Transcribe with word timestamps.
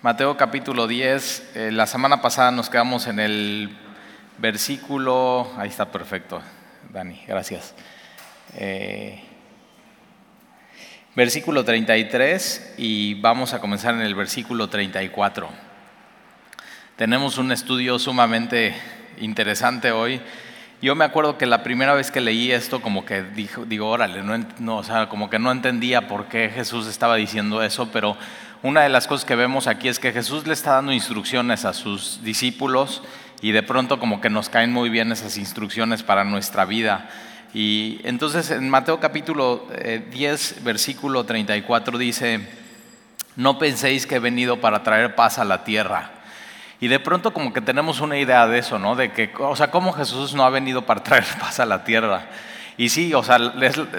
Mateo 0.00 0.36
capítulo 0.36 0.86
10. 0.86 1.50
Eh, 1.56 1.70
la 1.72 1.88
semana 1.88 2.22
pasada 2.22 2.52
nos 2.52 2.70
quedamos 2.70 3.08
en 3.08 3.18
el 3.18 3.76
versículo, 4.38 5.50
ahí 5.56 5.68
está 5.68 5.90
perfecto, 5.90 6.40
Dani, 6.92 7.20
gracias. 7.26 7.74
Eh, 8.54 9.20
versículo 11.16 11.64
33 11.64 12.74
y 12.78 13.14
vamos 13.14 13.54
a 13.54 13.60
comenzar 13.60 13.92
en 13.94 14.02
el 14.02 14.14
versículo 14.14 14.68
34. 14.68 15.48
Tenemos 16.94 17.36
un 17.36 17.50
estudio 17.50 17.98
sumamente 17.98 18.76
interesante 19.18 19.90
hoy. 19.90 20.20
Yo 20.80 20.94
me 20.94 21.04
acuerdo 21.04 21.36
que 21.38 21.46
la 21.46 21.64
primera 21.64 21.94
vez 21.94 22.12
que 22.12 22.20
leí 22.20 22.52
esto, 22.52 22.80
como 22.80 23.04
que 23.04 23.24
digo, 23.24 23.64
digo 23.64 23.88
órale, 23.88 24.22
no, 24.22 24.38
no, 24.60 24.76
o 24.76 24.84
sea, 24.84 25.08
como 25.08 25.28
que 25.28 25.40
no 25.40 25.50
entendía 25.50 26.06
por 26.06 26.26
qué 26.26 26.50
Jesús 26.54 26.86
estaba 26.86 27.16
diciendo 27.16 27.64
eso, 27.64 27.90
pero 27.90 28.16
una 28.62 28.82
de 28.82 28.88
las 28.88 29.06
cosas 29.06 29.24
que 29.24 29.36
vemos 29.36 29.68
aquí 29.68 29.88
es 29.88 30.00
que 30.00 30.12
Jesús 30.12 30.46
le 30.46 30.52
está 30.52 30.72
dando 30.72 30.92
instrucciones 30.92 31.64
a 31.64 31.72
sus 31.72 32.22
discípulos 32.24 33.02
y 33.40 33.52
de 33.52 33.62
pronto 33.62 34.00
como 34.00 34.20
que 34.20 34.30
nos 34.30 34.48
caen 34.48 34.72
muy 34.72 34.90
bien 34.90 35.12
esas 35.12 35.38
instrucciones 35.38 36.02
para 36.02 36.24
nuestra 36.24 36.64
vida. 36.64 37.08
Y 37.54 38.00
entonces 38.02 38.50
en 38.50 38.68
Mateo 38.68 38.98
capítulo 38.98 39.66
10, 40.10 40.52
eh, 40.52 40.60
versículo 40.62 41.24
34 41.24 41.98
dice, 41.98 42.48
no 43.36 43.58
penséis 43.58 44.06
que 44.06 44.16
he 44.16 44.20
venido 44.20 44.60
para 44.60 44.82
traer 44.82 45.14
paz 45.14 45.38
a 45.38 45.44
la 45.44 45.62
tierra. 45.62 46.10
Y 46.80 46.88
de 46.88 46.98
pronto 46.98 47.32
como 47.32 47.52
que 47.52 47.60
tenemos 47.60 48.00
una 48.00 48.18
idea 48.18 48.46
de 48.48 48.58
eso, 48.58 48.78
¿no? 48.80 48.96
De 48.96 49.12
que, 49.12 49.32
o 49.38 49.54
sea, 49.54 49.70
¿cómo 49.70 49.92
Jesús 49.92 50.34
no 50.34 50.44
ha 50.44 50.50
venido 50.50 50.82
para 50.82 51.02
traer 51.04 51.26
paz 51.38 51.60
a 51.60 51.66
la 51.66 51.84
tierra? 51.84 52.26
Y 52.76 52.88
sí, 52.88 53.14
o 53.14 53.22
sea, 53.22 53.38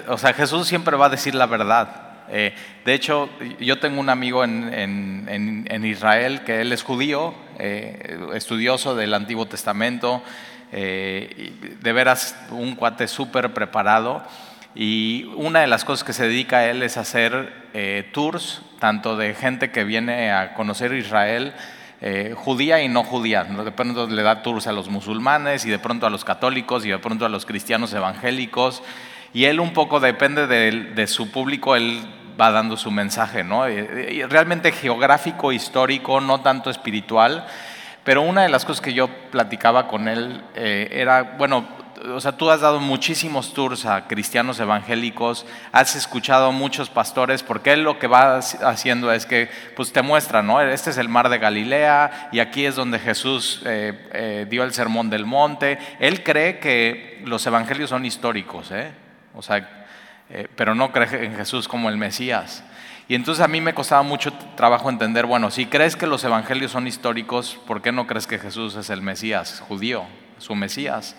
o 0.08 0.18
sea 0.18 0.34
Jesús 0.34 0.68
siempre 0.68 0.98
va 0.98 1.06
a 1.06 1.10
decir 1.10 1.34
la 1.34 1.46
verdad. 1.46 2.09
Eh, 2.32 2.54
de 2.86 2.94
hecho, 2.94 3.30
yo 3.60 3.80
tengo 3.80 4.00
un 4.00 4.10
amigo 4.10 4.44
en, 4.44 5.84
Israel 5.84 6.42
que 6.42 6.62
él 6.62 6.72
es 6.72 6.84
judío, 6.84 7.34
eh, 7.58 8.20
estudioso 8.36 8.96
del 8.96 9.14
Antiguo 9.14 9.48
Testamento, 9.48 10.22
eh, 10.72 11.52
de 11.82 11.94
veras 11.94 12.36
un 12.52 12.76
cuate 12.76 13.08
súper 13.08 13.54
preparado. 13.54 14.24
Y 14.76 15.26
una 15.36 15.62
de 15.62 15.68
las 15.68 15.84
cosas 15.84 16.04
que 16.04 16.14
se 16.14 16.28
dedica 16.28 16.58
a 16.58 16.66
él 16.70 16.84
es 16.84 16.98
hacer 16.98 17.52
tours, 18.12 18.62
tanto 18.80 19.18
de 19.18 19.34
gente 19.34 19.72
que 19.72 19.84
viene 19.84 20.32
a 20.32 20.54
conocer 20.54 20.94
Israel, 20.94 21.54
judía 22.36 22.82
y 22.82 22.88
no 22.88 23.04
judía. 23.04 23.44
De 23.44 23.72
pronto 23.72 24.08
le 24.08 24.22
da 24.22 24.44
tours 24.44 24.68
a 24.68 24.72
los 24.72 24.88
musulmanes 24.88 25.66
y 25.66 25.72
de 25.72 25.80
pronto 25.80 26.06
a 26.06 26.12
los 26.12 26.24
católicos 26.24 26.86
y 26.86 26.90
de 26.90 27.00
pronto 27.00 27.26
a 27.26 27.30
los 27.30 27.48
cristianos 27.48 27.92
evangélicos. 27.94 28.84
Y 29.34 29.46
él 29.46 29.60
un 29.60 29.74
poco 29.74 30.00
depende 30.00 30.46
de, 30.46 30.72
de 30.72 31.08
su 31.08 31.32
público, 31.32 31.76
él 31.76 32.04
va 32.40 32.52
dando 32.52 32.78
su 32.78 32.92
mensaje, 32.92 33.44
¿no? 33.44 33.66
Realmente 33.66 34.72
geográfico, 34.72 35.52
histórico, 35.52 36.22
no 36.22 36.42
tanto 36.42 36.70
espiritual. 36.70 37.46
Pero 38.04 38.22
una 38.22 38.44
de 38.44 38.50
las 38.50 38.66
cosas 38.66 38.82
que 38.82 38.94
yo 38.94 39.08
platicaba 39.30 39.88
con 39.88 40.08
él 40.08 40.42
eh, 40.56 40.90
era, 40.92 41.36
bueno, 41.38 41.68
o 42.08 42.20
sea, 42.22 42.32
tú 42.32 42.50
has 42.50 42.62
dado 42.62 42.80
muchísimos 42.80 43.54
tours 43.54 43.86
a 43.86 44.08
cristianos 44.08 44.60
evangélicos, 44.60 45.46
has 45.74 45.96
escuchado 45.96 46.48
a 46.48 46.52
muchos 46.52 46.90
pastores, 46.90 47.44
porque 47.44 47.74
él 47.74 47.84
lo 47.84 48.00
que 48.00 48.08
va 48.08 48.38
haciendo 48.38 49.12
es 49.12 49.26
que 49.26 49.50
pues 49.76 49.92
te 49.92 50.02
muestra, 50.02 50.42
¿no? 50.42 50.62
Este 50.62 50.92
es 50.92 50.98
el 50.98 51.10
mar 51.10 51.28
de 51.30 51.40
Galilea 51.40 52.30
y 52.32 52.40
aquí 52.40 52.66
es 52.66 52.76
donde 52.76 53.00
Jesús 53.00 53.62
eh, 53.66 54.08
eh, 54.14 54.48
dio 54.50 54.64
el 54.64 54.74
sermón 54.74 55.10
del 55.10 55.26
monte. 55.26 55.78
Él 56.00 56.24
cree 56.24 56.60
que 56.60 57.22
los 57.26 57.46
evangelios 57.46 57.90
son 57.90 58.06
históricos, 58.06 58.72
¿eh? 58.72 58.92
O 59.36 59.42
sea, 59.42 59.79
eh, 60.30 60.48
pero 60.56 60.76
no 60.76 60.92
cree 60.92 61.26
en 61.26 61.36
Jesús 61.36 61.68
como 61.68 61.90
el 61.90 61.98
Mesías. 61.98 62.64
Y 63.08 63.16
entonces 63.16 63.44
a 63.44 63.48
mí 63.48 63.60
me 63.60 63.74
costaba 63.74 64.04
mucho 64.04 64.32
trabajo 64.56 64.90
entender, 64.90 65.26
bueno, 65.26 65.50
si 65.50 65.66
crees 65.66 65.96
que 65.96 66.06
los 66.06 66.24
evangelios 66.24 66.72
son 66.72 66.86
históricos, 66.86 67.60
¿por 67.66 67.82
qué 67.82 67.92
no 67.92 68.06
crees 68.06 68.28
que 68.28 68.38
Jesús 68.38 68.76
es 68.76 68.92
el 68.92 69.02
Mesías 69.02 69.64
judío, 69.68 70.06
su 70.38 70.54
Mesías? 70.54 71.16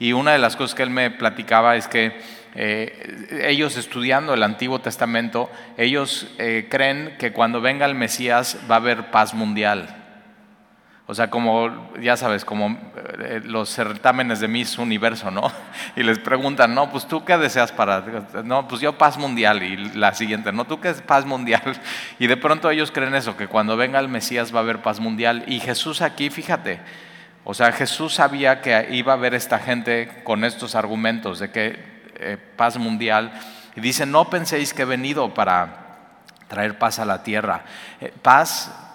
Y 0.00 0.12
una 0.12 0.32
de 0.32 0.38
las 0.38 0.56
cosas 0.56 0.74
que 0.74 0.84
él 0.84 0.90
me 0.90 1.10
platicaba 1.10 1.76
es 1.76 1.86
que 1.86 2.18
eh, 2.54 3.44
ellos 3.46 3.76
estudiando 3.76 4.32
el 4.32 4.42
Antiguo 4.42 4.80
Testamento, 4.80 5.50
ellos 5.76 6.28
eh, 6.38 6.66
creen 6.70 7.16
que 7.18 7.32
cuando 7.32 7.60
venga 7.60 7.84
el 7.84 7.94
Mesías 7.94 8.58
va 8.70 8.76
a 8.76 8.78
haber 8.78 9.10
paz 9.10 9.34
mundial. 9.34 10.07
O 11.10 11.14
sea, 11.14 11.30
como, 11.30 11.90
ya 12.02 12.18
sabes, 12.18 12.44
como 12.44 12.78
eh, 13.18 13.40
los 13.42 13.70
certámenes 13.70 14.40
de 14.40 14.48
Miss 14.48 14.76
Universo, 14.76 15.30
¿no? 15.30 15.50
Y 15.96 16.02
les 16.02 16.18
preguntan, 16.18 16.74
no, 16.74 16.90
pues 16.90 17.08
tú 17.08 17.24
qué 17.24 17.38
deseas 17.38 17.72
para, 17.72 18.04
no, 18.44 18.68
pues 18.68 18.82
yo 18.82 18.98
paz 18.98 19.16
mundial. 19.16 19.62
Y 19.62 19.76
la 19.94 20.12
siguiente, 20.12 20.52
no, 20.52 20.66
tú 20.66 20.80
qué 20.80 20.90
es 20.90 21.00
paz 21.00 21.24
mundial. 21.24 21.62
Y 22.18 22.26
de 22.26 22.36
pronto 22.36 22.68
ellos 22.70 22.90
creen 22.90 23.14
eso, 23.14 23.38
que 23.38 23.48
cuando 23.48 23.74
venga 23.74 23.98
el 23.98 24.08
Mesías 24.08 24.54
va 24.54 24.58
a 24.58 24.62
haber 24.62 24.82
paz 24.82 25.00
mundial. 25.00 25.44
Y 25.46 25.60
Jesús 25.60 26.02
aquí, 26.02 26.28
fíjate, 26.28 26.78
o 27.42 27.54
sea, 27.54 27.72
Jesús 27.72 28.12
sabía 28.12 28.60
que 28.60 28.88
iba 28.90 29.14
a 29.14 29.16
haber 29.16 29.32
esta 29.32 29.58
gente 29.58 30.20
con 30.24 30.44
estos 30.44 30.74
argumentos 30.74 31.38
de 31.38 31.50
que 31.50 31.78
eh, 32.16 32.36
paz 32.56 32.76
mundial. 32.76 33.32
Y 33.74 33.80
dice, 33.80 34.04
no 34.04 34.28
penséis 34.28 34.74
que 34.74 34.82
he 34.82 34.84
venido 34.84 35.32
para 35.32 35.86
traer 36.48 36.78
paz 36.78 36.98
a 36.98 37.06
la 37.06 37.22
tierra. 37.22 37.62
Eh, 37.98 38.12
paz 38.20 38.87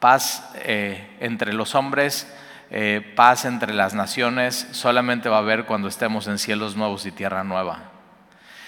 Paz 0.00 0.50
eh, 0.56 1.16
entre 1.20 1.52
los 1.52 1.74
hombres, 1.74 2.32
eh, 2.70 3.12
paz 3.16 3.44
entre 3.44 3.74
las 3.74 3.94
naciones, 3.94 4.68
solamente 4.72 5.28
va 5.28 5.36
a 5.36 5.40
haber 5.40 5.64
cuando 5.64 5.88
estemos 5.88 6.26
en 6.26 6.38
cielos 6.38 6.76
nuevos 6.76 7.06
y 7.06 7.12
tierra 7.12 7.44
nueva. 7.44 7.90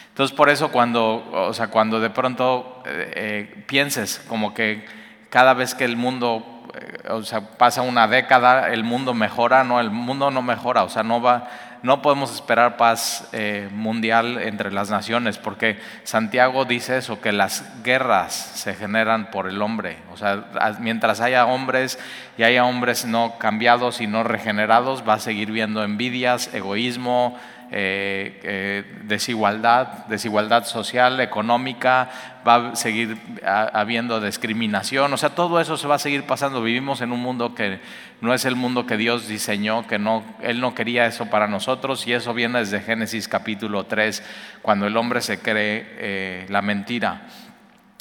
Entonces 0.09 0.37
por 0.37 0.49
eso 0.49 0.71
cuando, 0.73 1.29
o 1.33 1.55
sea, 1.55 1.69
cuando 1.69 2.01
de 2.01 2.11
pronto 2.11 2.83
eh, 2.87 3.65
pienses 3.67 4.25
como 4.29 4.55
que 4.55 4.85
cada 5.29 5.55
vez 5.55 5.75
que 5.75 5.85
el 5.85 5.97
mundo, 5.97 6.65
o 7.09 7.23
sea, 7.23 7.53
pasa 7.53 7.83
una 7.83 8.09
década, 8.09 8.71
el 8.71 8.83
mundo 8.83 9.15
mejora, 9.15 9.62
no, 9.62 9.79
el 9.79 9.91
mundo 9.91 10.31
no 10.31 10.43
mejora, 10.43 10.83
o 10.83 10.89
sea, 10.89 11.05
no 11.05 11.23
va, 11.23 11.49
no 11.83 12.03
podemos 12.03 12.35
esperar 12.35 12.77
paz 12.77 13.29
eh, 13.33 13.69
mundial 13.73 14.39
entre 14.43 14.71
las 14.71 14.91
naciones, 14.91 15.39
porque 15.39 15.79
Santiago 16.05 16.65
dice 16.65 16.99
eso, 16.99 17.21
que 17.21 17.33
las 17.33 17.65
guerras 17.83 18.35
se 18.35 18.75
generan 18.75 19.31
por 19.31 19.49
el 19.49 19.63
hombre. 19.63 19.99
O 20.13 20.17
sea, 20.17 20.45
mientras 20.81 21.21
haya 21.21 21.47
hombres 21.47 21.99
y 22.37 22.43
haya 22.43 22.65
hombres 22.65 23.05
no 23.05 23.39
cambiados 23.39 24.01
y 24.01 24.07
no 24.07 24.25
regenerados, 24.25 25.05
va 25.09 25.15
a 25.15 25.21
seguir 25.21 25.51
viendo 25.51 25.83
envidias, 25.83 26.53
egoísmo, 26.53 27.39
eh, 27.72 28.41
eh, 28.42 28.84
desigualdad, 29.04 30.06
desigualdad 30.06 30.64
social, 30.64 31.20
económica, 31.20 32.10
va 32.47 32.70
a 32.70 32.76
seguir 32.76 33.16
habiendo 33.44 34.20
discriminación, 34.20 35.12
o 35.12 35.16
sea, 35.16 35.31
todo 35.31 35.60
eso 35.60 35.76
se 35.76 35.86
va 35.86 35.94
a 35.94 36.00
seguir 36.00 36.25
pasando. 36.25 36.62
Vivimos 36.62 37.00
en 37.00 37.12
un 37.12 37.20
mundo 37.20 37.54
que 37.54 37.78
no 38.20 38.34
es 38.34 38.44
el 38.44 38.56
mundo 38.56 38.86
que 38.86 38.97
Dios 38.97 39.28
diseñó, 39.28 39.86
que 39.86 40.00
no, 40.00 40.25
Él 40.42 40.60
no 40.60 40.75
quería 40.75 41.06
eso 41.06 41.26
para 41.26 41.47
nosotros 41.47 42.04
y 42.08 42.12
eso 42.12 42.34
viene 42.34 42.58
desde 42.58 42.81
Génesis 42.81 43.28
capítulo 43.28 43.84
3, 43.84 44.20
cuando 44.62 44.88
el 44.88 44.97
hombre 44.97 45.20
se 45.20 45.38
cree 45.38 45.87
eh, 45.98 46.47
la 46.48 46.62
mentira. 46.62 47.22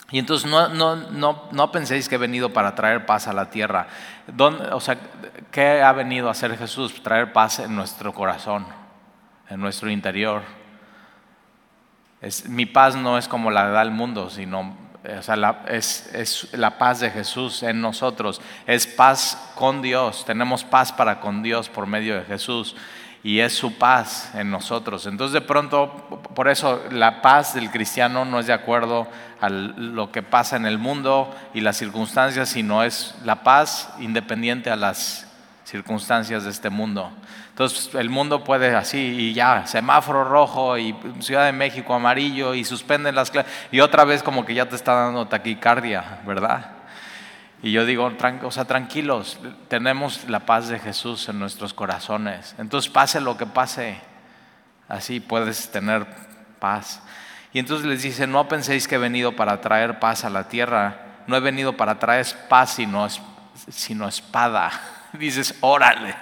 Y 0.10 0.18
entonces 0.18 0.50
no, 0.50 0.70
no, 0.70 0.96
no, 0.96 1.44
no, 1.52 1.72
penséis 1.72 2.10
que 2.10 2.16
he 2.16 2.18
venido 2.18 2.52
para 2.52 2.74
traer 2.74 3.06
paz 3.06 3.28
a 3.28 3.34
la 3.34 3.52
tierra. 3.52 3.86
o 4.72 4.80
sea, 4.80 4.98
¿qué 5.52 5.84
ha 5.84 5.94
venido 5.94 6.28
a 6.28 6.32
hacer 6.32 6.58
Jesús? 6.58 7.04
Traer 7.04 7.32
paz 7.32 7.60
en 7.60 7.76
nuestro 7.76 8.12
corazón 8.14 8.79
en 9.50 9.60
nuestro 9.60 9.90
interior. 9.90 10.44
Es, 12.22 12.48
mi 12.48 12.66
paz 12.66 12.96
no 12.96 13.18
es 13.18 13.28
como 13.28 13.52
la 13.52 13.70
da 13.70 13.82
el 13.82 13.92
mundo, 13.92 14.30
sino 14.30 14.76
o 15.18 15.22
sea, 15.22 15.38
la, 15.38 15.64
es, 15.68 16.10
es, 16.14 16.50
la 16.54 16.78
paz 16.78 17.00
de 17.00 17.10
Jesús 17.10 17.64
en 17.64 17.80
nosotros. 17.80 18.42
Es 18.68 18.86
paz 18.86 19.52
con 19.56 19.82
Dios. 19.82 20.26
Tenemos 20.26 20.64
paz 20.64 20.92
para 20.92 21.22
con 21.22 21.42
Dios 21.42 21.70
por 21.70 21.88
medio 21.88 22.16
de 22.16 22.26
Jesús. 22.26 22.76
Y 23.24 23.40
es 23.40 23.54
su 23.54 23.78
paz 23.78 24.32
en 24.36 24.52
nosotros. 24.52 25.06
Entonces 25.06 25.34
de 25.34 25.42
pronto, 25.42 26.22
por 26.36 26.48
eso 26.50 26.84
la 26.92 27.22
paz 27.22 27.54
del 27.54 27.70
cristiano 27.70 28.26
no 28.26 28.40
es 28.40 28.48
de 28.48 28.54
acuerdo 28.54 29.08
a 29.42 29.50
lo 29.50 30.12
que 30.12 30.22
pasa 30.22 30.56
en 30.56 30.66
el 30.66 30.78
mundo 30.78 31.34
y 31.54 31.62
las 31.62 31.78
circunstancias, 31.78 32.50
sino 32.50 32.84
es 32.84 33.16
la 33.24 33.44
paz 33.44 33.94
independiente 34.00 34.70
a 34.70 34.76
las 34.76 35.29
circunstancias 35.70 36.44
de 36.44 36.50
este 36.50 36.70
mundo. 36.70 37.12
Entonces 37.50 37.94
el 37.94 38.10
mundo 38.10 38.44
puede 38.44 38.76
así 38.76 38.98
y 38.98 39.34
ya, 39.34 39.68
semáforo 39.68 40.24
rojo 40.24 40.78
y 40.78 40.96
Ciudad 41.20 41.46
de 41.46 41.52
México 41.52 41.94
amarillo 41.94 42.56
y 42.56 42.64
suspenden 42.64 43.16
las 43.16 43.30
clases 43.30 43.52
y 43.72 43.80
otra 43.80 44.04
vez 44.04 44.24
como 44.24 44.46
que 44.46 44.56
ya 44.56 44.68
te 44.68 44.76
está 44.76 44.94
dando 44.94 45.28
taquicardia, 45.28 46.22
¿verdad? 46.26 46.72
Y 47.62 47.72
yo 47.72 47.86
digo, 47.86 48.12
o 48.44 48.52
sea, 48.52 48.66
tranquilos, 48.66 49.38
tenemos 49.68 50.30
la 50.30 50.40
paz 50.40 50.70
de 50.70 50.80
Jesús 50.80 51.28
en 51.28 51.40
nuestros 51.40 51.74
corazones. 51.74 52.56
Entonces 52.58 52.90
pase 52.90 53.20
lo 53.20 53.38
que 53.38 53.46
pase, 53.46 54.00
así 54.88 55.20
puedes 55.20 55.70
tener 55.70 56.08
paz. 56.60 57.02
Y 57.52 57.60
entonces 57.60 57.86
les 57.86 58.02
dice, 58.02 58.28
no 58.28 58.48
penséis 58.48 58.88
que 58.88 58.96
he 58.96 59.00
venido 59.00 59.36
para 59.36 59.60
traer 59.60 60.00
paz 60.00 60.24
a 60.24 60.30
la 60.30 60.48
tierra, 60.48 61.02
no 61.28 61.36
he 61.36 61.42
venido 61.42 61.76
para 61.76 62.00
traer 62.00 62.26
paz 62.48 62.76
sino, 62.76 63.08
sino 63.70 64.08
espada. 64.08 64.72
Dices, 65.14 65.56
órale. 65.62 66.16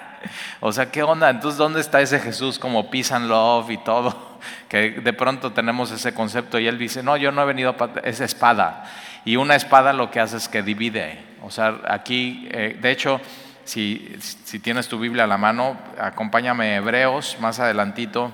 O 0.60 0.72
sea, 0.72 0.90
¿qué 0.90 1.02
onda? 1.02 1.30
Entonces, 1.30 1.58
¿dónde 1.58 1.80
está 1.80 2.00
ese 2.00 2.18
Jesús 2.18 2.58
como 2.58 2.90
peace 2.90 3.14
and 3.14 3.28
love 3.28 3.70
y 3.70 3.78
todo? 3.78 4.26
Que 4.68 4.92
de 4.92 5.12
pronto 5.12 5.52
tenemos 5.52 5.90
ese 5.90 6.14
concepto 6.14 6.58
y 6.58 6.68
él 6.68 6.78
dice, 6.78 7.02
no, 7.02 7.16
yo 7.16 7.32
no 7.32 7.42
he 7.42 7.46
venido 7.46 7.76
para 7.76 8.00
esa 8.02 8.24
espada. 8.24 8.84
Y 9.24 9.36
una 9.36 9.56
espada 9.56 9.92
lo 9.92 10.10
que 10.10 10.20
hace 10.20 10.36
es 10.36 10.48
que 10.48 10.62
divide. 10.62 11.18
O 11.42 11.50
sea, 11.50 11.80
aquí, 11.88 12.48
eh, 12.52 12.78
de 12.80 12.90
hecho, 12.90 13.20
si, 13.64 14.14
si, 14.44 14.58
tienes 14.60 14.88
tu 14.88 14.98
Biblia 14.98 15.24
a 15.24 15.26
la 15.26 15.38
mano, 15.38 15.76
acompáñame 15.98 16.74
a 16.74 16.76
Hebreos, 16.76 17.36
más 17.40 17.58
adelantito, 17.58 18.30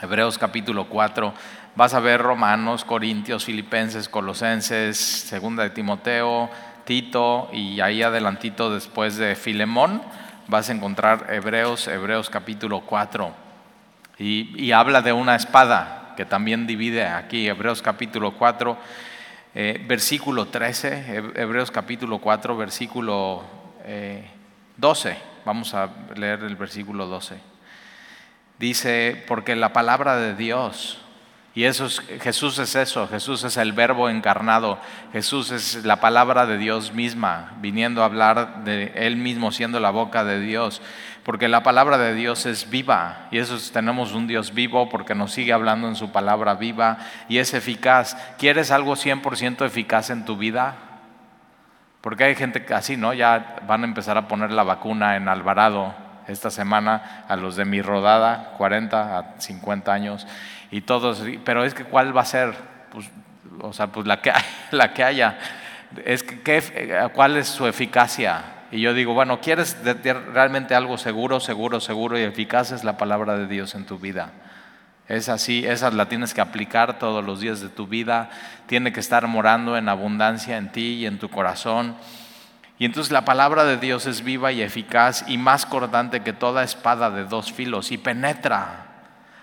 Hebreos 0.00 0.38
capítulo 0.38 0.88
4. 0.88 1.34
Vas 1.74 1.92
a 1.92 2.00
ver 2.00 2.22
Romanos, 2.22 2.84
Corintios, 2.84 3.44
Filipenses, 3.44 4.08
Colosenses, 4.08 4.96
Segunda 4.96 5.62
de 5.62 5.70
Timoteo, 5.70 6.50
Y 6.88 7.80
ahí 7.80 8.02
adelantito 8.02 8.72
después 8.72 9.16
de 9.16 9.34
Filemón 9.34 10.02
vas 10.46 10.70
a 10.70 10.72
encontrar 10.72 11.26
Hebreos, 11.30 11.88
Hebreos 11.88 12.30
capítulo 12.30 12.82
4. 12.82 13.34
Y, 14.18 14.70
habla 14.70 15.02
de 15.02 15.12
una 15.12 15.34
espada 15.34 16.14
que 16.16 16.24
también 16.24 16.66
divide 16.66 17.04
aquí, 17.04 17.48
Hebreos 17.48 17.82
capítulo 17.82 18.32
4, 18.32 18.78
eh, 19.54 19.84
versículo 19.86 20.46
13, 20.46 21.32
Hebreos 21.34 21.70
capítulo 21.70 22.18
4, 22.18 22.56
versículo 22.56 23.44
12. 24.76 25.10
Eh, 25.10 25.16
Vamos 25.44 25.74
a 25.74 25.90
leer 26.14 26.44
el 26.44 26.56
versículo 26.56 27.06
12. 27.06 27.36
Dice, 28.58 29.24
porque 29.26 29.54
la 29.54 29.72
palabra 29.72 30.16
de 30.16 30.34
Dios 30.34 31.00
y 31.56 31.64
eso 31.64 31.86
es, 31.86 32.02
Jesús 32.20 32.58
es 32.58 32.76
eso, 32.76 33.08
Jesús 33.08 33.42
es 33.42 33.56
el 33.56 33.72
verbo 33.72 34.10
encarnado, 34.10 34.78
Jesús 35.14 35.50
es 35.52 35.86
la 35.86 36.00
palabra 36.00 36.44
de 36.44 36.58
Dios 36.58 36.92
misma, 36.92 37.54
viniendo 37.62 38.02
a 38.02 38.04
hablar 38.04 38.64
de 38.64 38.92
Él 38.94 39.16
mismo 39.16 39.50
siendo 39.50 39.80
la 39.80 39.88
boca 39.88 40.22
de 40.22 40.38
Dios, 40.38 40.82
porque 41.24 41.48
la 41.48 41.62
palabra 41.62 41.96
de 41.96 42.12
Dios 42.12 42.44
es 42.44 42.68
viva 42.68 43.28
y 43.30 43.38
eso 43.38 43.56
tenemos 43.72 44.12
un 44.12 44.26
Dios 44.26 44.52
vivo 44.52 44.90
porque 44.90 45.14
nos 45.14 45.32
sigue 45.32 45.54
hablando 45.54 45.88
en 45.88 45.96
su 45.96 46.12
palabra 46.12 46.56
viva 46.56 46.98
y 47.26 47.38
es 47.38 47.54
eficaz. 47.54 48.18
¿Quieres 48.36 48.70
algo 48.70 48.92
100% 48.94 49.64
eficaz 49.64 50.10
en 50.10 50.26
tu 50.26 50.36
vida? 50.36 50.74
Porque 52.02 52.24
hay 52.24 52.34
gente 52.34 52.66
que 52.66 52.74
así, 52.74 52.98
¿no? 52.98 53.14
Ya 53.14 53.56
van 53.66 53.80
a 53.80 53.86
empezar 53.86 54.18
a 54.18 54.28
poner 54.28 54.52
la 54.52 54.62
vacuna 54.62 55.16
en 55.16 55.26
Alvarado 55.26 55.94
esta 56.28 56.50
semana 56.50 57.24
a 57.28 57.36
los 57.36 57.56
de 57.56 57.64
mi 57.64 57.80
rodada, 57.80 58.52
40 58.58 59.18
a 59.18 59.40
50 59.40 59.92
años 59.92 60.26
y 60.70 60.80
todos, 60.80 61.22
pero 61.44 61.64
es 61.64 61.74
que 61.74 61.84
¿cuál 61.84 62.16
va 62.16 62.22
a 62.22 62.26
ser? 62.26 62.54
Pues, 62.90 63.08
o 63.60 63.72
sea, 63.72 63.88
pues 63.88 64.06
la 64.06 64.20
que, 64.20 64.32
la 64.70 64.92
que 64.92 65.04
haya. 65.04 65.38
Es 66.04 66.22
que, 66.22 67.08
¿Cuál 67.14 67.36
es 67.36 67.48
su 67.48 67.66
eficacia? 67.66 68.44
Y 68.72 68.80
yo 68.80 68.92
digo, 68.92 69.14
bueno, 69.14 69.40
¿quieres 69.40 69.76
realmente 70.32 70.74
algo 70.74 70.98
seguro, 70.98 71.38
seguro, 71.38 71.80
seguro 71.80 72.18
y 72.18 72.22
eficaz? 72.22 72.72
Es 72.72 72.82
la 72.82 72.96
palabra 72.96 73.36
de 73.36 73.46
Dios 73.46 73.74
en 73.74 73.86
tu 73.86 73.98
vida. 73.98 74.32
Es 75.08 75.28
así, 75.28 75.64
esa 75.64 75.90
la 75.92 76.08
tienes 76.08 76.34
que 76.34 76.40
aplicar 76.40 76.98
todos 76.98 77.24
los 77.24 77.40
días 77.40 77.60
de 77.60 77.68
tu 77.68 77.86
vida. 77.86 78.28
Tiene 78.66 78.92
que 78.92 78.98
estar 78.98 79.26
morando 79.28 79.76
en 79.76 79.88
abundancia 79.88 80.56
en 80.56 80.72
ti 80.72 80.94
y 80.94 81.06
en 81.06 81.18
tu 81.18 81.30
corazón. 81.30 81.94
Y 82.78 82.84
entonces 82.84 83.12
la 83.12 83.24
palabra 83.24 83.64
de 83.64 83.76
Dios 83.76 84.06
es 84.06 84.24
viva 84.24 84.50
y 84.50 84.62
eficaz 84.62 85.24
y 85.28 85.38
más 85.38 85.64
cortante 85.64 86.20
que 86.20 86.32
toda 86.32 86.64
espada 86.64 87.10
de 87.10 87.24
dos 87.24 87.52
filos 87.52 87.92
y 87.92 87.98
penetra 87.98 88.85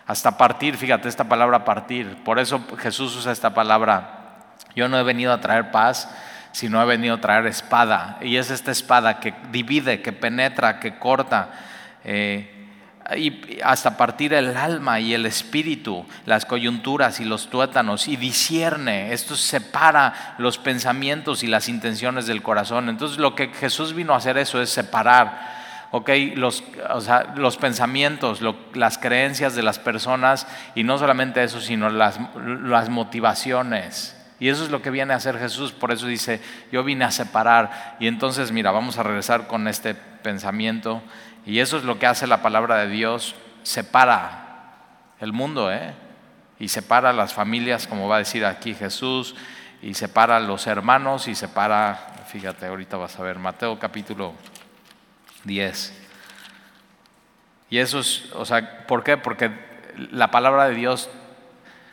hasta 0.05 0.37
partir, 0.37 0.75
fíjate 0.77 1.07
esta 1.07 1.23
palabra 1.25 1.63
partir. 1.63 2.23
Por 2.23 2.39
eso 2.39 2.61
Jesús 2.77 3.15
usa 3.15 3.31
esta 3.31 3.53
palabra. 3.53 4.45
Yo 4.75 4.89
no 4.89 4.97
he 4.97 5.03
venido 5.03 5.31
a 5.31 5.39
traer 5.39 5.71
paz, 5.71 6.09
sino 6.51 6.81
he 6.81 6.85
venido 6.85 7.15
a 7.15 7.21
traer 7.21 7.47
espada. 7.47 8.17
Y 8.21 8.35
es 8.35 8.51
esta 8.51 8.71
espada 8.71 9.19
que 9.19 9.33
divide, 9.51 10.01
que 10.01 10.11
penetra, 10.11 10.79
que 10.79 10.97
corta. 10.97 11.51
Eh, 12.03 12.49
y 13.17 13.59
hasta 13.63 13.97
partir 13.97 14.33
el 14.33 14.55
alma 14.55 14.99
y 14.99 15.13
el 15.13 15.25
espíritu, 15.25 16.05
las 16.25 16.45
coyunturas 16.45 17.19
y 17.19 17.25
los 17.25 17.49
tuétanos, 17.49 18.07
y 18.07 18.15
discierne, 18.15 19.13
esto 19.13 19.35
separa 19.35 20.35
los 20.37 20.57
pensamientos 20.57 21.43
y 21.43 21.47
las 21.47 21.69
intenciones 21.69 22.27
del 22.27 22.41
corazón. 22.41 22.89
Entonces 22.89 23.17
lo 23.17 23.35
que 23.35 23.49
Jesús 23.49 23.93
vino 23.93 24.13
a 24.13 24.17
hacer 24.17 24.37
eso 24.37 24.61
es 24.61 24.69
separar 24.69 25.52
los, 26.35 26.63
los 27.35 27.57
pensamientos, 27.57 28.41
las 28.73 28.97
creencias 28.97 29.53
de 29.53 29.61
las 29.61 29.77
personas 29.77 30.47
y 30.73 30.83
no 30.83 30.97
solamente 30.97 31.43
eso, 31.43 31.61
sino 31.61 31.89
las, 31.89 32.19
las 32.35 32.89
motivaciones. 32.89 34.19
Y 34.39 34.49
eso 34.49 34.63
es 34.63 34.71
lo 34.71 34.81
que 34.81 34.89
viene 34.89 35.13
a 35.13 35.17
hacer 35.17 35.37
Jesús, 35.37 35.71
por 35.71 35.91
eso 35.91 36.07
dice, 36.07 36.41
yo 36.71 36.83
vine 36.83 37.05
a 37.05 37.11
separar. 37.11 37.95
Y 37.99 38.07
entonces, 38.07 38.51
mira, 38.51 38.71
vamos 38.71 38.97
a 38.97 39.03
regresar 39.03 39.47
con 39.47 39.67
este 39.67 39.93
pensamiento. 39.93 41.01
Y 41.45 41.59
eso 41.59 41.77
es 41.77 41.83
lo 41.83 41.99
que 41.99 42.07
hace 42.07 42.25
la 42.25 42.41
palabra 42.41 42.77
de 42.77 42.87
Dios, 42.87 43.35
separa 43.61 44.79
el 45.19 45.31
mundo, 45.31 45.71
¿eh? 45.71 45.93
Y 46.59 46.69
separa 46.69 47.13
las 47.13 47.33
familias, 47.33 47.87
como 47.87 48.07
va 48.07 48.15
a 48.15 48.19
decir 48.19 48.45
aquí 48.45 48.73
Jesús, 48.73 49.35
y 49.81 49.93
separa 49.93 50.39
los 50.39 50.65
hermanos, 50.67 51.27
y 51.27 51.35
separa, 51.35 52.25
fíjate, 52.27 52.65
ahorita 52.65 52.97
vas 52.97 53.19
a 53.19 53.23
ver, 53.23 53.37
Mateo 53.37 53.77
capítulo 53.77 54.33
10. 55.43 56.01
Y 57.69 57.79
eso 57.79 57.99
es, 57.99 58.31
o 58.33 58.45
sea, 58.45 58.85
¿por 58.85 59.03
qué? 59.03 59.17
Porque 59.17 59.51
la 60.11 60.31
palabra 60.31 60.69
de 60.69 60.75
Dios, 60.75 61.09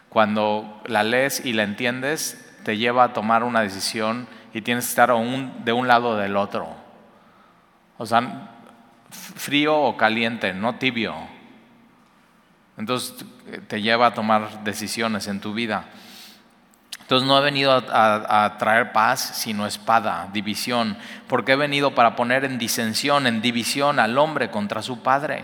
cuando 0.08 0.82
la 0.87 1.02
lees 1.02 1.44
y 1.44 1.52
la 1.52 1.62
entiendes, 1.62 2.47
te 2.64 2.76
lleva 2.76 3.05
a 3.05 3.12
tomar 3.12 3.44
una 3.44 3.62
decisión 3.62 4.29
y 4.52 4.62
tienes 4.62 4.85
que 4.85 4.91
estar 4.91 5.11
de 5.11 5.73
un 5.73 5.88
lado 5.88 6.11
o 6.11 6.17
del 6.17 6.37
otro. 6.37 6.69
O 7.99 8.06
sea, 8.06 8.50
frío 9.11 9.79
o 9.79 9.96
caliente, 9.96 10.53
no 10.53 10.76
tibio. 10.76 11.14
Entonces 12.76 13.25
te 13.69 13.82
lleva 13.82 14.06
a 14.06 14.14
tomar 14.14 14.64
decisiones 14.64 15.26
en 15.26 15.41
tu 15.41 15.53
vida. 15.53 15.85
Entonces 17.11 17.27
no 17.27 17.37
he 17.39 17.43
venido 17.43 17.73
a, 17.73 18.57
traer 18.57 18.93
paz, 18.93 19.19
sino 19.35 19.67
espada, 19.67 20.29
división, 20.33 20.97
porque 21.27 21.51
he 21.51 21.57
venido 21.57 21.93
para 21.93 22.15
poner 22.15 22.45
en 22.45 22.57
disensión, 22.57 23.27
en 23.27 23.43
división 23.43 23.99
al 23.99 24.17
hombre 24.17 24.53
contra 24.53 24.81
su 24.81 25.03
padre, 25.03 25.43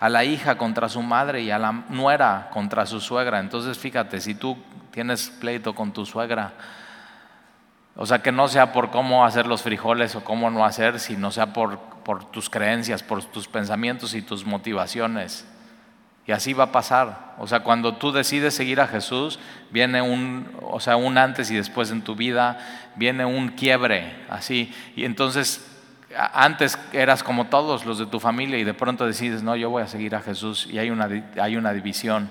a 0.00 0.08
la 0.08 0.24
hija 0.24 0.58
contra 0.58 0.88
su 0.88 1.00
madre 1.00 1.42
y 1.42 1.52
a 1.52 1.60
la 1.60 1.70
nuera 1.90 2.50
contra 2.52 2.86
su 2.86 3.00
suegra. 3.00 3.38
Entonces 3.38 3.78
fíjate, 3.78 4.20
si 4.20 4.34
tú 4.34 4.58
tienes 4.90 5.30
pleito 5.30 5.76
con 5.76 5.92
tu 5.92 6.04
suegra, 6.04 6.54
o 7.94 8.04
sea, 8.04 8.20
que 8.20 8.32
no 8.32 8.48
sea 8.48 8.72
por 8.72 8.90
cómo 8.90 9.24
hacer 9.24 9.46
los 9.46 9.62
frijoles 9.62 10.16
o 10.16 10.24
cómo 10.24 10.50
no 10.50 10.64
hacer, 10.64 10.98
sino 10.98 11.30
sea 11.30 11.52
por, 11.52 11.78
por 11.78 12.24
tus 12.32 12.50
creencias, 12.50 13.04
por 13.04 13.22
tus 13.26 13.46
pensamientos 13.46 14.14
y 14.14 14.22
tus 14.22 14.44
motivaciones. 14.44 15.46
Y 16.26 16.32
así 16.32 16.54
va 16.54 16.64
a 16.64 16.72
pasar. 16.72 17.34
O 17.38 17.46
sea, 17.46 17.60
cuando 17.60 17.96
tú 17.96 18.10
decides 18.10 18.54
seguir 18.54 18.80
a 18.80 18.86
Jesús, 18.86 19.38
viene 19.70 20.00
un, 20.00 20.48
o 20.62 20.80
sea, 20.80 20.96
un 20.96 21.18
antes 21.18 21.50
y 21.50 21.56
después 21.56 21.90
en 21.90 22.02
tu 22.02 22.14
vida, 22.16 22.58
viene 22.96 23.24
un 23.24 23.50
quiebre, 23.50 24.24
así. 24.30 24.72
Y 24.96 25.04
entonces, 25.04 25.70
antes 26.32 26.78
eras 26.92 27.22
como 27.22 27.46
todos 27.46 27.84
los 27.84 27.98
de 27.98 28.06
tu 28.06 28.20
familia 28.20 28.58
y 28.58 28.64
de 28.64 28.72
pronto 28.72 29.06
decides, 29.06 29.42
no, 29.42 29.54
yo 29.54 29.68
voy 29.68 29.82
a 29.82 29.86
seguir 29.86 30.14
a 30.14 30.20
Jesús 30.20 30.66
y 30.70 30.78
hay 30.78 30.90
una, 30.90 31.08
hay 31.40 31.56
una 31.56 31.72
división. 31.72 32.30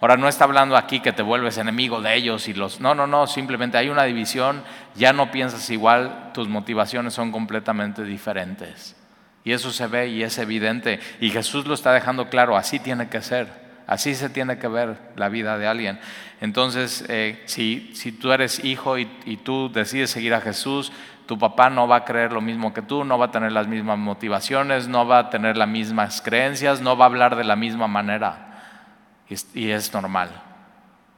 Ahora, 0.00 0.16
no 0.16 0.28
está 0.28 0.44
hablando 0.44 0.76
aquí 0.76 1.00
que 1.00 1.12
te 1.12 1.22
vuelves 1.22 1.58
enemigo 1.58 2.00
de 2.00 2.14
ellos 2.14 2.48
y 2.48 2.54
los... 2.54 2.80
No, 2.80 2.94
no, 2.94 3.06
no, 3.06 3.26
simplemente 3.26 3.78
hay 3.78 3.88
una 3.88 4.04
división, 4.04 4.62
ya 4.94 5.12
no 5.12 5.30
piensas 5.30 5.68
igual, 5.70 6.30
tus 6.32 6.48
motivaciones 6.48 7.14
son 7.14 7.32
completamente 7.32 8.02
diferentes. 8.02 8.95
Y 9.46 9.52
eso 9.52 9.70
se 9.70 9.86
ve 9.86 10.08
y 10.08 10.24
es 10.24 10.38
evidente. 10.38 10.98
Y 11.20 11.30
Jesús 11.30 11.68
lo 11.68 11.74
está 11.74 11.92
dejando 11.92 12.28
claro, 12.28 12.56
así 12.56 12.80
tiene 12.80 13.08
que 13.08 13.22
ser, 13.22 13.46
así 13.86 14.16
se 14.16 14.28
tiene 14.28 14.58
que 14.58 14.66
ver 14.66 14.98
la 15.14 15.28
vida 15.28 15.56
de 15.56 15.68
alguien. 15.68 16.00
Entonces, 16.40 17.04
eh, 17.08 17.40
si, 17.44 17.92
si, 17.94 18.10
tú 18.10 18.32
eres 18.32 18.64
hijo 18.64 18.98
y, 18.98 19.06
tú 19.44 19.70
decides 19.72 20.10
seguir 20.10 20.34
a 20.34 20.40
Jesús, 20.40 20.90
tu 21.26 21.38
papá 21.38 21.70
no 21.70 21.86
va 21.86 21.98
a 21.98 22.04
creer 22.04 22.32
lo 22.32 22.40
mismo 22.40 22.74
que 22.74 22.82
tú, 22.82 23.04
no 23.04 23.18
va 23.18 23.26
a 23.26 23.30
tener 23.30 23.52
las 23.52 23.68
mismas 23.68 23.98
motivaciones, 23.98 24.88
no 24.88 25.06
va 25.06 25.18
a 25.20 25.30
tener 25.30 25.56
las 25.56 25.68
mismas 25.68 26.20
creencias, 26.22 26.80
no 26.80 26.96
va 26.96 27.04
a 27.04 27.08
hablar 27.08 27.36
de 27.36 27.44
la 27.44 27.54
misma 27.54 27.86
manera. 27.86 28.64
Y 29.54 29.70
es, 29.70 29.94
normal, 29.94 30.30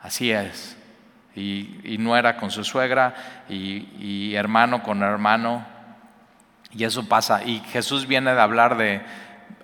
así 0.03 0.33
es. 0.33 0.77
Y, 1.35 1.81
y, 1.83 1.97
nuera 1.97 2.37
con 2.37 2.51
su 2.51 2.63
suegra 2.63 3.15
y 3.49 4.35
hermano 4.35 4.83
con 4.83 5.03
hermano 5.03 5.78
y 6.73 6.85
eso 6.85 7.09
pasa. 7.09 7.45
Y 7.45 7.61
Jesús 7.71 8.07
viene 8.07 8.35
de 8.35 8.41
hablar 8.41 8.77
de, 8.77 9.03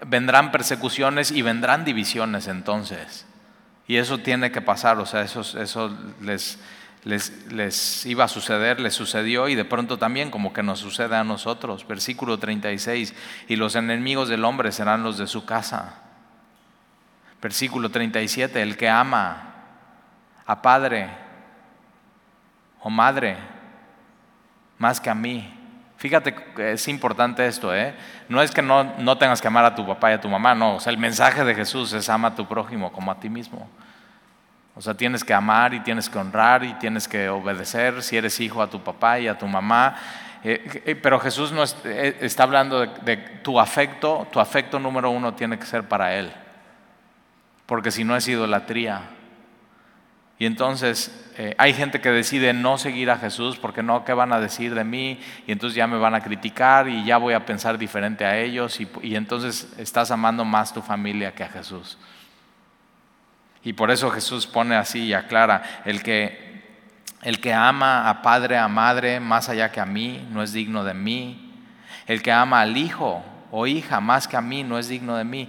vendrán 0.06 0.52
persecuciones 0.52 1.30
y 1.30 1.42
vendrán 1.42 1.84
divisiones 1.84 2.49
entonces. 2.49 3.26
Y 3.87 3.96
eso 3.96 4.18
tiene 4.18 4.50
que 4.50 4.62
pasar, 4.62 4.99
o 4.99 5.06
sea, 5.06 5.23
eso, 5.23 5.42
les, 6.23 6.58
les, 7.04 7.52
les, 7.52 8.06
iba 8.06 8.25
a 8.25 8.28
suceder, 8.28 8.80
les 8.80 8.94
sucedió 8.94 9.49
y 9.49 9.54
de 9.54 9.66
pronto 9.66 9.99
también 9.99 10.30
como 10.30 10.54
que 10.54 10.62
nos 10.62 10.78
sucede 10.78 11.16
a 11.16 11.25
nosotros. 11.25 11.87
Versículo 11.87 12.38
36, 12.38 13.14
y 13.49 13.56
los 13.56 13.76
enemigos 13.76 14.28
del 14.28 14.44
hombre 14.44 14.73
serán 14.73 15.02
los 15.02 15.18
de 15.18 15.26
su 15.26 15.44
casa. 15.44 15.96
Versículo 17.42 17.90
37, 17.90 18.62
el 18.62 18.78
que 18.78 18.88
ama 18.88 19.50
a 20.46 20.62
padre 20.62 21.11
o 22.80 22.88
madre 22.88 23.37
más 24.78 25.00
que 25.00 25.11
a 25.11 25.14
mí, 25.14 25.63
Fíjate 26.04 26.34
es 26.58 26.87
importante 26.88 27.46
esto, 27.46 27.75
¿eh? 27.75 27.94
No 28.28 28.42
es 28.42 28.50
que 28.50 28.61
no, 28.61 28.84
no 28.99 29.16
tengas 29.16 29.40
que 29.40 29.49
amar 29.49 29.64
a 29.64 29.75
tu 29.75 29.87
papá 29.87 30.11
y 30.11 30.12
a 30.12 30.20
tu 30.20 30.28
mamá, 30.28 30.54
no. 30.54 30.75
O 30.75 30.80
sea, 30.80 30.92
el 30.92 30.99
mensaje 30.99 31.42
de 31.44 31.54
Jesús 31.54 31.94
es 31.94 32.11
ama 32.11 32.28
a 32.28 32.34
tu 32.34 32.46
prójimo 32.46 32.92
como 32.92 33.11
a 33.11 33.18
ti 33.18 33.30
mismo. 33.30 33.66
O 34.75 34.82
sea, 34.82 34.92
tienes 34.92 35.25
que 35.25 35.32
amar 35.32 35.73
y 35.73 35.80
tienes 35.80 36.11
que 36.11 36.18
honrar 36.18 36.62
y 36.62 36.75
tienes 36.75 37.08
que 37.08 37.30
obedecer 37.30 38.02
si 38.02 38.18
eres 38.18 38.38
hijo 38.38 38.61
a 38.61 38.68
tu 38.68 38.84
papá 38.84 39.18
y 39.18 39.28
a 39.28 39.38
tu 39.38 39.46
mamá. 39.46 39.96
Eh, 40.44 40.82
eh, 40.84 40.94
pero 40.94 41.18
Jesús 41.18 41.52
no 41.52 41.64
eh, 41.87 42.18
está 42.20 42.42
hablando 42.42 42.84
de, 42.84 43.16
tu 43.42 43.58
afecto, 43.58 44.28
tu 44.30 44.40
afecto 44.40 44.78
número 44.78 45.08
uno 45.08 45.32
tiene 45.32 45.58
que 45.58 45.64
ser 45.64 45.84
para 45.84 46.14
Él, 46.14 46.30
porque 47.64 47.90
si 47.90 48.04
no 48.04 48.14
es 48.14 48.28
idolatría. 48.28 49.00
Y 50.38 50.46
entonces 50.46 51.32
hay 51.58 51.74
gente 51.74 52.00
que 52.00 52.10
decide 52.10 52.52
no 52.52 52.76
seguir 52.76 53.10
a 53.10 53.18
Jesús 53.18 53.56
porque 53.56 53.82
no, 53.82 54.04
¿qué 54.04 54.12
van 54.12 54.32
a 54.32 54.40
decir 54.40 54.74
de 54.74 54.84
mí? 54.84 55.20
Y 55.46 55.52
entonces 55.52 55.76
ya 55.76 55.86
me 55.86 55.96
van 55.96 56.14
a 56.14 56.22
criticar 56.22 56.88
y 56.88 57.04
ya 57.04 57.18
voy 57.18 57.34
a 57.34 57.46
pensar 57.46 57.78
diferente 57.78 58.24
a 58.24 58.38
ellos 58.38 58.80
y, 58.80 58.88
y 59.02 59.14
entonces 59.14 59.72
estás 59.78 60.10
amando 60.10 60.44
más 60.44 60.74
tu 60.74 60.82
familia 60.82 61.32
que 61.32 61.44
a 61.44 61.48
Jesús. 61.48 61.98
Y 63.64 63.72
por 63.72 63.90
eso 63.90 64.10
Jesús 64.10 64.46
pone 64.46 64.76
así 64.76 65.04
y 65.04 65.14
aclara, 65.14 65.62
el 65.86 66.02
que, 66.02 66.62
el 67.22 67.40
que 67.40 67.54
ama 67.54 68.10
a 68.10 68.20
padre, 68.20 68.58
a 68.58 68.68
madre, 68.68 69.20
más 69.20 69.48
allá 69.48 69.72
que 69.72 69.80
a 69.80 69.86
mí, 69.86 70.26
no 70.30 70.42
es 70.42 70.52
digno 70.52 70.84
de 70.84 70.92
mí. 70.92 71.50
El 72.06 72.22
que 72.22 72.30
ama 72.30 72.60
al 72.60 72.76
hijo 72.76 73.24
o 73.50 73.66
hija 73.66 74.00
más 74.00 74.28
que 74.28 74.36
a 74.36 74.42
mí, 74.42 74.62
no 74.62 74.78
es 74.78 74.88
digno 74.88 75.16
de 75.16 75.24
mí. 75.24 75.48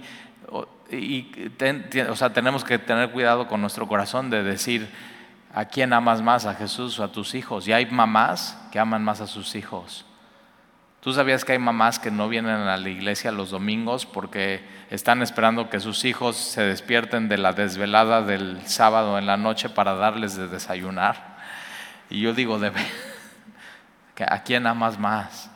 Y, 0.90 1.32
o 2.08 2.16
sea, 2.16 2.32
tenemos 2.32 2.64
que 2.64 2.78
tener 2.78 3.10
cuidado 3.10 3.48
con 3.48 3.60
nuestro 3.60 3.88
corazón 3.88 4.30
de 4.30 4.42
decir, 4.42 4.88
¿a 5.52 5.64
quién 5.64 5.92
amas 5.92 6.22
más? 6.22 6.46
¿A 6.46 6.54
Jesús 6.54 6.98
o 6.98 7.04
a 7.04 7.12
tus 7.12 7.34
hijos? 7.34 7.66
Y 7.66 7.72
hay 7.72 7.86
mamás 7.86 8.58
que 8.70 8.78
aman 8.78 9.02
más 9.02 9.20
a 9.20 9.26
sus 9.26 9.54
hijos. 9.54 10.04
¿Tú 11.00 11.12
sabías 11.12 11.44
que 11.44 11.52
hay 11.52 11.58
mamás 11.58 11.98
que 11.98 12.10
no 12.10 12.28
vienen 12.28 12.56
a 12.56 12.76
la 12.76 12.88
iglesia 12.88 13.30
los 13.30 13.50
domingos 13.50 14.06
porque 14.06 14.64
están 14.90 15.22
esperando 15.22 15.70
que 15.70 15.78
sus 15.78 16.04
hijos 16.04 16.36
se 16.36 16.62
despierten 16.62 17.28
de 17.28 17.38
la 17.38 17.52
desvelada 17.52 18.22
del 18.22 18.66
sábado 18.66 19.18
en 19.18 19.26
la 19.26 19.36
noche 19.36 19.68
para 19.68 19.94
darles 19.94 20.36
de 20.36 20.48
desayunar? 20.48 21.36
Y 22.10 22.20
yo 22.20 22.32
digo, 22.32 22.58
¿a 24.28 24.42
quién 24.42 24.66
amas 24.66 24.98
más? 24.98 25.50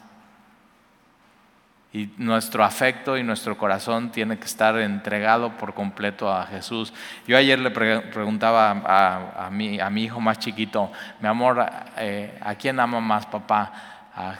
Y 1.92 2.10
nuestro 2.18 2.62
afecto 2.62 3.18
y 3.18 3.24
nuestro 3.24 3.58
corazón 3.58 4.12
tiene 4.12 4.38
que 4.38 4.44
estar 4.44 4.78
entregado 4.78 5.56
por 5.56 5.74
completo 5.74 6.30
a 6.32 6.46
Jesús. 6.46 6.92
Yo 7.26 7.36
ayer 7.36 7.58
le 7.58 7.70
preguntaba 7.70 8.70
a, 8.70 9.50
mi, 9.50 9.78
hijo 9.96 10.20
más 10.20 10.38
chiquito, 10.38 10.92
mi 11.20 11.26
amor, 11.26 11.66
eh, 11.96 12.38
¿a 12.40 12.54
quién 12.54 12.78
ama 12.78 13.00
más 13.00 13.26
papá? 13.26 13.72
¿A 14.14 14.34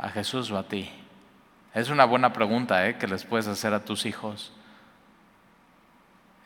a 0.00 0.10
Jesús 0.10 0.50
o 0.50 0.58
a 0.58 0.62
ti? 0.62 0.90
Es 1.74 1.90
una 1.90 2.04
buena 2.04 2.32
pregunta 2.32 2.86
¿eh? 2.88 2.96
que 2.96 3.06
les 3.06 3.24
puedes 3.24 3.46
hacer 3.46 3.74
a 3.74 3.84
tus 3.84 4.06
hijos. 4.06 4.52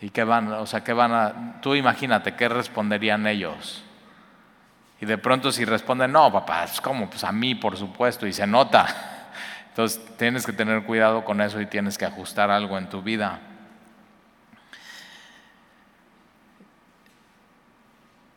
¿Y 0.00 0.10
qué 0.10 0.24
van, 0.24 0.52
o 0.52 0.66
sea, 0.66 0.82
qué 0.82 0.92
van 0.92 1.12
a, 1.12 1.60
tú 1.60 1.74
imagínate, 1.74 2.34
¿qué 2.34 2.48
responderían 2.48 3.26
ellos? 3.26 3.84
Y 5.00 5.06
de 5.06 5.18
pronto 5.18 5.52
si 5.52 5.64
responden, 5.64 6.12
no, 6.12 6.32
papá, 6.32 6.64
es 6.64 6.80
como, 6.80 7.08
pues 7.08 7.22
a 7.24 7.32
mí, 7.32 7.54
por 7.54 7.76
supuesto, 7.76 8.26
y 8.26 8.32
se 8.32 8.46
nota. 8.46 9.19
Entonces 9.70 10.00
tienes 10.16 10.44
que 10.44 10.52
tener 10.52 10.82
cuidado 10.84 11.24
con 11.24 11.40
eso 11.40 11.60
y 11.60 11.66
tienes 11.66 11.96
que 11.96 12.04
ajustar 12.04 12.50
algo 12.50 12.76
en 12.76 12.88
tu 12.88 13.02
vida. 13.02 13.40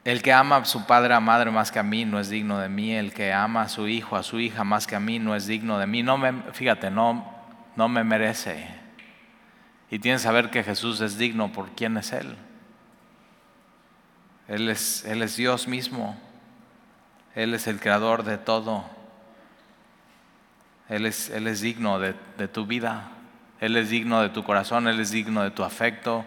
El 0.03 0.21
que 0.21 0.33
ama 0.33 0.57
a 0.57 0.65
su 0.65 0.85
padre 0.85 1.15
o 1.15 1.21
madre 1.21 1.49
más 1.49 1.71
que 1.71 1.79
a 1.79 1.83
mí 1.83 2.03
no 2.05 2.19
es 2.19 2.29
digno 2.29 2.59
de 2.59 2.69
mí. 2.69 2.93
El 2.93 3.13
que 3.13 3.31
ama 3.33 3.63
a 3.63 3.69
su 3.69 3.87
hijo, 3.87 4.15
a 4.15 4.23
su 4.23 4.39
hija 4.39 4.63
más 4.63 4.85
que 4.85 4.95
a 4.95 4.99
mí 4.99 5.17
no 5.17 5.35
es 5.35 5.47
digno 5.47 5.79
de 5.79 5.87
mí. 5.87 6.03
No 6.03 6.17
me, 6.17 6.33
fíjate, 6.51 6.91
no, 6.91 7.25
no 7.75 7.87
me 7.87 8.03
merece. 8.03 8.67
Y 9.89 9.99
tienes 9.99 10.21
que 10.21 10.27
saber 10.27 10.49
que 10.49 10.63
Jesús 10.63 10.99
es 11.01 11.17
digno 11.17 11.51
por 11.51 11.69
quién 11.71 11.97
es 11.97 12.11
Él. 12.11 12.35
Él 14.47 14.69
es, 14.69 15.05
él 15.05 15.21
es 15.21 15.37
Dios 15.37 15.67
mismo. 15.67 16.17
Él 17.35 17.53
es 17.53 17.67
el 17.67 17.79
creador 17.79 18.23
de 18.23 18.37
todo. 18.37 18.83
Él 20.95 21.05
es, 21.05 21.62
digno 21.62 22.00
de, 22.00 22.15
de 22.38 22.47
tu 22.47 22.65
vida. 22.65 23.12
Él 23.59 23.75
es 23.75 23.89
digno 23.89 24.21
de 24.21 24.29
tu 24.29 24.43
corazón. 24.43 24.88
Él 24.88 25.00
es 25.00 25.12
digno 25.12 25.43
de 25.43 25.51
tu 25.51 25.63
afecto. 25.63 26.25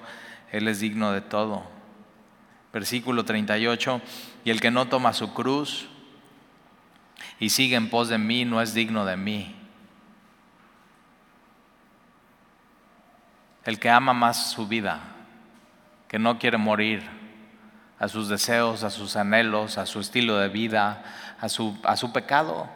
Él 0.51 0.69
es 0.69 0.81
digno 0.81 1.13
de 1.13 1.21
todo 1.21 1.77
versículo 2.77 3.25
38, 3.25 4.03
y 4.45 4.51
el 4.51 4.61
que 4.61 4.71
no 4.71 4.87
toma 4.87 5.15
su 5.15 5.33
cruz 5.33 5.89
y 7.41 7.49
sigue 7.49 7.75
en 7.75 7.89
pos 7.89 8.11
de 8.11 8.19
mí 8.19 8.45
no 8.45 8.61
es 8.61 8.75
digno 8.75 9.07
de 9.07 9.17
mí. 9.17 9.57
El 13.65 13.81
que 13.81 13.89
ama 13.89 14.13
más 14.13 14.51
su 14.51 14.69
vida, 14.69 15.01
que 16.07 16.19
no 16.19 16.39
quiere 16.39 16.59
morir 16.59 17.03
a 17.99 18.09
sus 18.09 18.29
deseos, 18.29 18.85
a 18.85 18.91
sus 18.91 19.17
anhelos, 19.17 19.79
a 19.79 19.87
su 19.87 20.01
estilo 20.01 20.37
de 20.37 20.51
vida, 20.51 21.03
a 21.41 21.49
su, 21.49 21.79
a 21.83 21.97
su 21.97 22.13
pecado. 22.13 22.69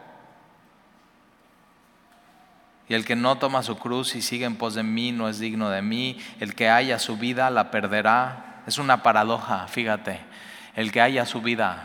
Y 2.91 2.93
el 2.93 3.05
que 3.05 3.15
no 3.15 3.37
toma 3.37 3.63
su 3.63 3.77
cruz 3.77 4.15
y 4.15 4.21
sigue 4.21 4.43
en 4.43 4.57
pos 4.57 4.75
de 4.75 4.83
mí 4.83 5.13
no 5.13 5.29
es 5.29 5.39
digno 5.39 5.69
de 5.69 5.81
mí. 5.81 6.17
El 6.41 6.55
que 6.55 6.69
haya 6.69 6.99
su 6.99 7.15
vida 7.15 7.49
la 7.49 7.71
perderá 7.71 8.63
es 8.67 8.79
una 8.79 9.01
paradoja, 9.01 9.65
fíjate. 9.69 10.19
El 10.75 10.91
que 10.91 10.99
haya 10.99 11.25
su 11.25 11.41
vida. 11.41 11.83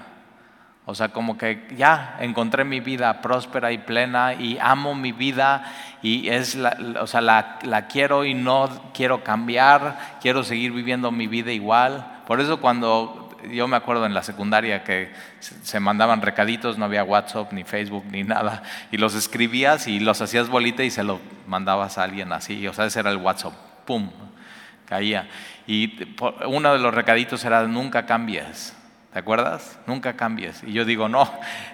O 0.84 0.96
sea, 0.96 1.10
como 1.10 1.38
que 1.38 1.68
ya 1.76 2.16
encontré 2.18 2.64
mi 2.64 2.80
vida 2.80 3.22
próspera 3.22 3.70
y 3.70 3.78
plena 3.78 4.34
y 4.34 4.58
amo 4.60 4.96
mi 4.96 5.12
vida 5.12 5.72
y 6.02 6.26
es 6.28 6.56
la, 6.56 6.76
o 7.00 7.06
sea, 7.06 7.20
la, 7.20 7.60
la 7.62 7.86
quiero 7.86 8.24
y 8.24 8.34
no 8.34 8.68
quiero 8.92 9.22
cambiar, 9.22 10.18
quiero 10.20 10.42
seguir 10.42 10.72
viviendo 10.72 11.12
mi 11.12 11.28
vida 11.28 11.52
igual. 11.52 12.04
Por 12.26 12.40
eso 12.40 12.60
cuando 12.60 13.25
yo 13.50 13.68
me 13.68 13.76
acuerdo 13.76 14.06
en 14.06 14.14
la 14.14 14.22
secundaria 14.22 14.84
que 14.84 15.12
se 15.40 15.80
mandaban 15.80 16.22
recaditos, 16.22 16.78
no 16.78 16.84
había 16.84 17.04
WhatsApp 17.04 17.52
ni 17.52 17.64
Facebook 17.64 18.04
ni 18.10 18.22
nada, 18.24 18.62
y 18.90 18.96
los 18.96 19.14
escribías 19.14 19.88
y 19.88 20.00
los 20.00 20.20
hacías 20.20 20.48
bolita 20.48 20.82
y 20.84 20.90
se 20.90 21.04
lo 21.04 21.20
mandabas 21.46 21.98
a 21.98 22.04
alguien 22.04 22.32
así, 22.32 22.66
o 22.66 22.72
sea, 22.72 22.86
ese 22.86 23.00
era 23.00 23.10
el 23.10 23.18
WhatsApp, 23.18 23.54
¡pum! 23.84 24.10
caía. 24.86 25.28
Y 25.66 26.14
uno 26.46 26.72
de 26.72 26.78
los 26.78 26.94
recaditos 26.94 27.44
era, 27.44 27.66
nunca 27.66 28.06
cambies. 28.06 28.74
¿Te 29.12 29.18
acuerdas? 29.18 29.78
Nunca 29.86 30.14
cambies. 30.14 30.62
Y 30.62 30.72
yo 30.72 30.84
digo, 30.84 31.08
no, 31.08 31.30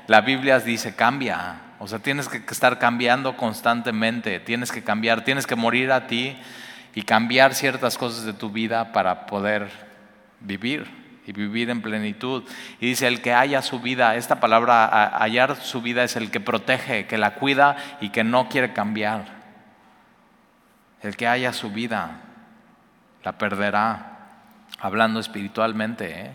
la 0.06 0.22
Biblia 0.22 0.58
dice, 0.58 0.94
cambia. 0.94 1.60
O 1.78 1.88
sea, 1.88 1.98
tienes 1.98 2.28
que 2.28 2.38
estar 2.50 2.78
cambiando 2.78 3.36
constantemente, 3.36 4.40
tienes 4.40 4.72
que 4.72 4.82
cambiar, 4.82 5.24
tienes 5.24 5.46
que 5.46 5.56
morir 5.56 5.92
a 5.92 6.06
ti 6.06 6.36
y 6.94 7.02
cambiar 7.02 7.54
ciertas 7.54 7.98
cosas 7.98 8.24
de 8.24 8.32
tu 8.32 8.50
vida 8.50 8.92
para 8.92 9.26
poder 9.26 9.68
vivir 10.40 11.01
y 11.26 11.32
vivir 11.32 11.70
en 11.70 11.82
plenitud. 11.82 12.44
Y 12.80 12.86
dice, 12.86 13.06
el 13.06 13.22
que 13.22 13.32
haya 13.32 13.62
su 13.62 13.80
vida, 13.80 14.16
esta 14.16 14.40
palabra 14.40 15.18
hallar 15.18 15.56
su 15.56 15.82
vida 15.82 16.02
es 16.04 16.16
el 16.16 16.30
que 16.30 16.40
protege, 16.40 17.06
que 17.06 17.18
la 17.18 17.34
cuida 17.34 17.76
y 18.00 18.10
que 18.10 18.24
no 18.24 18.48
quiere 18.48 18.72
cambiar. 18.72 19.42
El 21.02 21.16
que 21.16 21.26
haya 21.26 21.52
su 21.52 21.70
vida 21.70 22.20
la 23.24 23.32
perderá, 23.32 24.30
hablando 24.78 25.20
espiritualmente. 25.20 26.26
¿eh? 26.26 26.32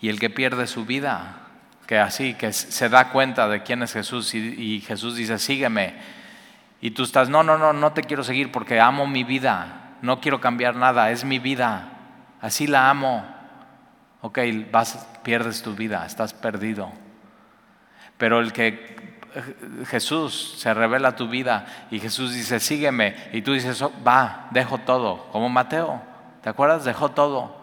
Y 0.00 0.08
el 0.08 0.18
que 0.18 0.30
pierde 0.30 0.66
su 0.66 0.84
vida, 0.84 1.36
que 1.86 1.98
así, 1.98 2.34
que 2.34 2.52
se 2.52 2.88
da 2.88 3.10
cuenta 3.10 3.48
de 3.48 3.62
quién 3.62 3.82
es 3.82 3.92
Jesús 3.92 4.34
y, 4.34 4.80
Jesús 4.80 5.16
dice, 5.16 5.38
sígueme. 5.38 6.21
Y 6.82 6.90
tú 6.90 7.04
estás, 7.04 7.28
no, 7.28 7.44
no, 7.44 7.56
no, 7.56 7.72
no 7.72 7.92
te 7.92 8.02
quiero 8.02 8.24
seguir 8.24 8.50
porque 8.50 8.80
amo 8.80 9.06
mi 9.06 9.22
vida, 9.22 9.94
no 10.02 10.20
quiero 10.20 10.40
cambiar 10.40 10.74
nada, 10.74 11.12
es 11.12 11.24
mi 11.24 11.38
vida, 11.38 11.92
así 12.40 12.66
la 12.66 12.90
amo. 12.90 13.24
Ok, 14.20 14.40
vas, 14.72 15.08
pierdes 15.22 15.62
tu 15.62 15.76
vida, 15.76 16.04
estás 16.04 16.34
perdido. 16.34 16.90
Pero 18.18 18.40
el 18.40 18.52
que 18.52 19.20
Jesús 19.86 20.56
se 20.58 20.74
revela 20.74 21.14
tu 21.14 21.28
vida 21.28 21.66
y 21.92 22.00
Jesús 22.00 22.34
dice, 22.34 22.58
sígueme. 22.58 23.14
Y 23.32 23.42
tú 23.42 23.52
dices, 23.52 23.80
oh, 23.80 23.92
va, 24.04 24.48
dejo 24.50 24.78
todo. 24.78 25.28
Como 25.30 25.48
Mateo, 25.48 26.02
¿te 26.42 26.50
acuerdas? 26.50 26.84
Dejó 26.84 27.10
todo. 27.10 27.56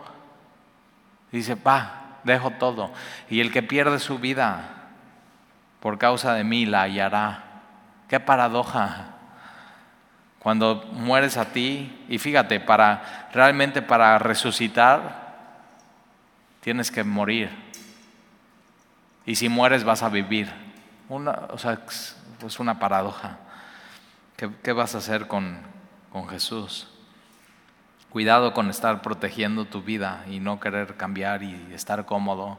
dice, 1.33 1.55
va, 1.55 2.19
dejo 2.23 2.51
todo. 2.51 2.93
Y 3.29 3.41
el 3.41 3.51
que 3.51 3.63
pierde 3.63 3.99
su 3.99 4.17
vida 4.17 4.91
por 5.81 5.97
causa 5.97 6.33
de 6.35 6.45
mí 6.45 6.65
la 6.65 6.83
hallará. 6.83 7.48
Qué 8.09 8.19
paradoja. 8.19 9.15
Cuando 10.39 10.83
mueres 10.93 11.37
a 11.37 11.45
ti, 11.45 12.05
y 12.09 12.17
fíjate, 12.17 12.59
para 12.59 13.29
realmente 13.33 13.81
para 13.81 14.17
resucitar, 14.17 15.29
tienes 16.61 16.91
que 16.91 17.03
morir. 17.03 17.49
Y 19.25 19.35
si 19.35 19.47
mueres 19.47 19.83
vas 19.83 20.01
a 20.01 20.09
vivir. 20.09 20.51
O 21.07 21.57
sea, 21.57 21.79
pues 22.39 22.59
una 22.59 22.79
paradoja. 22.79 23.37
¿Qué, 24.63 24.71
vas 24.71 24.95
a 24.95 24.99
hacer 24.99 25.27
con, 25.27 25.59
con 26.11 26.27
Jesús? 26.29 26.87
Cuidado 28.09 28.53
con 28.53 28.69
estar 28.69 29.01
protegiendo 29.01 29.65
tu 29.65 29.83
vida 29.83 30.23
y 30.27 30.39
no 30.39 30.59
querer 30.59 30.95
cambiar 30.95 31.43
y 31.43 31.53
estar 31.73 32.05
cómodo. 32.05 32.57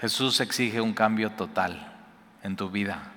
Jesús 0.00 0.40
exige 0.40 0.80
un 0.80 0.94
cambio 0.94 1.32
total 1.32 1.92
en 2.42 2.56
tu 2.56 2.70
vida. 2.70 3.11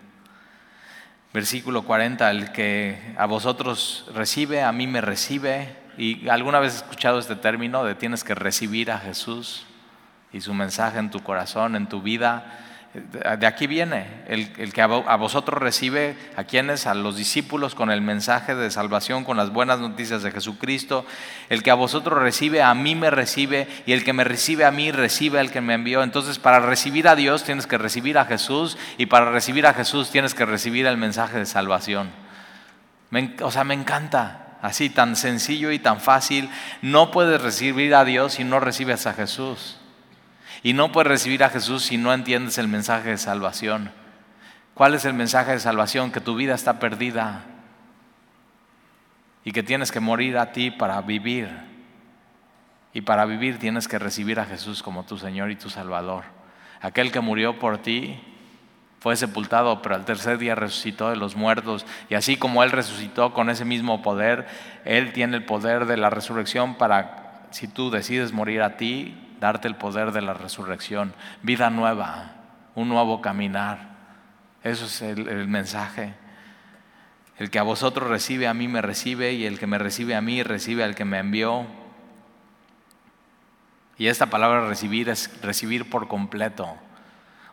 Versículo 1.36 1.82
40, 1.82 2.32
el 2.32 2.54
que 2.54 3.14
a 3.18 3.26
vosotros 3.26 4.06
recibe, 4.16 4.64
a 4.64 4.72
mí 4.72 4.88
me 4.88 5.02
recibe. 5.02 5.76
¿Y 5.98 6.30
alguna 6.30 6.62
vez 6.62 6.76
he 6.76 6.78
escuchado 6.78 7.20
este 7.20 7.36
término 7.36 7.84
de 7.84 7.94
tienes 7.94 8.24
que 8.24 8.34
recibir 8.34 8.90
a 8.90 9.00
Jesús 9.00 9.66
y 10.32 10.40
su 10.40 10.54
mensaje 10.54 10.98
en 10.98 11.12
tu 11.12 11.20
corazón, 11.24 11.76
en 11.76 11.88
tu 11.88 12.02
vida? 12.02 12.65
De 12.96 13.46
aquí 13.46 13.68
viene, 13.68 14.08
el, 14.28 14.72
que 14.72 14.82
a 14.82 14.88
vosotros 14.88 15.60
recibe, 15.60 16.16
a 16.38 16.46
quienes, 16.46 16.88
a 16.88 16.94
los 16.94 17.18
discípulos 17.18 17.76
con 17.76 17.92
el 17.92 18.00
mensaje 18.00 18.56
de 18.56 18.72
salvación, 18.72 19.26
con 19.26 19.36
las 19.36 19.52
buenas 19.52 19.80
noticias 19.80 20.24
de 20.24 20.32
Jesucristo, 20.32 21.06
el 21.50 21.62
que 21.62 21.72
a 21.72 21.74
vosotros 21.74 22.18
recibe, 22.18 22.62
a 22.62 22.74
mí 22.74 22.96
me 22.96 23.10
recibe, 23.10 23.68
y 23.86 23.92
el 23.92 24.06
que 24.06 24.14
me 24.14 24.24
recibe 24.24 24.64
a 24.64 24.72
mí, 24.72 24.94
recibe 24.94 25.42
al 25.42 25.52
que 25.52 25.60
me 25.60 25.74
envió. 25.74 26.04
Entonces, 26.04 26.40
para 26.40 26.62
recibir 26.62 27.10
a 27.10 27.16
Dios 27.16 27.44
tienes 27.44 27.68
que 27.68 27.78
recibir 27.78 28.18
a 28.18 28.24
Jesús, 28.24 28.78
y 28.98 29.08
para 29.08 29.30
recibir 29.30 29.68
a 29.68 29.74
Jesús 29.74 30.10
tienes 30.10 30.34
que 30.34 30.46
recibir 30.46 30.86
el 30.86 30.96
mensaje 30.96 31.38
de 31.38 31.46
salvación. 31.46 32.12
o 33.42 33.52
sea, 33.52 33.66
me 33.66 33.74
encanta, 33.74 34.58
así 34.62 34.90
tan 34.90 35.18
sencillo 35.18 35.72
y 35.72 35.80
tan 35.80 36.00
fácil. 36.00 36.50
No 36.82 37.12
puedes 37.12 37.42
recibir 37.42 37.94
a 37.94 38.06
Dios 38.06 38.36
si 38.36 38.46
no 38.46 38.62
recibes 38.62 39.06
a 39.06 39.14
Jesús. 39.14 39.80
Y 40.66 40.74
no 40.74 40.92
puedes 40.92 41.10
recibir 41.10 41.44
a 41.44 41.52
Jesús 41.52 41.84
si 41.84 41.98
no 42.00 42.12
entiendes 42.12 42.58
el 42.58 42.68
mensaje 42.68 43.12
de 43.12 43.18
salvación. 43.20 43.92
¿Cuál 44.74 44.96
es 44.96 45.06
el 45.06 45.14
mensaje 45.14 45.52
de 45.52 45.60
salvación? 45.60 46.12
Que 46.12 46.22
tu 46.22 46.36
vida 46.36 46.56
está 46.56 46.80
perdida 46.80 47.44
y 49.44 49.52
que 49.52 49.62
tienes 49.62 49.92
que 49.92 50.00
morir 50.00 50.40
a 50.40 50.54
ti 50.54 50.72
para 50.72 51.00
vivir. 51.02 51.52
Y 52.94 53.02
para 53.02 53.26
vivir 53.26 53.60
tienes 53.60 53.88
que 53.88 54.00
recibir 54.00 54.40
a 54.40 54.46
Jesús 54.46 54.82
como 54.82 55.06
tu 55.06 55.20
Señor 55.20 55.52
y 55.52 55.56
tu 55.56 55.70
Salvador. 55.70 56.24
Aquel 56.82 57.12
que 57.12 57.20
murió 57.20 57.60
por 57.60 57.78
ti 57.78 58.20
fue 59.02 59.16
sepultado, 59.18 59.84
pero 59.84 59.94
al 59.94 60.06
tercer 60.06 60.40
día 60.40 60.56
resucitó 60.56 61.12
de 61.12 61.16
los 61.16 61.36
muertos. 61.36 61.86
Y 62.10 62.16
así 62.16 62.38
como 62.38 62.64
Él 62.64 62.72
resucitó 62.72 63.34
con 63.34 63.52
ese 63.52 63.66
mismo 63.66 64.02
poder, 64.02 64.48
Él 64.84 65.14
tiene 65.14 65.38
el 65.38 65.46
poder 65.46 65.86
de 65.86 65.98
la 65.98 66.10
resurrección 66.10 66.74
para, 66.74 67.46
si 67.52 67.68
tú 67.68 67.92
decides 67.92 68.34
morir 68.34 68.64
a 68.64 68.78
ti, 68.78 69.22
darte 69.46 69.68
el 69.68 69.76
poder 69.76 70.12
de 70.12 70.22
la 70.22 70.34
resurrección, 70.34 71.14
vida 71.44 71.70
nueva, 71.70 72.32
un 72.74 72.90
nuevo 72.90 73.22
caminar. 73.22 73.78
Eso 74.64 74.86
es 74.86 75.04
el, 75.04 75.48
mensaje. 75.48 76.16
El 77.38 77.52
que 77.52 77.60
a 77.60 77.64
vosotros 77.64 78.10
recibe, 78.10 78.48
a 78.48 78.56
mí 78.56 78.68
me 78.68 78.82
recibe, 78.82 79.34
y 79.34 79.46
el 79.46 79.60
que 79.60 79.68
me 79.68 79.78
recibe 79.78 80.16
a 80.16 80.22
mí, 80.22 80.42
recibe 80.42 80.84
al 80.84 80.96
que 80.96 81.06
me 81.06 81.20
envió. 81.20 81.68
Y 84.00 84.08
esta 84.08 84.26
palabra 84.26 84.68
recibir 84.68 85.10
es 85.10 85.30
recibir 85.44 85.92
por 85.92 86.08
completo. 86.08 86.76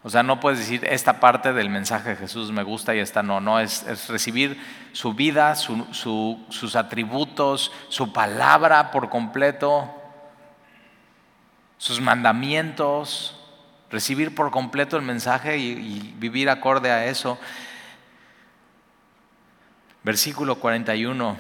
O 0.03 0.09
sea, 0.09 0.23
no 0.23 0.41
puedes 0.41 0.61
decir 0.61 0.87
esta 0.87 1.21
parte 1.21 1.53
del 1.53 1.69
mensaje 1.69 2.11
de 2.11 2.17
Jesús 2.17 2.51
me 2.53 2.63
gusta 2.63 2.95
y 2.95 3.01
esta 3.01 3.23
no. 3.23 3.41
No, 3.41 3.61
es, 3.61 4.09
recibir 4.09 4.59
su 4.93 5.13
vida, 5.13 5.57
sus 5.57 6.75
atributos, 6.75 7.71
su 7.89 8.15
palabra 8.15 8.91
por 8.91 9.11
completo 9.11 10.02
sus 11.83 12.01
mandamientos, 12.01 13.35
recibir 13.91 14.37
por 14.37 14.53
completo 14.53 14.97
el 14.97 15.03
mensaje 15.03 15.59
y, 15.59 16.15
vivir 16.17 16.49
acorde 16.49 16.93
a 16.93 17.07
eso. 17.07 17.41
Versículo 20.05 20.61
41. 20.61 21.37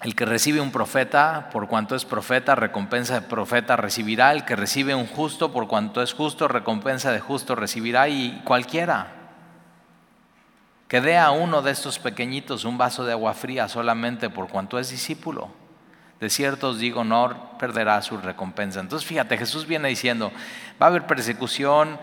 El 0.00 0.14
que 0.14 0.24
recibe 0.24 0.62
un 0.62 0.72
profeta, 0.72 1.50
por 1.52 1.68
cuanto 1.68 1.94
es 1.94 2.06
profeta, 2.06 2.54
recompensa 2.54 3.20
de 3.20 3.20
profeta 3.20 3.76
recibirá. 3.76 4.32
El 4.32 4.46
que 4.46 4.56
recibe 4.56 4.94
un 4.94 5.06
justo, 5.06 5.52
por 5.52 5.68
cuanto 5.68 6.00
es 6.00 6.14
justo, 6.14 6.48
recompensa 6.48 7.12
de 7.12 7.20
justo 7.20 7.54
recibirá. 7.54 8.08
Y 8.08 8.40
cualquiera 8.46 9.12
que 10.88 11.02
dé 11.02 11.18
a 11.18 11.32
uno 11.32 11.60
de 11.60 11.72
estos 11.72 11.98
pequeñitos 11.98 12.64
un 12.64 12.78
vaso 12.78 13.04
de 13.04 13.12
agua 13.12 13.34
fría 13.34 13.68
solamente 13.68 14.30
por 14.30 14.48
cuanto 14.48 14.78
es 14.78 14.88
discípulo 14.88 15.63
de 16.24 16.30
cierto 16.30 16.70
os 16.70 16.78
digo, 16.78 17.04
no 17.04 17.58
perderá 17.58 18.00
su 18.00 18.16
recompensa. 18.16 18.80
Entonces 18.80 19.06
fíjate, 19.06 19.36
Jesús 19.36 19.66
viene 19.66 19.90
diciendo, 19.90 20.32
va 20.80 20.86
a 20.86 20.88
haber 20.88 21.06
persecución, 21.06 21.98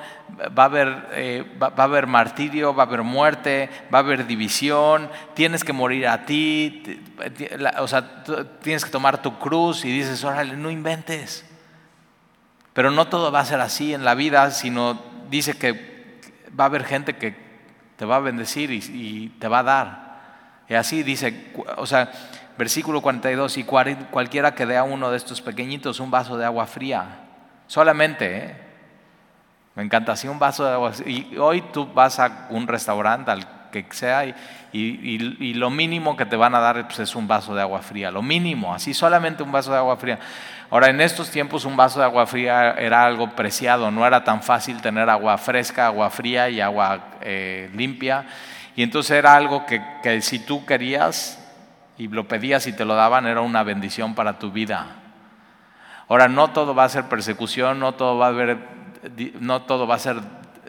va 0.56 0.62
a 0.62 0.66
haber, 0.68 1.08
eh, 1.14 1.44
va, 1.60 1.74
a 1.76 1.84
haber 1.84 2.06
martirio, 2.06 2.76
va 2.76 2.84
a 2.84 2.86
haber 2.86 3.02
muerte, 3.02 3.68
va 3.92 3.98
a 3.98 4.02
haber 4.02 4.28
división, 4.28 5.10
tienes 5.34 5.64
que 5.64 5.74
morir 5.74 6.08
a 6.08 6.24
ti, 6.24 7.02
o 7.80 7.88
sea, 7.88 8.24
tienes 8.62 8.86
que 8.86 8.92
tomar 8.92 9.24
tu 9.24 9.40
cruz 9.40 9.86
y 9.86 9.92
dices, 9.92 10.24
órale, 10.24 10.56
no 10.56 10.70
inventes. 10.70 11.44
Pero 12.74 12.92
no 12.92 13.08
todo 13.08 13.32
va 13.32 13.40
a 13.40 13.46
ser 13.46 13.60
así 13.60 13.96
en 13.96 14.06
la 14.06 14.14
vida, 14.14 14.52
sino 14.52 15.02
dice 15.32 15.56
que 15.56 16.20
va 16.60 16.66
a 16.66 16.68
haber 16.68 16.84
gente 16.84 17.18
que 17.18 17.36
te 17.96 18.06
va 18.06 18.18
a 18.18 18.20
bendecir 18.20 18.70
y, 18.70 18.84
y 18.94 19.30
te 19.40 19.48
va 19.48 19.60
a 19.60 19.64
dar. 19.64 20.12
Y 20.70 20.76
así 20.76 21.02
dice, 21.02 21.52
o 21.78 21.88
sea, 21.88 22.12
Versículo 22.58 23.02
42, 23.02 23.58
y 23.58 23.64
cualquiera 23.64 24.54
que 24.54 24.66
dé 24.66 24.78
a 24.78 24.84
uno 24.84 25.10
de 25.10 25.18
estos 25.18 25.42
pequeñitos 25.42 26.00
un 26.00 26.12
vaso 26.12 26.38
de 26.38 26.46
agua 26.46 26.66
fría, 26.68 27.20
solamente, 27.68 28.38
¿eh? 28.38 28.56
me 29.76 29.84
encanta, 29.84 30.12
así 30.12 30.28
un 30.28 30.38
vaso 30.38 30.66
de 30.66 30.72
agua 30.72 30.92
Y 31.06 31.38
hoy 31.38 31.62
tú 31.74 31.88
vas 31.94 32.20
a 32.20 32.48
un 32.50 32.68
restaurante, 32.68 33.32
al 33.32 33.48
que 33.72 33.86
sea, 33.92 34.26
y, 34.74 35.54
lo 35.54 35.70
mínimo 35.70 36.16
que 36.16 36.26
te 36.26 36.36
van 36.36 36.54
a 36.54 36.60
dar 36.60 36.86
pues, 36.86 37.00
es 37.00 37.16
un 37.16 37.28
vaso 37.28 37.56
de 37.56 37.62
agua 37.62 37.82
fría, 37.82 38.12
lo 38.12 38.22
mínimo, 38.22 38.74
así 38.74 38.94
solamente 38.94 39.42
un 39.42 39.52
vaso 39.52 39.72
de 39.72 39.78
agua 39.78 39.98
fría. 39.98 40.20
Ahora, 40.70 40.90
en 40.90 41.02
estos 41.02 41.32
tiempos 41.32 41.66
un 41.66 41.76
vaso 41.76 42.00
de 42.00 42.06
agua 42.06 42.28
fría 42.28 42.72
era 42.72 43.06
algo 43.06 43.30
preciado, 43.36 43.90
no 43.90 44.06
era 44.06 44.24
tan 44.24 44.44
fácil 44.44 44.82
tener 44.82 45.10
agua 45.10 45.38
fresca, 45.38 45.88
agua 45.88 46.10
fría 46.10 46.50
y 46.50 46.62
agua 46.62 47.00
eh, 47.22 47.70
limpia. 47.74 48.26
Y 48.76 48.84
entonces 48.84 49.12
era 49.18 49.36
algo 49.36 49.66
que 49.66 50.22
si 50.22 50.40
tú 50.40 50.66
querías, 50.66 51.41
y 52.02 52.08
lo 52.08 52.28
pedías 52.28 52.66
y 52.66 52.74
te 52.74 52.84
lo 52.84 52.96
daban, 52.96 53.28
era 53.28 53.42
una 53.42 53.62
bendición 53.62 54.16
para 54.16 54.40
tu 54.40 54.52
vida. 54.52 54.88
Ahora, 56.08 56.28
no 56.28 56.50
todo 56.50 56.74
va 56.74 56.86
a 56.86 56.90
ser 56.90 57.04
persecución, 57.06 57.80
no 57.80 57.94
todo 57.94 58.18
va 58.18 58.26
a, 58.26 58.30
haber, 58.30 58.58
no 59.40 59.62
todo 59.62 59.86
va 59.86 59.96
a 59.96 60.00
ser 60.00 60.20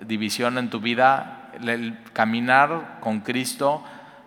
división 0.04 0.58
en 0.58 0.68
tu 0.68 0.80
vida. 0.80 1.48
El 1.64 1.98
caminar 2.12 2.98
con 3.00 3.20
Cristo 3.20 3.82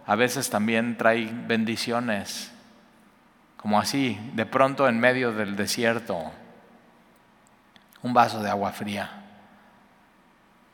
a 0.08 0.16
veces 0.16 0.50
también 0.50 0.98
trae 0.98 1.30
bendiciones, 1.32 2.52
como 3.56 3.80
así, 3.80 4.20
de 4.34 4.48
pronto 4.48 4.90
en 4.90 5.00
medio 5.00 5.32
del 5.32 5.56
desierto, 5.56 6.32
un 8.02 8.16
vaso 8.16 8.42
de 8.42 8.50
agua 8.50 8.72
fría. 8.72 9.12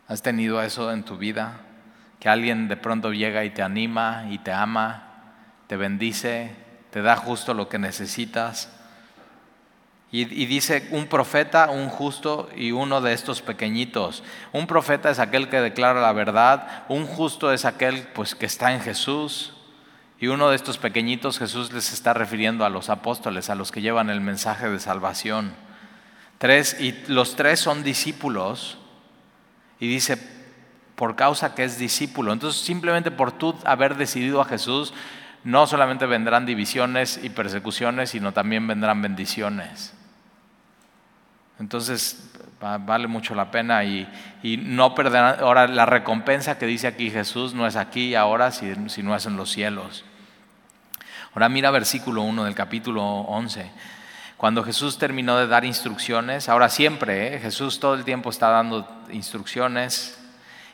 ¿Has 0.08 0.22
tenido 0.22 0.62
eso 0.62 0.94
en 0.94 1.04
tu 1.04 1.18
vida? 1.18 1.58
Que 2.22 2.30
alguien 2.30 2.70
de 2.70 2.78
pronto 2.78 3.12
llega 3.12 3.44
y 3.44 3.50
te 3.50 3.62
anima 3.62 4.28
y 4.30 4.38
te 4.38 4.54
ama 4.54 5.11
te 5.72 5.78
bendice, 5.78 6.52
te 6.90 7.02
da 7.02 7.16
justo 7.16 7.54
lo 7.54 7.70
que 7.70 7.80
necesitas. 7.80 8.70
Y, 10.12 10.26
dice 10.26 10.90
un 10.92 11.08
profeta, 11.08 11.70
un 11.70 11.88
justo 11.88 12.50
y 12.58 12.74
uno 12.74 13.00
de 13.00 13.14
estos 13.14 13.42
pequeñitos. 13.42 14.22
Un 14.52 14.68
profeta 14.68 15.10
es 15.10 15.20
aquel 15.20 15.48
que 15.48 15.62
declara 15.62 16.02
la 16.02 16.12
verdad, 16.12 16.84
un 16.90 17.06
justo 17.08 17.54
es 17.54 17.64
aquel 17.64 18.02
pues, 18.14 18.36
que 18.36 18.48
está 18.48 18.74
en 18.74 18.82
Jesús. 18.82 19.54
Y 20.20 20.28
uno 20.28 20.50
de 20.50 20.58
estos 20.58 20.78
pequeñitos 20.78 21.40
Jesús 21.40 21.72
les 21.72 21.94
está 21.94 22.14
refiriendo 22.14 22.66
a 22.66 22.70
los 22.70 22.90
apóstoles, 22.90 23.50
a 23.50 23.56
los 23.56 23.72
que 23.72 23.82
llevan 23.82 24.10
el 24.10 24.20
mensaje 24.20 24.68
de 24.68 24.78
salvación. 24.78 25.54
Tres, 26.38 26.76
y 26.82 27.02
los 27.08 27.38
tres 27.38 27.62
son 27.62 27.82
discípulos. 27.82 28.78
Y 29.80 29.88
dice, 29.88 30.18
por 30.98 31.16
causa 31.16 31.56
que 31.56 31.64
es 31.64 31.78
discípulo. 31.78 32.34
Entonces, 32.34 32.62
simplemente 32.62 33.10
por 33.10 33.32
tú 33.32 33.56
haber 33.64 33.96
decidido 33.96 34.42
a 34.42 34.46
Jesús, 34.46 34.94
no 35.44 35.68
solamente 35.68 36.06
vendrán 36.06 36.46
divisiones 36.46 37.20
y 37.22 37.30
persecuciones, 37.30 38.12
sino 38.12 38.32
también 38.32 38.68
vendrán 38.68 39.02
bendiciones. 39.02 39.94
Entonces, 41.60 42.32
vale 42.60 43.08
mucho 43.08 43.36
la 43.36 43.52
pena 43.52 43.84
y, 43.84 44.08
no 44.64 44.96
perderán. 44.96 45.40
Ahora, 45.40 45.68
la 45.68 45.86
recompensa 45.86 46.58
que 46.58 46.66
dice 46.66 46.88
aquí 46.88 47.10
Jesús 47.10 47.54
no 47.54 47.68
es 47.68 47.76
aquí 47.76 48.10
y 48.10 48.16
ahora, 48.16 48.52
sino 48.52 49.16
es 49.16 49.26
en 49.26 49.38
los 49.38 49.52
cielos. 49.52 50.06
Ahora 51.34 51.48
mira 51.50 51.72
versículo 51.72 52.24
1 52.24 52.44
del 52.44 52.56
capítulo 52.56 53.04
11. 53.04 53.72
Cuando 54.38 54.64
Jesús 54.64 54.98
terminó 54.98 55.38
de 55.38 55.48
dar 55.48 55.66
instrucciones, 55.66 56.50
ahora 56.50 56.68
siempre, 56.68 57.36
¿eh? 57.36 57.40
Jesús 57.40 57.80
todo 57.80 57.94
el 57.94 58.04
tiempo 58.04 58.30
está 58.32 58.50
dando 58.50 58.88
instrucciones, 59.12 60.21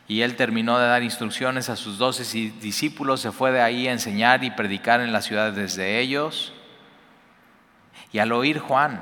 y 0.08 0.22
él 0.22 0.36
terminó 0.38 0.80
de 0.80 0.88
dar 0.88 1.04
instrucciones 1.04 1.70
a 1.70 1.76
sus 1.76 1.98
doce 1.98 2.24
discípulos, 2.62 3.20
se 3.20 3.32
fue 3.32 3.52
de 3.52 3.62
ahí 3.62 3.88
a 3.88 3.92
enseñar 3.92 4.44
y 4.44 4.52
predicar 4.52 5.02
en 5.02 5.12
las 5.12 5.26
ciudades 5.26 5.76
de 5.76 6.00
ellos. 6.00 6.54
Y 8.14 8.20
al 8.20 8.32
oír 8.32 8.60
Juan 8.60 9.02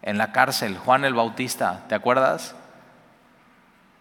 en 0.00 0.16
la 0.16 0.32
cárcel, 0.32 0.78
Juan 0.78 1.04
el 1.04 1.12
Bautista, 1.12 1.84
¿te 1.88 1.94
acuerdas? 1.94 2.56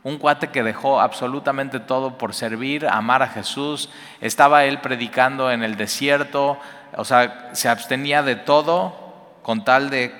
Un 0.03 0.17
cuate 0.17 0.49
que 0.49 0.63
dejó 0.63 1.01
absolutamente 1.01 1.79
todo 1.79 2.17
por 2.17 2.33
servir, 2.33 2.87
amar 2.87 3.21
a 3.21 3.27
Jesús. 3.27 3.89
Estaba 4.21 4.63
él 4.65 4.79
predicando 4.79 5.51
en 5.51 5.63
el 5.63 5.75
desierto, 5.75 6.59
o 6.95 7.03
sea, 7.03 7.49
se 7.53 7.67
abstenía 7.67 8.23
de 8.23 8.35
todo 8.35 8.95
con 9.41 9.65
tal 9.65 9.89
de 9.89 10.13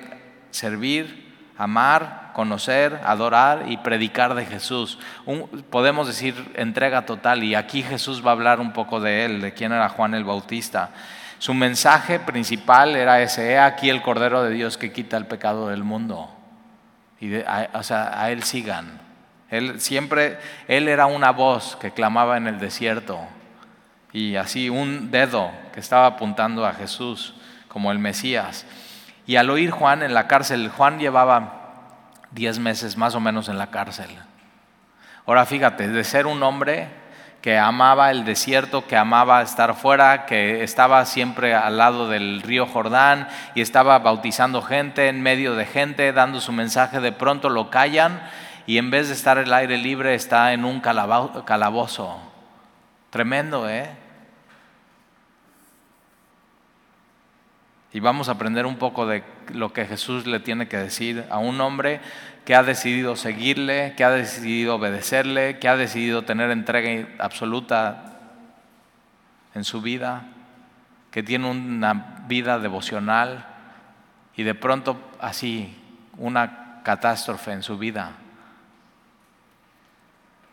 servir, 0.50 1.34
amar, 1.56 2.25
conocer, 2.36 3.00
adorar 3.06 3.64
y 3.66 3.78
predicar 3.78 4.34
de 4.34 4.44
Jesús. 4.44 4.98
podemos 5.70 6.06
decir 6.06 6.34
entrega 6.54 7.06
total 7.06 7.42
y 7.42 7.54
aquí 7.54 7.82
Jesús 7.82 8.22
va 8.22 8.28
a 8.28 8.32
hablar 8.34 8.60
un 8.60 8.74
poco 8.74 9.00
de 9.00 9.24
él, 9.24 9.40
de 9.40 9.54
quién 9.54 9.72
era 9.72 9.88
Juan 9.88 10.12
el 10.12 10.24
Bautista. 10.24 10.90
Su 11.38 11.54
mensaje 11.54 12.20
principal 12.20 12.94
era 12.94 13.22
ese, 13.22 13.52
he 13.52 13.58
aquí 13.58 13.88
el 13.88 14.02
Cordero 14.02 14.42
de 14.42 14.50
Dios 14.50 14.76
que 14.76 14.92
quita 14.92 15.16
el 15.16 15.24
pecado 15.24 15.68
del 15.68 15.82
mundo. 15.82 16.30
Y 17.20 17.36
o 17.72 17.82
sea, 17.82 18.20
a 18.20 18.30
él 18.30 18.42
sigan. 18.42 19.00
Él 19.48 19.80
siempre, 19.80 20.38
él 20.68 20.88
era 20.88 21.06
una 21.06 21.30
voz 21.30 21.76
que 21.76 21.92
clamaba 21.92 22.36
en 22.36 22.48
el 22.48 22.58
desierto 22.58 23.18
y 24.12 24.36
así 24.36 24.68
un 24.68 25.10
dedo 25.10 25.50
que 25.72 25.80
estaba 25.80 26.04
apuntando 26.04 26.66
a 26.66 26.74
Jesús 26.74 27.32
como 27.68 27.92
el 27.92 27.98
Mesías. 27.98 28.66
Y 29.26 29.36
al 29.36 29.48
oír 29.48 29.70
Juan 29.70 30.02
en 30.02 30.12
la 30.12 30.28
cárcel, 30.28 30.68
Juan 30.68 30.98
llevaba 30.98 31.55
diez 32.30 32.58
meses 32.58 32.96
más 32.96 33.14
o 33.14 33.20
menos 33.20 33.48
en 33.48 33.58
la 33.58 33.70
cárcel. 33.70 34.10
Ahora 35.26 35.46
fíjate, 35.46 35.88
de 35.88 36.04
ser 36.04 36.26
un 36.26 36.42
hombre 36.42 36.88
que 37.40 37.58
amaba 37.58 38.10
el 38.10 38.24
desierto, 38.24 38.86
que 38.86 38.96
amaba 38.96 39.40
estar 39.42 39.74
fuera, 39.74 40.26
que 40.26 40.64
estaba 40.64 41.04
siempre 41.04 41.54
al 41.54 41.78
lado 41.78 42.08
del 42.08 42.42
río 42.42 42.66
Jordán 42.66 43.28
y 43.54 43.60
estaba 43.60 43.98
bautizando 44.00 44.62
gente 44.62 45.08
en 45.08 45.22
medio 45.22 45.54
de 45.54 45.64
gente, 45.64 46.12
dando 46.12 46.40
su 46.40 46.52
mensaje, 46.52 47.00
de 47.00 47.12
pronto 47.12 47.48
lo 47.48 47.70
callan 47.70 48.20
y 48.66 48.78
en 48.78 48.90
vez 48.90 49.06
de 49.08 49.14
estar 49.14 49.38
el 49.38 49.52
aire 49.52 49.78
libre 49.78 50.14
está 50.14 50.52
en 50.52 50.64
un 50.64 50.80
calabozo. 50.80 52.20
Tremendo, 53.10 53.70
¿eh? 53.70 53.88
Y 57.92 58.00
vamos 58.00 58.28
a 58.28 58.32
aprender 58.32 58.66
un 58.66 58.76
poco 58.76 59.06
de 59.06 59.22
lo 59.52 59.72
que 59.72 59.86
Jesús 59.86 60.26
le 60.26 60.40
tiene 60.40 60.68
que 60.68 60.76
decir 60.76 61.24
a 61.30 61.38
un 61.38 61.60
hombre 61.60 62.00
que 62.44 62.54
ha 62.54 62.62
decidido 62.62 63.16
seguirle, 63.16 63.94
que 63.96 64.04
ha 64.04 64.10
decidido 64.10 64.76
obedecerle, 64.76 65.58
que 65.58 65.68
ha 65.68 65.76
decidido 65.76 66.22
tener 66.22 66.50
entrega 66.50 67.08
absoluta 67.18 68.18
en 69.54 69.64
su 69.64 69.82
vida, 69.82 70.24
que 71.10 71.22
tiene 71.22 71.50
una 71.50 72.24
vida 72.28 72.58
devocional 72.58 73.46
y 74.36 74.42
de 74.42 74.54
pronto 74.54 75.00
así 75.20 75.76
una 76.18 76.82
catástrofe 76.82 77.52
en 77.52 77.62
su 77.62 77.78
vida. 77.78 78.12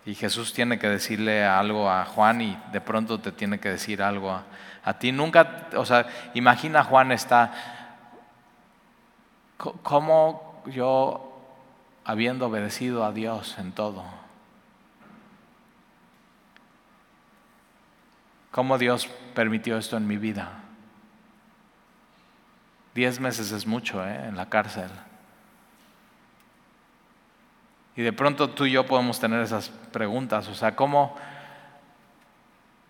Y 0.06 0.16
Jesús 0.16 0.54
tiene 0.54 0.80
que 0.80 0.90
decirle 0.90 1.46
algo 1.46 1.90
a 1.90 2.06
Juan 2.06 2.42
y 2.42 2.58
de 2.72 2.82
pronto 2.82 3.20
te 3.20 3.32
tiene 3.32 3.60
que 3.60 3.70
decir 3.70 4.02
algo 4.02 4.32
a, 4.32 4.44
a 4.84 4.98
ti. 5.00 5.12
Nunca, 5.12 5.68
o 5.76 5.86
sea, 5.86 6.08
imagina 6.34 6.84
Juan 6.84 7.12
está, 7.12 7.52
¿cómo 9.72 10.62
yo 10.68 11.32
habiendo 12.04 12.48
obedecido 12.48 13.06
a 13.06 13.12
Dios 13.12 13.58
en 13.58 13.72
todo? 13.72 14.04
¿Cómo 18.52 18.78
Dios 18.78 19.08
permitió 19.34 19.78
esto 19.78 19.98
en 19.98 20.06
mi 20.06 20.18
vida? 20.18 20.60
Diez 22.94 23.20
meses 23.20 23.52
es 23.52 23.66
mucho 23.66 24.06
¿eh? 24.06 24.28
en 24.28 24.36
la 24.36 24.50
cárcel. 24.50 24.92
Y 27.96 28.02
de 28.02 28.14
pronto 28.14 28.50
tú 28.52 28.66
y 28.66 28.72
yo 28.72 28.86
podemos 28.86 29.20
tener 29.20 29.42
esas 29.42 29.70
preguntas, 29.70 30.48
o 30.48 30.56
sea, 30.56 30.76
¿cómo, 30.76 31.16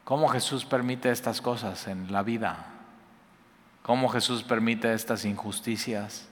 cómo 0.04 0.28
Jesús 0.28 0.66
permite 0.66 1.12
estas 1.12 1.42
cosas 1.42 1.88
en 1.88 2.12
la 2.12 2.24
vida? 2.24 2.66
¿Cómo 3.84 4.10
Jesús 4.10 4.44
permite 4.44 4.94
estas 4.94 5.24
injusticias? 5.26 6.28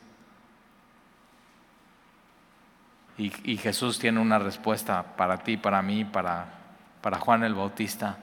Y, 3.22 3.58
Jesús 3.58 4.00
tiene 4.00 4.20
una 4.20 4.40
respuesta 4.40 5.16
para 5.16 5.44
ti, 5.44 5.56
para 5.56 5.84
mí, 5.84 6.06
para, 6.06 6.48
para 7.02 7.20
Juan 7.20 7.44
el 7.44 7.54
Bautista. 7.54 8.18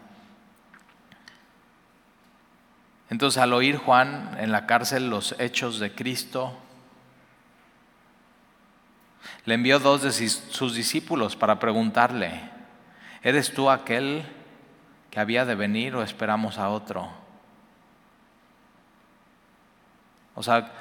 Entonces 3.08 3.40
al 3.40 3.52
oír 3.52 3.76
Juan 3.76 4.36
en 4.40 4.50
la 4.50 4.66
cárcel 4.66 5.08
los 5.08 5.36
hechos 5.38 5.78
de 5.78 5.94
Cristo, 5.94 6.58
le 9.44 9.54
envió 9.54 9.78
dos 9.78 10.02
de 10.02 10.10
sus 10.10 10.74
discípulos 10.74 11.36
para 11.36 11.60
preguntarle, 11.60 12.50
¿eres 13.22 13.54
tú 13.54 13.70
aquel 13.70 14.26
que 15.12 15.20
había 15.20 15.44
de 15.44 15.54
venir 15.54 15.94
o 15.94 16.02
esperamos 16.02 16.58
a 16.58 16.70
otro? 16.70 17.08
O 20.34 20.42
sea, 20.42 20.72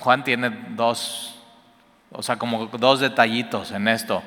Juan 0.00 0.24
tiene 0.24 0.50
dos, 0.70 1.43
o 2.14 2.22
sea, 2.22 2.36
como 2.36 2.66
dos 2.66 3.00
detallitos 3.00 3.72
en 3.72 3.88
esto. 3.88 4.22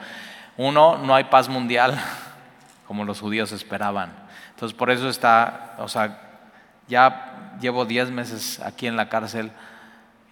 Uno, 0.58 0.98
no 0.98 1.16
hay 1.16 1.26
paz 1.26 1.50
mundial, 1.50 1.98
como 2.88 3.06
los 3.06 3.20
judíos 3.20 3.52
esperaban. 3.52 4.14
Entonces, 4.52 4.78
por 4.78 4.92
eso 4.92 5.10
está, 5.10 5.76
o 5.80 5.88
sea, 5.88 6.20
ya 6.88 7.56
llevo 7.60 7.86
diez 7.86 8.12
meses 8.12 8.60
aquí 8.60 8.88
en 8.88 8.96
la 8.96 9.10
cárcel 9.10 9.52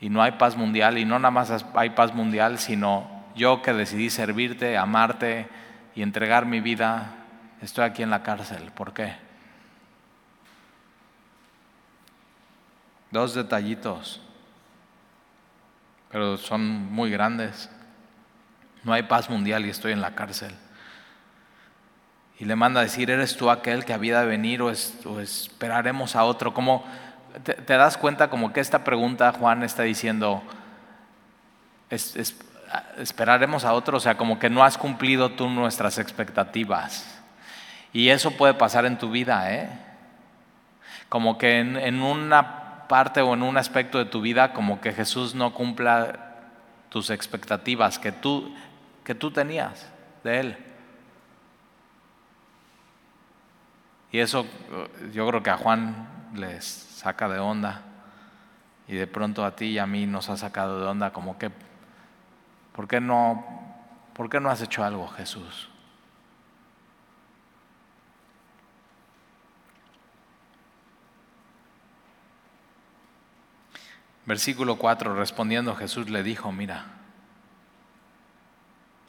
y 0.02 0.10
no 0.10 0.22
hay 0.22 0.34
paz 0.34 0.56
mundial, 0.56 0.98
y 0.98 1.06
no 1.06 1.18
nada 1.20 1.32
más 1.32 1.66
hay 1.74 1.92
paz 1.92 2.14
mundial, 2.14 2.60
sino 2.60 3.10
yo 3.36 3.62
que 3.62 3.74
decidí 3.74 4.10
servirte, 4.10 4.78
amarte 4.78 5.48
y 5.96 6.02
entregar 6.02 6.46
mi 6.46 6.60
vida, 6.60 7.16
estoy 7.62 7.86
aquí 7.86 8.04
en 8.04 8.10
la 8.10 8.22
cárcel. 8.22 8.72
¿Por 8.76 8.94
qué? 8.94 9.16
Dos 13.12 13.34
detallitos, 13.34 14.22
pero 16.12 16.38
son 16.38 16.92
muy 16.92 17.12
grandes. 17.12 17.70
No 18.84 18.94
hay 18.94 19.04
paz 19.04 19.30
mundial 19.30 19.66
y 19.66 19.70
estoy 19.70 19.92
en 19.92 20.02
la 20.02 20.16
cárcel. 20.16 20.54
Y 22.38 22.46
le 22.46 22.56
manda 22.56 22.82
a 22.82 22.84
decir, 22.84 23.10
¿eres 23.10 23.38
tú 23.38 23.50
aquel 23.50 23.86
que 23.86 23.94
había 23.94 24.20
de 24.20 24.28
venir 24.28 24.62
o, 24.62 24.70
esperaremos 24.70 26.16
a 26.16 26.24
otro? 26.26 26.54
Como 26.54 26.86
te, 27.44 27.78
das 27.78 27.98
cuenta 27.98 28.30
como 28.30 28.52
que 28.52 28.60
esta 28.60 28.84
pregunta 28.84 29.32
Juan 29.32 29.64
está 29.64 29.84
diciendo, 29.84 30.44
esperaremos 32.98 33.64
a 33.64 33.74
otro, 33.74 33.98
o 33.98 34.00
sea, 34.02 34.18
como 34.18 34.38
que 34.38 34.50
no 34.50 34.64
has 34.64 34.78
cumplido 34.78 35.32
tú 35.32 35.50
nuestras 35.50 35.98
expectativas. 35.98 37.22
Y 37.94 38.10
eso 38.10 38.32
puede 38.32 38.54
pasar 38.54 38.86
en 38.86 38.98
tu 38.98 39.10
vida, 39.10 39.54
¿eh? 39.54 39.70
Como 41.08 41.38
que 41.38 41.60
en, 41.60 41.78
en 41.78 42.02
una 42.02 42.65
parte 42.88 43.22
o 43.22 43.34
en 43.34 43.44
un 43.44 43.58
aspecto 43.58 43.98
de 43.98 44.06
tu 44.06 44.22
vida, 44.22 44.54
como 44.54 44.82
que 44.82 44.94
Jesús 44.94 45.36
no 45.36 45.54
cumpla 45.54 46.34
tus 46.90 47.10
expectativas 47.10 48.00
que 48.00 48.12
tú, 48.12 48.54
que 49.04 49.16
tú 49.16 49.32
tenías 49.32 49.92
de 50.24 50.40
Él. 50.40 50.58
Y 54.12 54.20
eso 54.20 54.46
yo 55.14 55.28
creo 55.28 55.44
que 55.44 55.50
a 55.50 55.58
Juan 55.58 56.08
les 56.36 56.66
saca 56.66 57.28
de 57.28 57.40
onda 57.40 57.82
y 58.88 58.96
de 58.96 59.08
pronto 59.08 59.44
a 59.44 59.56
ti 59.56 59.66
y 59.66 59.78
a 59.80 59.86
mí 59.86 60.06
nos 60.06 60.30
ha 60.30 60.38
sacado 60.38 60.80
de 60.80 60.86
onda 60.86 61.12
como 61.12 61.38
que, 61.38 61.52
¿por 62.74 62.88
qué 62.88 63.02
no, 63.02 63.44
por 64.14 64.30
qué 64.30 64.40
no 64.40 64.50
has 64.50 64.62
hecho 64.62 64.84
algo 64.84 65.08
Jesús? 65.10 65.70
Versículo 74.26 74.78
4, 74.78 75.16
respondiendo 75.16 75.76
Jesús 75.76 76.10
le 76.10 76.24
dijo, 76.24 76.52
mira, 76.52 76.86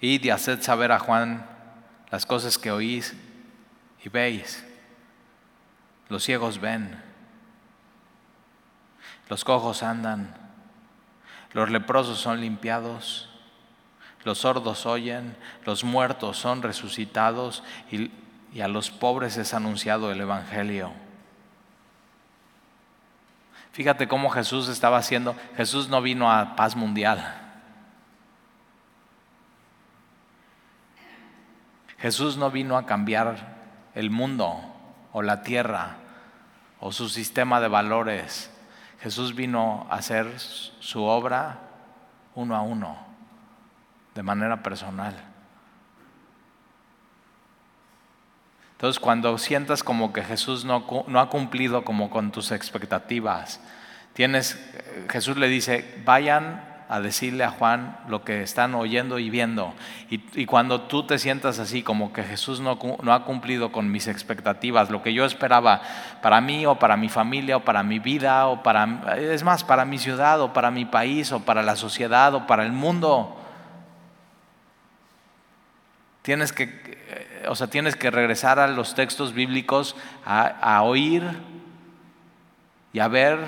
id 0.00 0.24
y 0.24 0.30
haced 0.30 0.62
saber 0.62 0.92
a 0.92 0.98
Juan 0.98 1.46
las 2.10 2.26
cosas 2.26 2.58
que 2.58 2.70
oís 2.70 3.14
y 4.04 4.08
veis. 4.08 4.64
Los 6.08 6.22
ciegos 6.22 6.60
ven, 6.60 7.02
los 9.28 9.44
cojos 9.44 9.82
andan, 9.82 10.34
los 11.52 11.70
leprosos 11.70 12.18
son 12.18 12.40
limpiados, 12.40 13.28
los 14.24 14.38
sordos 14.38 14.86
oyen, 14.86 15.36
los 15.64 15.82
muertos 15.82 16.36
son 16.36 16.62
resucitados 16.62 17.62
y, 17.90 18.10
a 18.60 18.68
los 18.68 18.90
pobres 18.90 19.36
es 19.36 19.52
anunciado 19.52 20.10
el 20.10 20.20
Evangelio. 20.20 20.92
Fíjate 23.76 24.08
cómo 24.08 24.30
Jesús 24.30 24.70
estaba 24.70 24.96
haciendo, 24.96 25.36
Jesús 25.54 25.90
no 25.90 26.00
vino 26.00 26.32
a 26.32 26.56
paz 26.56 26.74
mundial. 26.74 27.22
Jesús 31.98 32.38
no 32.38 32.50
vino 32.50 32.78
a 32.78 32.86
cambiar 32.86 33.58
el 33.94 34.08
mundo 34.08 34.58
o 35.12 35.20
la 35.20 35.42
tierra 35.42 35.96
o 36.80 36.90
su 36.90 37.10
sistema 37.10 37.60
de 37.60 37.68
valores. 37.68 38.50
Jesús 39.02 39.34
vino 39.34 39.86
a 39.90 39.96
hacer 39.96 40.40
su 40.40 41.02
obra 41.02 41.58
uno 42.34 42.56
a 42.56 42.62
uno, 42.62 42.96
de 44.14 44.22
manera 44.22 44.62
personal. 44.62 45.35
Entonces, 48.76 49.00
cuando 49.00 49.38
sientas 49.38 49.82
como 49.82 50.12
que 50.12 50.22
Jesús 50.22 50.66
no, 50.66 50.84
no, 51.08 51.20
ha 51.20 51.30
cumplido 51.30 51.82
como 51.82 52.10
con 52.10 52.30
tus 52.30 52.52
expectativas, 52.52 53.58
tienes, 54.12 54.62
Jesús 55.08 55.38
le 55.38 55.48
dice, 55.48 56.02
vayan 56.04 56.62
a 56.90 57.00
decirle 57.00 57.42
a 57.42 57.50
Juan 57.50 57.96
lo 58.06 58.22
que 58.22 58.42
están 58.42 58.74
oyendo 58.74 59.18
y 59.18 59.30
viendo. 59.30 59.74
Y, 60.10 60.44
cuando 60.44 60.82
tú 60.82 61.04
te 61.04 61.18
sientas 61.18 61.58
así, 61.58 61.82
como 61.82 62.12
que 62.12 62.22
Jesús 62.22 62.60
no, 62.60 62.78
no, 63.02 63.12
ha 63.14 63.24
cumplido 63.24 63.72
con 63.72 63.90
mis 63.90 64.08
expectativas, 64.08 64.90
lo 64.90 65.02
que 65.02 65.14
yo 65.14 65.24
esperaba 65.24 65.80
para 66.20 66.42
mí 66.42 66.66
o 66.66 66.78
para 66.78 66.98
mi 66.98 67.08
familia 67.08 67.56
o 67.56 67.64
para 67.64 67.82
mi 67.82 67.98
vida 67.98 68.46
o 68.46 68.62
para, 68.62 69.16
es 69.18 69.42
más, 69.42 69.64
para 69.64 69.86
mi 69.86 69.98
ciudad 69.98 70.40
o 70.42 70.52
para 70.52 70.70
mi 70.70 70.84
país 70.84 71.32
o 71.32 71.40
para 71.40 71.62
la 71.62 71.76
sociedad 71.76 72.34
o 72.34 72.46
para 72.46 72.64
el 72.64 72.72
mundo, 72.72 73.40
tienes 76.22 76.52
que, 76.52 77.05
o 77.48 77.54
sea, 77.54 77.66
tienes 77.68 77.96
que 77.96 78.10
regresar 78.10 78.58
a 78.58 78.66
los 78.68 78.94
textos 78.94 79.32
bíblicos 79.32 79.96
a, 80.24 80.46
a 80.46 80.82
oír 80.82 81.22
y 82.92 83.00
a 83.00 83.08
ver 83.08 83.38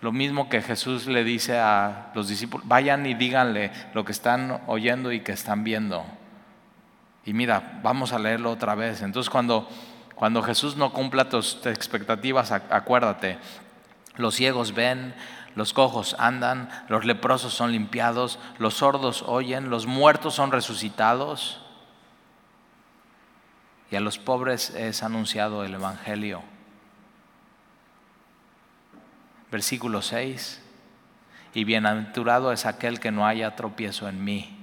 lo 0.00 0.12
mismo 0.12 0.48
que 0.48 0.62
Jesús 0.62 1.06
le 1.06 1.24
dice 1.24 1.58
a 1.58 2.10
los 2.14 2.28
discípulos, 2.28 2.68
vayan 2.68 3.06
y 3.06 3.14
díganle 3.14 3.72
lo 3.94 4.04
que 4.04 4.12
están 4.12 4.62
oyendo 4.66 5.10
y 5.10 5.20
que 5.20 5.32
están 5.32 5.64
viendo. 5.64 6.04
Y 7.24 7.32
mira, 7.32 7.80
vamos 7.82 8.12
a 8.12 8.18
leerlo 8.18 8.52
otra 8.52 8.74
vez. 8.74 9.02
Entonces 9.02 9.30
cuando, 9.30 9.68
cuando 10.14 10.42
Jesús 10.42 10.76
no 10.76 10.92
cumpla 10.92 11.28
tus 11.28 11.64
expectativas, 11.66 12.52
acuérdate, 12.52 13.38
los 14.16 14.34
ciegos 14.34 14.74
ven, 14.74 15.14
los 15.56 15.72
cojos 15.72 16.14
andan, 16.18 16.68
los 16.88 17.04
leprosos 17.04 17.54
son 17.54 17.72
limpiados, 17.72 18.38
los 18.58 18.74
sordos 18.74 19.24
oyen, 19.26 19.70
los 19.70 19.86
muertos 19.86 20.34
son 20.34 20.52
resucitados 20.52 21.65
y 23.90 23.96
a 23.96 24.00
los 24.00 24.18
pobres 24.18 24.70
es 24.70 25.02
anunciado 25.02 25.64
el 25.64 25.74
Evangelio. 25.74 26.42
Versículo 29.50 30.02
6. 30.02 30.62
Y 31.54 31.64
bienaventurado 31.64 32.52
es 32.52 32.66
aquel 32.66 33.00
que 33.00 33.12
no 33.12 33.26
haya 33.26 33.54
tropiezo 33.54 34.08
en 34.08 34.22
mí. 34.22 34.56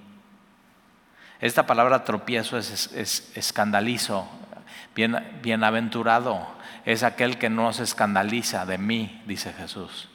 Esta 1.39 1.65
palabra 1.65 2.03
tropiezo 2.03 2.57
es, 2.57 3.31
escandalizo. 3.35 4.29
Bien, 4.95 5.39
bienaventurado 5.41 6.45
es 6.85 7.03
aquel 7.03 7.37
que 7.37 7.49
no 7.49 7.73
se 7.73 7.83
escandaliza 7.83 8.65
de 8.65 8.77
mí, 8.77 9.21
dice 9.25 9.53
Jesús. 9.53 10.09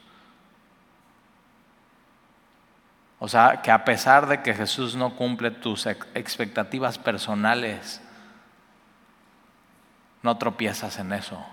O 3.18 3.26
sea, 3.26 3.62
que 3.62 3.70
a 3.70 3.84
pesar 3.84 4.28
de 4.28 4.42
que 4.42 4.54
Jesús 4.54 4.94
no 4.94 5.16
cumple 5.16 5.50
tus 5.50 5.86
expectativas 5.86 6.98
personales, 6.98 8.00
no 10.22 10.38
tropiezas 10.38 10.98
en 10.98 11.12
eso 11.12 11.44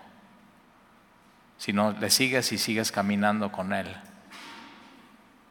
sino 1.57 1.91
le 1.91 2.09
sigues 2.09 2.51
y 2.51 2.57
sigues 2.57 2.91
caminando 2.91 3.51
con 3.51 3.73
Él. 3.73 3.87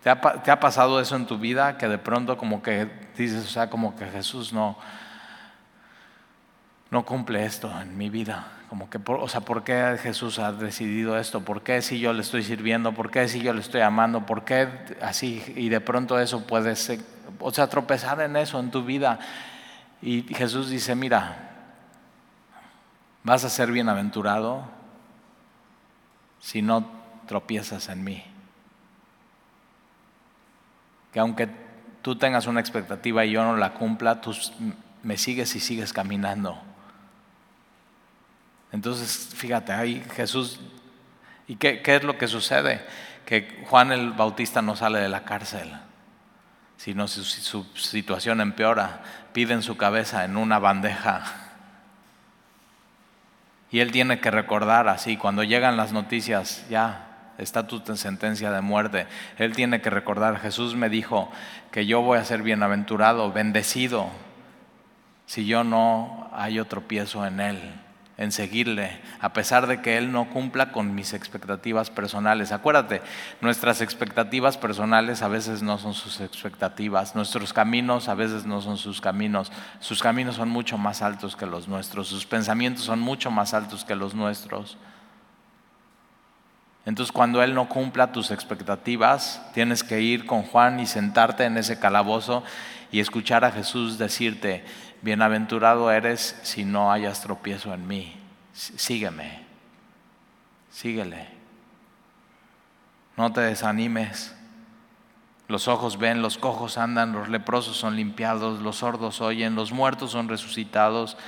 ¿Te 0.03 0.11
ha, 0.11 0.61
pasado 0.61 1.01
eso 1.01 1.17
en 1.17 1.25
tu 1.25 1.39
vida 1.39 1.79
que 1.79 1.89
de 1.89 1.97
pronto 1.97 2.37
como 2.37 2.63
que 2.63 2.91
dices, 3.17 3.43
o 3.47 3.49
sea, 3.49 3.71
como 3.71 3.97
que 3.97 4.05
Jesús 4.05 4.53
no, 4.53 4.77
no 6.91 7.07
cumple 7.07 7.47
esto 7.47 7.73
en 7.81 7.97
mi 7.97 8.11
vida? 8.11 8.49
Como 8.69 8.91
que, 8.91 9.01
o 9.07 9.29
sea, 9.29 9.41
¿por 9.41 9.65
qué 9.65 9.99
Jesús 10.03 10.39
ha 10.39 10.53
decidido 10.53 11.19
esto? 11.19 11.41
¿Por 11.41 11.63
qué 11.63 11.81
si 11.81 12.01
yo 12.01 12.13
le 12.13 12.21
estoy 12.21 12.43
sirviendo? 12.43 12.93
¿Por 12.93 13.11
qué 13.11 13.29
si 13.29 13.41
yo 13.41 13.55
le 13.55 13.61
estoy 13.61 13.81
amando? 13.81 14.27
¿Por 14.27 14.45
qué 14.45 14.69
así? 15.01 15.43
Y 15.57 15.71
de 15.71 15.81
pronto 15.81 16.19
eso 16.19 16.47
puede 16.47 16.77
ser, 16.77 17.01
o 17.39 17.51
sea, 17.51 17.69
tropezar 17.69 18.21
en 18.21 18.37
eso 18.37 18.61
en 18.61 18.71
tu 18.71 18.85
vida. 18.85 19.19
Y 20.03 20.23
Jesús 20.35 20.69
dice, 20.69 20.95
mira, 20.95 21.54
vas 23.25 23.43
a 23.45 23.49
ser 23.49 23.73
bienaventurado 23.73 24.65
si 26.41 26.63
no 26.63 26.87
tropiezas 27.27 27.89
en 27.89 28.05
mí. 28.05 28.23
Que 31.13 31.21
aunque 31.21 31.49
tú 32.03 32.17
tengas 32.17 32.47
una 32.47 32.61
expectativa 32.61 33.25
y 33.25 33.33
yo 33.33 33.43
no 33.43 33.57
la 33.57 33.73
cumpla, 33.73 34.21
tú 34.21 34.37
me 35.03 35.17
sigues 35.17 35.57
y 35.57 35.61
sigues 35.61 35.93
caminando. 35.93 36.61
Entonces, 38.73 39.31
fíjate, 39.35 39.73
ahí 39.73 40.05
Jesús, 40.15 40.61
¿y 41.49 41.57
qué, 41.57 41.81
es 41.83 42.05
lo 42.05 42.19
que 42.19 42.29
sucede? 42.29 42.85
Que 43.25 43.65
Juan 43.71 43.93
el 43.93 44.11
Bautista 44.11 44.61
no 44.61 44.77
sale 44.77 44.99
de 44.99 45.09
la 45.09 45.25
cárcel, 45.25 45.73
sino 46.77 47.09
su, 47.09 47.25
su 47.25 47.65
situación 47.75 48.41
empeora, 48.43 49.03
piden 49.33 49.63
su 49.63 49.77
cabeza 49.79 50.25
en 50.25 50.37
una 50.37 50.59
bandeja 50.59 51.44
y 53.75 53.81
él 53.81 53.91
tiene 53.91 54.21
que 54.21 54.31
recordar 54.31 54.87
así, 54.87 55.17
cuando 55.17 55.43
llegan 55.43 55.77
las 55.77 55.93
noticias, 55.93 56.65
ya 56.71 57.33
está 57.39 57.67
tu 57.67 57.83
sentencia 57.97 58.53
de 58.53 58.61
muerte. 58.61 59.09
Él 59.37 59.53
tiene 59.53 59.81
que 59.81 59.91
recordar, 59.91 60.39
Jesús 60.39 60.77
me 60.77 60.89
dijo 60.89 61.29
que 61.73 61.85
yo 61.85 62.01
voy 62.01 62.19
a 62.19 62.25
ser 62.25 62.43
bienaventurado, 62.43 63.33
bendecido, 63.33 64.11
si 65.27 65.45
yo 65.45 65.65
no 65.65 66.31
hay 66.33 66.61
otro 66.61 66.83
piezo 66.83 67.27
en 67.27 67.41
él 67.41 67.84
en 68.17 68.31
seguirle, 68.31 69.01
a 69.21 69.33
pesar 69.33 69.67
de 69.67 69.83
que 69.83 69.97
Él 69.97 70.13
no 70.13 70.31
cumpla 70.31 70.71
con 70.71 70.95
mis 70.95 71.15
expectativas 71.15 71.91
personales. 71.91 72.53
Acuérdate, 72.53 73.03
nuestras 73.41 73.81
expectativas 73.81 74.57
personales 74.57 75.23
a 75.23 75.29
veces 75.29 75.63
no 75.63 75.79
son 75.79 75.95
sus 75.95 76.21
expectativas, 76.21 77.17
nuestros 77.17 77.53
caminos 77.53 78.09
a 78.09 78.15
veces 78.15 78.47
no 78.47 78.61
son 78.61 78.77
sus 78.77 79.01
caminos, 79.01 79.51
sus 79.81 80.01
caminos 80.01 80.37
son 80.37 80.49
mucho 80.49 80.79
más 80.79 81.03
altos 81.03 81.35
que 81.35 81.47
los 81.47 81.67
nuestros, 81.67 82.07
sus 82.07 82.25
pensamientos 82.25 82.85
son 82.85 83.01
mucho 83.01 83.33
más 83.33 83.53
altos 83.53 83.85
que 83.85 83.97
los 83.97 84.15
nuestros. 84.15 84.79
Entonces 86.87 87.13
cuando 87.13 87.43
Él 87.43 87.55
no 87.55 87.69
cumpla 87.69 88.13
tus 88.13 88.31
expectativas, 88.31 89.43
tienes 89.55 89.83
que 89.83 90.03
ir 90.03 90.25
con 90.27 90.43
Juan 90.43 90.79
y 90.79 90.87
sentarte 90.87 91.45
en 91.45 91.57
ese 91.57 91.81
calabozo 91.81 92.45
y 92.93 93.01
escuchar 93.01 93.45
a 93.45 93.51
Jesús 93.51 93.99
decirte, 93.99 94.65
bienaventurado 95.05 95.91
eres 95.91 96.41
si 96.43 96.65
no 96.65 96.91
hayas 96.91 97.21
tropiezo 97.23 97.75
en 97.75 97.87
mí. 97.87 98.17
Sígueme, 98.55 99.43
síguele. 100.71 101.29
No 103.17 103.33
te 103.33 103.43
desanimes. 103.43 104.35
Los 105.47 105.69
ojos 105.69 105.99
ven, 105.99 106.23
los 106.23 106.39
cojos 106.39 106.79
andan, 106.79 107.13
los 107.13 107.29
leprosos 107.29 107.77
son 107.77 107.97
limpiados, 107.97 108.63
los 108.63 108.77
sordos 108.77 109.21
oyen, 109.21 109.55
los 109.55 109.73
muertos 109.73 110.11
son 110.11 110.29
resucitados 110.29 111.19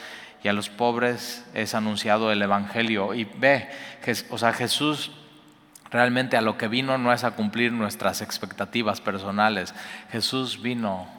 y 0.43 0.49
a 0.49 0.55
los 0.55 0.71
pobres 0.71 1.45
es 1.53 1.75
anunciado 1.75 2.33
el 2.33 2.41
Evangelio. 2.41 3.13
Y 3.13 3.25
ve, 3.25 3.69
o 4.31 4.39
sea, 4.39 4.55
Jesús 4.55 5.13
realmente 5.91 6.39
a 6.39 6.41
lo 6.41 6.57
que 6.57 6.69
vino 6.69 6.97
no 6.97 7.13
es 7.13 7.25
a 7.25 7.33
cumplir 7.33 7.73
nuestras 7.73 8.23
expectativas 8.23 9.03
personales. 9.03 9.75
Jesús 10.11 10.63
vino 10.63 11.16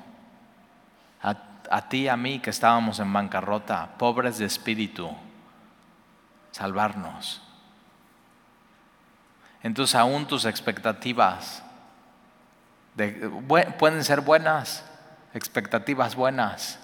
a 1.70 1.90
ti 1.90 2.04
y 2.04 2.08
a 2.08 2.18
mí 2.18 2.40
que 2.40 2.50
estábamos 2.50 3.00
en 3.00 3.12
bancarrota, 3.12 3.98
pobres 3.98 4.38
de 4.38 4.46
espíritu, 4.46 5.10
salvarnos. 6.52 7.42
Entonces 9.64 9.96
aún 9.96 10.28
tus 10.28 10.46
expectativas 10.46 11.64
pueden 13.78 14.04
ser 14.04 14.22
buenas, 14.22 14.84
expectativas 15.34 16.16
buenas. 16.16 16.80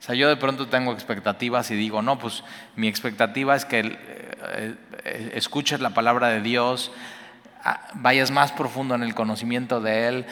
O 0.00 0.02
sea, 0.02 0.14
yo 0.14 0.28
de 0.28 0.36
pronto 0.36 0.66
tengo 0.66 0.92
expectativas 0.92 1.70
y 1.70 1.74
digo, 1.74 2.00
no, 2.00 2.18
pues 2.18 2.42
mi 2.74 2.88
expectativa 2.88 3.54
es 3.54 3.66
que 3.66 3.80
eh, 3.80 4.76
eh, 5.04 5.32
escuches 5.34 5.80
la 5.80 5.90
palabra 5.90 6.28
de 6.28 6.40
Dios, 6.40 6.90
ah, 7.62 7.88
vayas 7.94 8.30
más 8.30 8.50
profundo 8.52 8.94
en 8.94 9.02
el 9.02 9.14
conocimiento 9.14 9.80
de 9.80 10.08
Él 10.08 10.26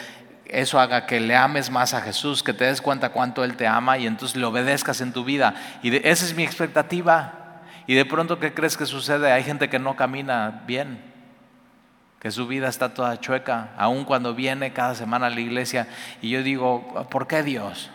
eso 0.49 0.79
haga 0.79 1.05
que 1.05 1.19
le 1.19 1.35
ames 1.35 1.69
más 1.69 1.93
a 1.93 2.01
Jesús, 2.01 2.43
que 2.43 2.53
te 2.53 2.65
des 2.65 2.81
cuenta 2.81 3.09
cuánto 3.09 3.43
Él 3.43 3.55
te 3.55 3.67
ama 3.67 3.97
y 3.97 4.07
entonces 4.07 4.35
le 4.35 4.45
obedezcas 4.45 5.01
en 5.01 5.13
tu 5.13 5.23
vida. 5.23 5.55
Y 5.81 5.95
esa 5.95 6.25
es 6.25 6.35
mi 6.35 6.43
expectativa. 6.43 7.61
Y 7.87 7.95
de 7.95 8.05
pronto, 8.05 8.39
¿qué 8.39 8.53
crees 8.53 8.77
que 8.77 8.85
sucede? 8.85 9.31
Hay 9.31 9.43
gente 9.43 9.69
que 9.69 9.79
no 9.79 9.95
camina 9.95 10.63
bien, 10.67 11.01
que 12.19 12.31
su 12.31 12.47
vida 12.47 12.67
está 12.67 12.93
toda 12.93 13.19
chueca, 13.19 13.69
aun 13.77 14.05
cuando 14.05 14.35
viene 14.35 14.73
cada 14.73 14.95
semana 14.95 15.27
a 15.27 15.29
la 15.29 15.39
iglesia. 15.39 15.87
Y 16.21 16.29
yo 16.29 16.43
digo, 16.43 17.07
¿por 17.09 17.27
qué 17.27 17.43
Dios? 17.43 17.89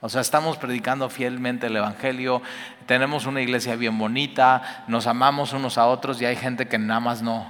O 0.00 0.08
sea, 0.08 0.20
estamos 0.20 0.58
predicando 0.58 1.08
fielmente 1.08 1.68
el 1.68 1.76
Evangelio, 1.76 2.42
tenemos 2.86 3.24
una 3.24 3.40
iglesia 3.40 3.74
bien 3.74 3.98
bonita, 3.98 4.84
nos 4.86 5.06
amamos 5.06 5.54
unos 5.54 5.78
a 5.78 5.86
otros 5.86 6.20
y 6.20 6.26
hay 6.26 6.36
gente 6.36 6.68
que 6.68 6.78
nada 6.78 7.00
más 7.00 7.22
no. 7.22 7.46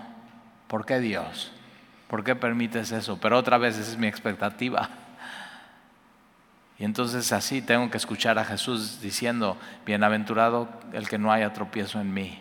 ¿Por 0.69 0.87
qué 0.87 1.01
Dios? 1.01 1.51
¿Por 2.15 2.23
qué 2.23 2.37
permites 2.37 2.93
eso? 2.93 3.19
Pero 3.21 3.37
otra 3.37 3.59
vez 3.59 3.77
esa 3.77 3.91
es 3.91 3.99
mi 3.99 4.07
expectativa. 4.07 4.89
Y 6.79 6.85
entonces 6.85 7.33
así 7.33 7.61
tengo 7.61 7.91
que 7.91 7.97
escuchar 7.97 8.39
a 8.39 8.45
Jesús 8.45 9.01
diciendo, 9.01 9.57
bienaventurado 9.85 10.69
el 10.93 11.09
que 11.09 11.19
no 11.19 11.33
haya 11.33 11.53
tropiezo 11.53 12.01
en 12.01 12.15
mí. 12.15 12.39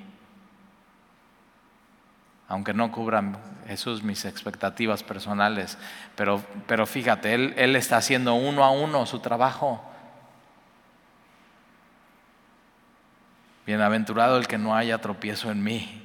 Aunque 2.48 2.76
no 2.76 2.92
cubran 2.92 3.36
Jesús 3.66 4.04
mis 4.04 4.26
expectativas 4.26 5.02
personales, 5.02 5.80
pero, 6.16 6.44
pero 6.68 6.86
fíjate, 6.86 7.34
él, 7.34 7.56
él 7.58 7.76
está 7.76 7.98
haciendo 7.98 8.36
uno 8.36 8.64
a 8.64 8.70
uno 8.70 9.08
su 9.08 9.22
trabajo. 9.22 9.84
Bienaventurado 13.66 14.38
el 14.38 14.46
que 14.46 14.60
no 14.60 14.76
haya 14.76 15.02
tropiezo 15.02 15.50
en 15.50 15.64
mí. 15.64 16.03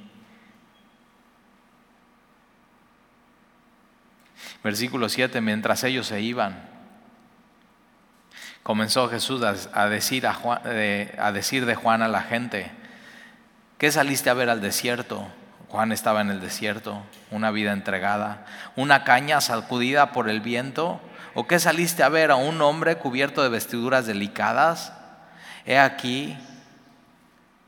Versículo 4.63 5.07
7, 5.07 5.39
mientras 5.41 5.83
ellos 5.83 6.07
se 6.07 6.21
iban, 6.21 6.67
comenzó 8.63 9.07
Jesús 9.09 9.41
a, 9.73 9.89
decir, 9.89 10.27
a, 10.27 10.37
a 11.17 11.31
decir 11.31 11.65
de 11.65 11.75
Juan 11.75 12.01
a 12.01 12.07
la 12.07 12.21
gente, 12.21 12.71
¿qué 13.77 13.91
saliste 13.91 14.29
a 14.29 14.33
ver 14.33 14.49
al 14.49 14.61
desierto? 14.61 15.27
Juan 15.69 15.91
estaba 15.91 16.21
en 16.21 16.29
el 16.29 16.41
desierto, 16.41 17.01
una 17.31 17.51
vida 17.51 17.71
entregada, 17.71 18.45
una 18.75 19.03
caña 19.03 19.39
sacudida 19.39 20.11
por 20.11 20.27
el 20.27 20.41
viento, 20.41 20.99
¿o 21.35 21.47
qué 21.47 21.59
saliste 21.59 22.03
a 22.03 22.09
ver 22.09 22.31
a 22.31 22.35
un 22.35 22.61
hombre 22.61 22.97
cubierto 22.97 23.43
de 23.43 23.49
vestiduras 23.49 24.07
delicadas? 24.07 24.93
He 25.65 25.77
aquí, 25.77 26.35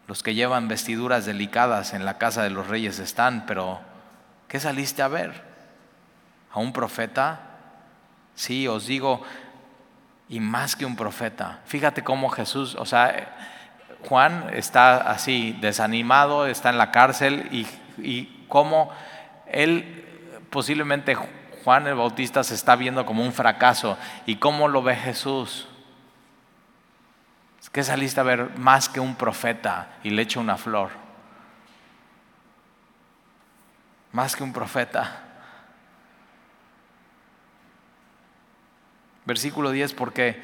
los 0.08 0.24
que 0.24 0.34
llevan 0.34 0.68
vestiduras 0.68 1.26
delicadas 1.26 1.94
en 1.94 2.04
la 2.04 2.18
casa 2.18 2.42
de 2.44 2.50
los 2.50 2.68
reyes 2.68 2.98
están, 3.00 3.46
pero 3.46 3.80
¿qué 4.48 4.60
saliste 4.60 5.04
a 5.04 5.08
ver? 5.08 5.51
¿A 6.52 6.60
un 6.60 6.74
profeta? 6.74 7.40
Sí, 8.36 8.68
os 8.68 8.86
digo, 8.86 9.22
y 10.30 10.40
más 10.40 10.76
que 10.76 10.86
un 10.86 10.96
profeta. 10.96 11.60
Fíjate 11.66 12.04
cómo 12.04 12.30
Jesús, 12.30 12.76
o 12.76 12.86
sea, 12.86 13.36
Juan 14.08 14.50
está 14.54 14.98
así, 14.98 15.58
desanimado, 15.62 16.48
está 16.48 16.70
en 16.70 16.78
la 16.78 16.92
cárcel 16.92 17.48
y, 17.52 17.68
y 17.98 18.46
cómo 18.48 18.92
él, 19.46 20.06
posiblemente 20.50 21.16
Juan 21.64 21.88
el 21.88 21.96
Bautista 21.96 22.44
se 22.44 22.56
está 22.56 22.76
viendo 22.76 23.06
como 23.06 23.24
un 23.24 23.34
fracaso 23.34 23.98
y 24.26 24.38
cómo 24.38 24.68
lo 24.68 24.82
ve 24.82 24.96
Jesús. 24.96 25.68
Es 27.62 27.70
que 27.70 27.84
saliste 27.84 28.20
a 28.20 28.24
ver 28.24 28.58
más 28.58 28.90
que 28.90 29.00
un 29.00 29.16
profeta 29.16 29.90
y 30.04 30.10
le 30.10 30.24
echa 30.24 30.40
una 30.40 30.58
flor. 30.58 30.90
Más 34.12 34.36
que 34.36 34.44
un 34.44 34.52
profeta. 34.52 35.31
Versículo 39.32 39.72
10, 39.72 39.94
porque 39.94 40.42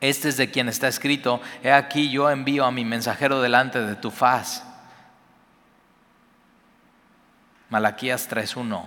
este 0.00 0.28
es 0.28 0.36
de 0.36 0.50
quien 0.50 0.68
está 0.68 0.88
escrito, 0.88 1.40
he 1.62 1.70
aquí 1.70 2.10
yo 2.10 2.28
envío 2.30 2.64
a 2.64 2.72
mi 2.72 2.84
mensajero 2.84 3.40
delante 3.40 3.80
de 3.80 3.94
tu 3.94 4.10
faz. 4.10 4.64
Malaquías 7.70 8.28
3.1. 8.28 8.84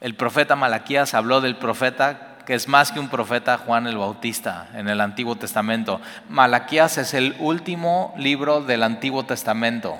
El 0.00 0.16
profeta 0.16 0.56
Malaquías 0.56 1.14
habló 1.14 1.40
del 1.40 1.54
profeta 1.58 2.38
que 2.44 2.54
es 2.54 2.66
más 2.66 2.90
que 2.90 2.98
un 2.98 3.08
profeta 3.08 3.56
Juan 3.56 3.86
el 3.86 3.98
Bautista 3.98 4.70
en 4.74 4.88
el 4.88 5.00
Antiguo 5.00 5.36
Testamento. 5.36 6.00
Malaquías 6.28 6.98
es 6.98 7.14
el 7.14 7.36
último 7.38 8.12
libro 8.18 8.62
del 8.62 8.82
Antiguo 8.82 9.26
Testamento. 9.26 9.96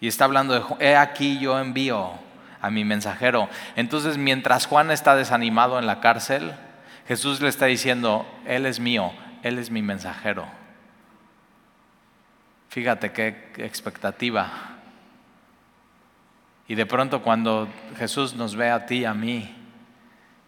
Y 0.00 0.08
está 0.08 0.24
hablando 0.24 0.54
de, 0.54 0.84
he 0.84 0.96
aquí 0.96 1.38
yo 1.38 1.56
envío 1.56 2.26
a 2.60 2.70
mi 2.70 2.84
mensajero. 2.84 3.48
Entonces, 3.76 4.18
mientras 4.18 4.66
Juan 4.66 4.90
está 4.90 5.14
desanimado 5.14 5.78
en 5.78 5.86
la 5.86 6.00
cárcel, 6.00 6.54
Jesús 7.06 7.40
le 7.40 7.48
está 7.48 7.66
diciendo, 7.66 8.26
Él 8.46 8.66
es 8.66 8.80
mío, 8.80 9.12
Él 9.42 9.58
es 9.58 9.70
mi 9.70 9.82
mensajero. 9.82 10.46
Fíjate 12.68 13.12
qué 13.12 13.52
expectativa. 13.56 14.50
Y 16.66 16.74
de 16.74 16.84
pronto 16.84 17.22
cuando 17.22 17.68
Jesús 17.96 18.34
nos 18.34 18.54
ve 18.54 18.70
a 18.70 18.84
ti, 18.84 19.06
a 19.06 19.14
mí, 19.14 19.54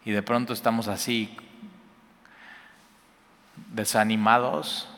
y 0.04 0.10
de 0.10 0.22
pronto 0.22 0.52
estamos 0.52 0.86
así, 0.86 1.34
desanimados, 3.72 4.88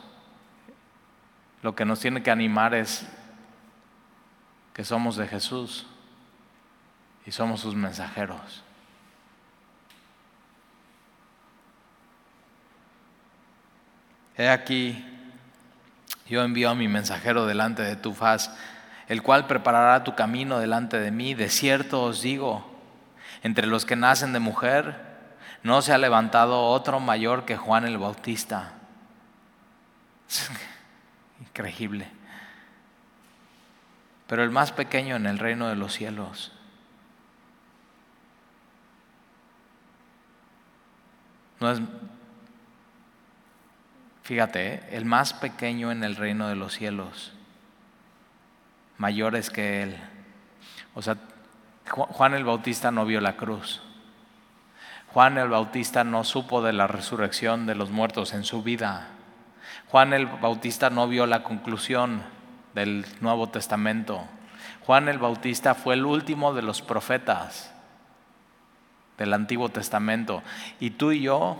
lo 1.61 1.75
que 1.75 1.85
nos 1.85 2.01
tiene 2.01 2.23
que 2.23 2.31
animar 2.31 2.73
es 2.73 3.07
que 4.73 4.83
somos 4.83 5.15
de 5.15 5.27
Jesús 5.27 5.87
y 7.25 7.31
somos 7.31 7.61
sus 7.61 7.75
mensajeros. 7.75 8.63
He 14.35 14.49
aquí, 14.49 15.05
yo 16.27 16.43
envío 16.43 16.71
a 16.71 16.75
mi 16.75 16.87
mensajero 16.87 17.45
delante 17.45 17.83
de 17.83 17.95
tu 17.95 18.13
faz, 18.13 18.51
el 19.07 19.21
cual 19.21 19.47
preparará 19.47 20.03
tu 20.03 20.15
camino 20.15 20.59
delante 20.59 20.99
de 20.99 21.11
mí. 21.11 21.33
De 21.33 21.49
cierto 21.49 22.03
os 22.03 22.21
digo, 22.21 22.69
entre 23.43 23.67
los 23.67 23.85
que 23.85 23.95
nacen 23.95 24.33
de 24.33 24.39
mujer, 24.39 25.13
no 25.61 25.81
se 25.81 25.93
ha 25.93 25.97
levantado 25.97 26.65
otro 26.65 26.99
mayor 26.99 27.45
que 27.45 27.57
Juan 27.57 27.85
el 27.85 27.97
Bautista. 27.97 28.73
Increíble. 31.39 32.09
Pero 34.27 34.43
el 34.43 34.49
más 34.49 34.71
pequeño 34.71 35.15
en 35.15 35.27
el 35.27 35.37
reino 35.37 35.67
de 35.69 35.75
los 35.75 35.93
cielos 35.93 36.51
no 41.63 41.71
es 41.71 41.81
Fíjate, 44.23 44.75
¿eh? 44.75 44.83
el 44.91 45.03
más 45.05 45.33
pequeño 45.33 45.91
en 45.91 46.03
el 46.03 46.15
reino 46.15 46.47
de 46.47 46.55
los 46.55 46.73
cielos, 46.73 47.33
mayores 48.97 49.49
que 49.49 49.83
él. 49.83 49.97
O 50.93 51.01
sea, 51.01 51.17
Juan 51.89 52.33
el 52.33 52.45
Bautista 52.45 52.89
no 52.89 53.05
vio 53.05 53.19
la 53.19 53.35
cruz. 53.35 53.81
Juan 55.07 55.37
el 55.37 55.49
Bautista 55.49 56.05
no 56.05 56.23
supo 56.23 56.61
de 56.61 56.71
la 56.71 56.87
resurrección 56.87 57.65
de 57.65 57.75
los 57.75 57.89
muertos 57.91 58.33
en 58.33 58.45
su 58.45 58.63
vida. 58.63 59.07
Juan 59.89 60.13
el 60.13 60.25
Bautista 60.25 60.89
no 60.89 61.09
vio 61.09 61.25
la 61.25 61.43
conclusión 61.43 62.23
del 62.73 63.05
Nuevo 63.19 63.49
Testamento. 63.49 64.25
Juan 64.85 65.09
el 65.09 65.17
Bautista 65.17 65.75
fue 65.75 65.95
el 65.95 66.05
último 66.05 66.53
de 66.53 66.61
los 66.61 66.81
profetas 66.81 67.72
del 69.17 69.33
Antiguo 69.33 69.69
Testamento. 69.69 70.43
Y 70.79 70.91
tú 70.91 71.11
y 71.11 71.21
yo 71.21 71.57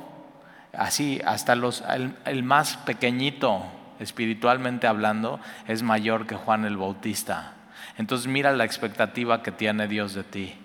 así 0.74 1.22
hasta 1.26 1.56
los, 1.56 1.84
el, 2.26 2.44
más 2.44 2.78
pequeñito 2.78 3.64
espiritualmente 4.00 4.88
hablando 4.88 5.40
es 5.68 5.84
mayor 5.84 6.26
que 6.26 6.36
Juan 6.36 6.66
el 6.66 6.78
Bautista. 6.78 7.54
Entonces 7.98 8.28
mira 8.28 8.52
la 8.52 8.66
expectativa 8.66 9.44
que 9.44 9.52
tiene 9.52 9.88
Dios 9.88 10.14
de 10.14 10.24
ti. 10.24 10.56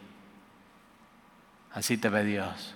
Así 1.75 1.99
te 1.99 2.09
ve 2.09 2.25
Dios. 2.25 2.75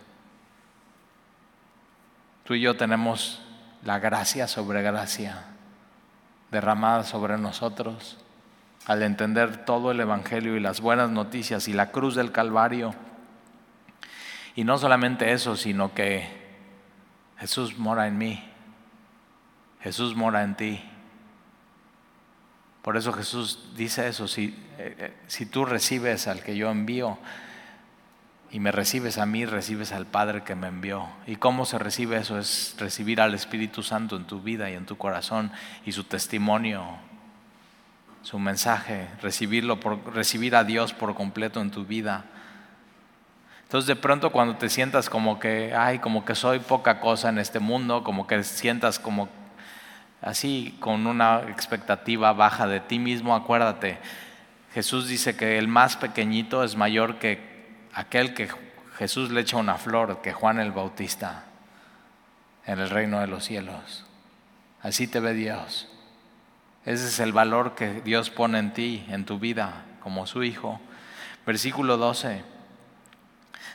Tú 2.45 2.55
y 2.55 2.61
yo 2.61 2.77
tenemos 2.77 3.41
la 3.85 3.99
gracia 3.99 4.47
sobre 4.47 4.83
gracia 4.83 5.45
derramada 6.53 7.03
sobre 7.03 7.39
nosotros 7.39 8.19
al 8.87 9.03
entender 9.03 9.65
todo 9.65 9.91
el 9.91 10.01
Evangelio 10.01 10.57
y 10.57 10.61
las 10.61 10.81
buenas 10.81 11.11
noticias 11.11 11.67
y 11.67 11.73
la 11.73 11.91
cruz 11.91 12.15
del 12.15 12.31
Calvario. 12.31 12.95
Y 14.55 14.65
no 14.65 14.79
solamente 14.79 15.33
eso, 15.33 15.57
sino 15.57 15.95
que 15.95 16.29
Jesús 17.39 17.79
mora 17.79 18.07
en 18.07 18.19
mí. 18.19 18.43
Jesús 19.81 20.15
mora 20.15 20.43
en 20.43 20.55
ti. 20.55 20.81
Por 22.83 22.97
eso 22.97 23.13
Jesús 23.13 23.71
dice 23.77 24.09
eso, 24.09 24.27
si, 24.27 24.47
eh, 24.79 24.97
eh, 24.99 25.17
si 25.29 25.47
tú 25.47 25.65
recibes 25.65 26.27
al 26.27 26.43
que 26.43 26.57
yo 26.57 26.71
envío 26.71 27.19
y 28.51 28.61
me 28.61 28.73
recibes 28.73 29.19
a 29.19 29.27
mí, 29.27 29.47
recibes 29.47 29.93
al 29.93 30.07
Padre 30.07 30.43
que 30.43 30.55
me 30.55 30.67
envió. 30.67 31.09
¿Y 31.27 31.37
cómo 31.37 31.65
se 31.65 31.79
recibe 31.79 32.19
eso? 32.19 32.39
Es 32.39 32.77
recibir 32.79 33.21
al 33.21 33.35
Espíritu 33.35 33.83
Santo 33.83 34.17
en 34.17 34.25
tu 34.27 34.43
vida 34.43 34.69
y 34.69 34.75
en 34.75 34.85
tu 34.85 34.99
corazón 34.99 35.53
y 35.87 35.93
su 35.93 36.05
testimonio, 36.05 36.85
su 38.23 38.39
mensaje, 38.39 39.09
recibirlo 39.23 39.81
por, 39.81 40.15
recibir 40.15 40.55
a 40.57 40.65
Dios 40.65 40.93
por 40.93 41.15
completo 41.15 41.61
en 41.61 41.71
tu 41.71 41.85
vida. 41.87 42.25
Entonces 43.73 43.89
de 43.89 43.97
pronto 43.97 44.33
cuando 44.33 44.57
te 44.57 44.69
sientas 44.69 45.09
como 45.09 45.41
que, 45.41 45.75
ay, 45.75 45.99
como 45.99 46.27
que 46.27 46.35
soy 46.35 46.59
poca 46.59 47.01
cosa 47.01 47.31
en 47.31 47.39
este 47.39 47.59
mundo, 47.59 48.05
como 48.05 48.27
que 48.27 48.45
sientas 48.45 48.99
como 48.99 49.31
así 50.21 50.77
con 50.79 51.07
una 51.07 51.45
expectativa 51.49 52.35
baja 52.35 52.67
de 52.67 52.81
ti 52.81 52.99
mismo, 52.99 53.35
acuérdate, 53.35 53.99
Jesús 54.75 55.09
dice 55.09 55.39
que 55.39 55.57
el 55.57 55.69
más 55.69 55.97
pequeñito 55.97 56.65
es 56.65 56.77
mayor 56.77 57.19
que 57.19 57.41
aquel 57.95 58.35
que 58.35 58.51
Jesús 58.99 59.31
le 59.31 59.41
echa 59.41 59.57
una 59.57 59.79
flor, 59.79 60.21
que 60.21 60.35
Juan 60.35 60.61
el 60.61 60.73
Bautista, 60.73 61.45
en 62.67 62.79
el 62.79 62.91
reino 62.91 63.21
de 63.21 63.27
los 63.27 63.43
cielos. 63.43 64.05
Así 64.83 65.07
te 65.07 65.19
ve 65.19 65.33
Dios. 65.33 65.89
Ese 66.85 67.07
es 67.07 67.21
el 67.21 67.33
valor 67.33 67.75
que 67.75 68.03
Dios 68.03 68.29
pone 68.29 68.59
en 68.59 68.75
ti, 68.75 69.07
en 69.09 69.25
tu 69.25 69.39
vida, 69.39 69.87
como 70.03 70.27
su 70.27 70.45
hijo. 70.45 70.79
Versículo 71.47 71.97
12. 71.97 72.52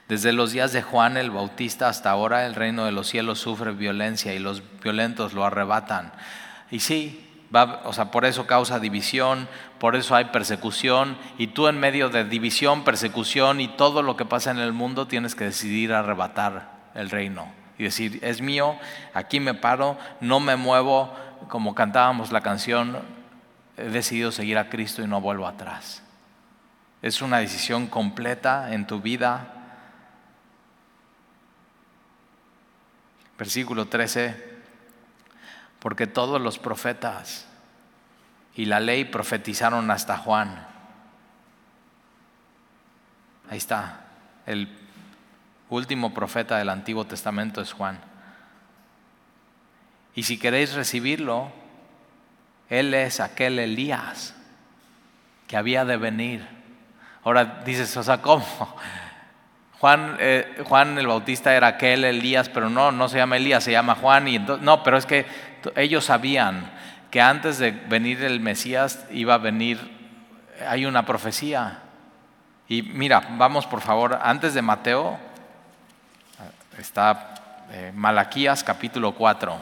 Desde 0.08 0.32
los 0.32 0.52
días 0.52 0.72
de 0.72 0.82
Juan 0.82 1.18
el 1.18 1.32
Bautista 1.32 1.90
hasta 1.90 2.12
ahora 2.12 2.46
el 2.46 2.56
reino 2.56 2.86
de 2.86 2.92
los 2.92 3.08
cielos 3.08 3.40
sufre 3.40 3.72
violencia 3.72 4.34
y 4.34 4.40
los 4.40 4.64
violentos 4.82 5.34
lo 5.34 5.44
arrebatan. 5.44 6.14
Y 6.72 6.80
sí, 6.80 7.30
va, 7.54 7.82
o 7.84 7.92
sea, 7.92 8.10
por 8.12 8.26
eso 8.26 8.48
causa 8.48 8.80
división, 8.80 9.50
por 9.80 9.96
eso 9.96 10.16
hay 10.16 10.26
persecución 10.26 11.18
y 11.38 11.48
tú 11.48 11.68
en 11.68 11.80
medio 11.80 12.10
de 12.10 12.24
división, 12.24 12.84
persecución 12.84 13.60
y 13.60 13.68
todo 13.68 14.02
lo 14.02 14.16
que 14.16 14.26
pasa 14.26 14.52
en 14.52 14.60
el 14.60 14.72
mundo 14.72 15.08
tienes 15.08 15.36
que 15.36 15.46
decidir 15.46 15.92
arrebatar 15.94 16.72
el 16.96 17.10
reino 17.10 17.52
y 17.78 17.84
decir, 17.84 18.20
es 18.24 18.42
mío, 18.42 18.76
aquí 19.14 19.40
me 19.40 19.54
paro, 19.54 19.98
no 20.20 20.40
me 20.40 20.56
muevo, 20.56 21.14
como 21.48 21.76
cantábamos 21.76 22.32
la 22.32 22.42
canción, 22.42 22.98
he 23.78 23.90
decidido 23.90 24.32
seguir 24.32 24.58
a 24.58 24.70
Cristo 24.70 25.04
y 25.04 25.08
no 25.08 25.22
vuelvo 25.22 25.48
atrás. 25.48 26.02
Es 27.02 27.22
una 27.22 27.38
decisión 27.38 27.88
completa 27.88 28.74
en 28.74 28.88
tu 28.88 29.00
vida. 29.00 29.54
Versículo 33.38 33.88
13, 33.88 34.58
porque 35.80 36.08
todos 36.08 36.42
los 36.42 36.58
profetas 36.58 37.46
y 38.56 38.66
la 38.66 38.80
ley 38.80 39.06
profetizaron 39.06 39.92
hasta 39.92 40.18
Juan. 40.18 40.66
Ahí 43.50 43.58
está, 43.58 44.08
el 44.46 44.68
último 45.70 46.14
profeta 46.14 46.58
del 46.58 46.70
Antiguo 46.70 47.06
Testamento 47.06 47.62
es 47.62 47.74
Juan. 47.74 48.00
Y 50.16 50.24
si 50.24 50.40
queréis 50.40 50.74
recibirlo, 50.74 51.52
Él 52.70 52.94
es 52.94 53.20
aquel 53.20 53.60
Elías 53.60 54.34
que 55.48 55.58
había 55.58 55.86
de 55.86 55.98
venir. 55.98 56.48
Ahora 57.24 57.62
dices, 57.64 57.96
o 57.98 58.04
sea, 58.04 58.22
¿cómo? 58.22 58.46
Juan, 59.80 60.18
eh, 60.20 60.64
Juan 60.66 60.98
el 60.98 61.08
Bautista 61.08 61.56
era 61.56 61.68
aquel 61.68 62.04
Elías, 62.04 62.50
pero 62.50 62.70
no, 62.70 62.92
no 62.92 63.10
se 63.10 63.18
llama 63.18 63.38
Elías, 63.38 63.64
se 63.64 63.72
llama 63.72 63.96
Juan. 63.96 64.28
Y 64.28 64.40
no, 64.40 64.84
pero 64.84 64.98
es 64.98 65.06
que 65.06 65.26
ellos 65.76 66.06
sabían 66.06 66.72
que 67.12 67.22
antes 67.22 67.60
de 67.60 67.72
venir 67.72 68.24
el 68.24 68.40
Mesías 68.40 69.06
iba 69.12 69.36
a 69.36 69.38
venir, 69.38 69.80
hay 70.68 70.86
una 70.86 71.06
profecía. 71.06 71.80
Y 72.68 72.82
mira, 72.82 73.22
vamos 73.38 73.68
por 73.68 73.82
favor, 73.82 74.20
antes 74.22 74.54
de 74.54 74.62
Mateo, 74.62 75.18
está 76.78 77.36
eh, 77.72 77.92
Malaquías 77.96 78.64
capítulo 78.64 79.14
4. 79.14 79.58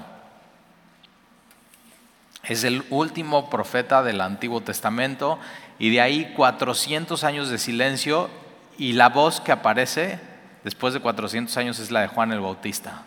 Es 2.44 2.64
el 2.64 2.86
último 2.90 3.50
profeta 3.50 4.02
del 4.02 4.22
Antiguo 4.22 4.62
Testamento 4.62 5.40
y 5.78 5.90
de 5.90 6.02
ahí 6.02 6.34
400 6.36 7.24
años 7.24 7.50
de 7.50 7.58
silencio 7.58 8.30
y 8.78 8.94
la 8.94 9.10
voz 9.10 9.42
que 9.42 9.52
aparece 9.52 10.20
después 10.64 10.94
de 10.94 11.00
400 11.00 11.56
años 11.58 11.80
es 11.80 11.92
la 11.92 12.02
de 12.02 12.08
Juan 12.08 12.32
el 12.32 12.40
Bautista. 12.40 13.04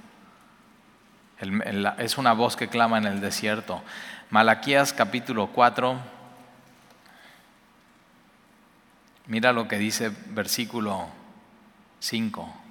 es 1.99 2.19
una 2.19 2.33
voz 2.33 2.57
que 2.57 2.69
clama 2.69 2.99
en 2.99 3.07
el 3.07 3.21
desierto. 3.21 3.83
Malaquías 4.31 4.93
capítulo 4.93 5.49
4. 5.49 5.99
Mira 9.27 9.53
lo 9.53 9.69
que 9.69 9.79
dice 9.79 10.11
versículo 10.31 11.07
5 12.01 12.68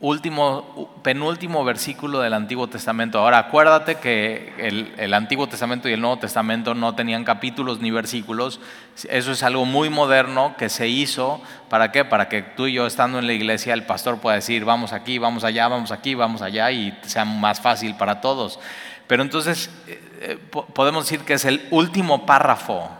último, 0.00 0.90
penúltimo 1.02 1.64
versículo 1.64 2.20
del 2.20 2.32
Antiguo 2.34 2.68
Testamento. 2.68 3.18
Ahora, 3.18 3.38
acuérdate 3.38 3.96
que 3.96 4.52
el, 4.58 5.14
Antiguo 5.14 5.46
Testamento 5.46 5.88
y 5.88 5.92
el 5.92 6.00
Nuevo 6.00 6.18
Testamento 6.18 6.74
no 6.74 6.94
tenían 6.94 7.24
capítulos 7.24 7.80
ni 7.80 7.90
versículos. 7.90 8.60
Eso 9.08 9.32
es 9.32 9.42
algo 9.42 9.64
muy 9.64 9.90
moderno 9.90 10.54
que 10.56 10.68
se 10.68 10.88
hizo. 10.88 11.40
¿Para 11.68 11.92
qué? 11.92 12.04
Para 12.04 12.28
que 12.28 12.42
tú 12.42 12.66
y 12.66 12.74
yo, 12.74 12.86
estando 12.86 13.18
en 13.18 13.26
la 13.26 13.32
iglesia, 13.32 13.74
el 13.74 13.84
pastor 13.84 14.18
pueda 14.18 14.36
decir, 14.36 14.64
vamos 14.64 14.92
aquí, 14.92 15.18
vamos 15.18 15.44
allá, 15.44 15.68
vamos 15.68 15.92
aquí, 15.92 16.14
vamos 16.14 16.42
allá, 16.42 16.70
y 16.70 16.96
sea 17.02 17.24
más 17.24 17.60
fácil 17.60 17.94
para 17.96 18.20
todos. 18.20 18.58
Pero 19.06 19.22
entonces, 19.22 19.70
eh, 19.86 20.00
eh, 20.20 20.38
podemos 20.74 21.04
decir 21.04 21.24
que 21.24 21.34
es 21.34 21.44
el 21.44 21.66
último 21.70 22.26
párrafo 22.26 22.99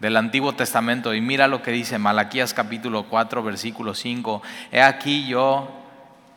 del 0.00 0.16
Antiguo 0.16 0.54
Testamento. 0.54 1.14
Y 1.14 1.20
mira 1.20 1.48
lo 1.48 1.62
que 1.62 1.70
dice 1.70 1.98
Malaquías 1.98 2.54
capítulo 2.54 3.04
4, 3.04 3.42
versículo 3.42 3.94
5. 3.94 4.42
He 4.72 4.82
aquí 4.82 5.26
yo 5.26 5.68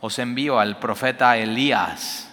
os 0.00 0.18
envío 0.18 0.58
al 0.58 0.78
profeta 0.78 1.36
Elías. 1.36 2.28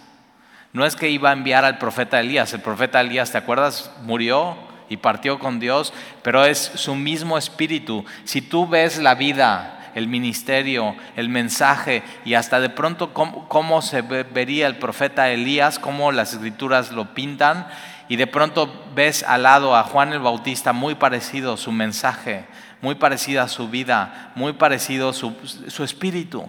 No 0.72 0.84
es 0.84 0.96
que 0.96 1.10
iba 1.10 1.30
a 1.30 1.32
enviar 1.32 1.64
al 1.64 1.78
profeta 1.78 2.20
Elías, 2.20 2.52
el 2.52 2.60
profeta 2.60 3.00
Elías, 3.00 3.32
¿te 3.32 3.38
acuerdas? 3.38 3.90
Murió 4.02 4.56
y 4.88 4.96
partió 4.96 5.38
con 5.38 5.60
Dios, 5.60 5.92
pero 6.22 6.44
es 6.44 6.58
su 6.58 6.94
mismo 6.94 7.38
espíritu. 7.38 8.04
Si 8.24 8.42
tú 8.42 8.68
ves 8.68 8.98
la 8.98 9.14
vida, 9.14 9.92
el 9.94 10.08
ministerio, 10.08 10.94
el 11.16 11.28
mensaje 11.28 12.02
y 12.24 12.34
hasta 12.34 12.60
de 12.60 12.70
pronto 12.70 13.12
cómo, 13.12 13.48
cómo 13.48 13.82
se 13.82 14.02
vería 14.02 14.66
el 14.66 14.76
profeta 14.76 15.30
Elías, 15.30 15.78
cómo 15.78 16.12
las 16.12 16.32
escrituras 16.32 16.92
lo 16.92 17.14
pintan, 17.14 17.66
y 18.10 18.16
de 18.16 18.26
pronto 18.26 18.68
ves 18.92 19.22
al 19.22 19.44
lado 19.44 19.76
a 19.76 19.84
Juan 19.84 20.12
el 20.12 20.18
Bautista 20.18 20.72
muy 20.72 20.96
parecido 20.96 21.56
su 21.56 21.70
mensaje, 21.70 22.44
muy 22.82 22.96
parecida 22.96 23.46
su 23.46 23.68
vida, 23.68 24.32
muy 24.34 24.52
parecido 24.52 25.12
su, 25.12 25.32
su 25.68 25.84
espíritu. 25.84 26.44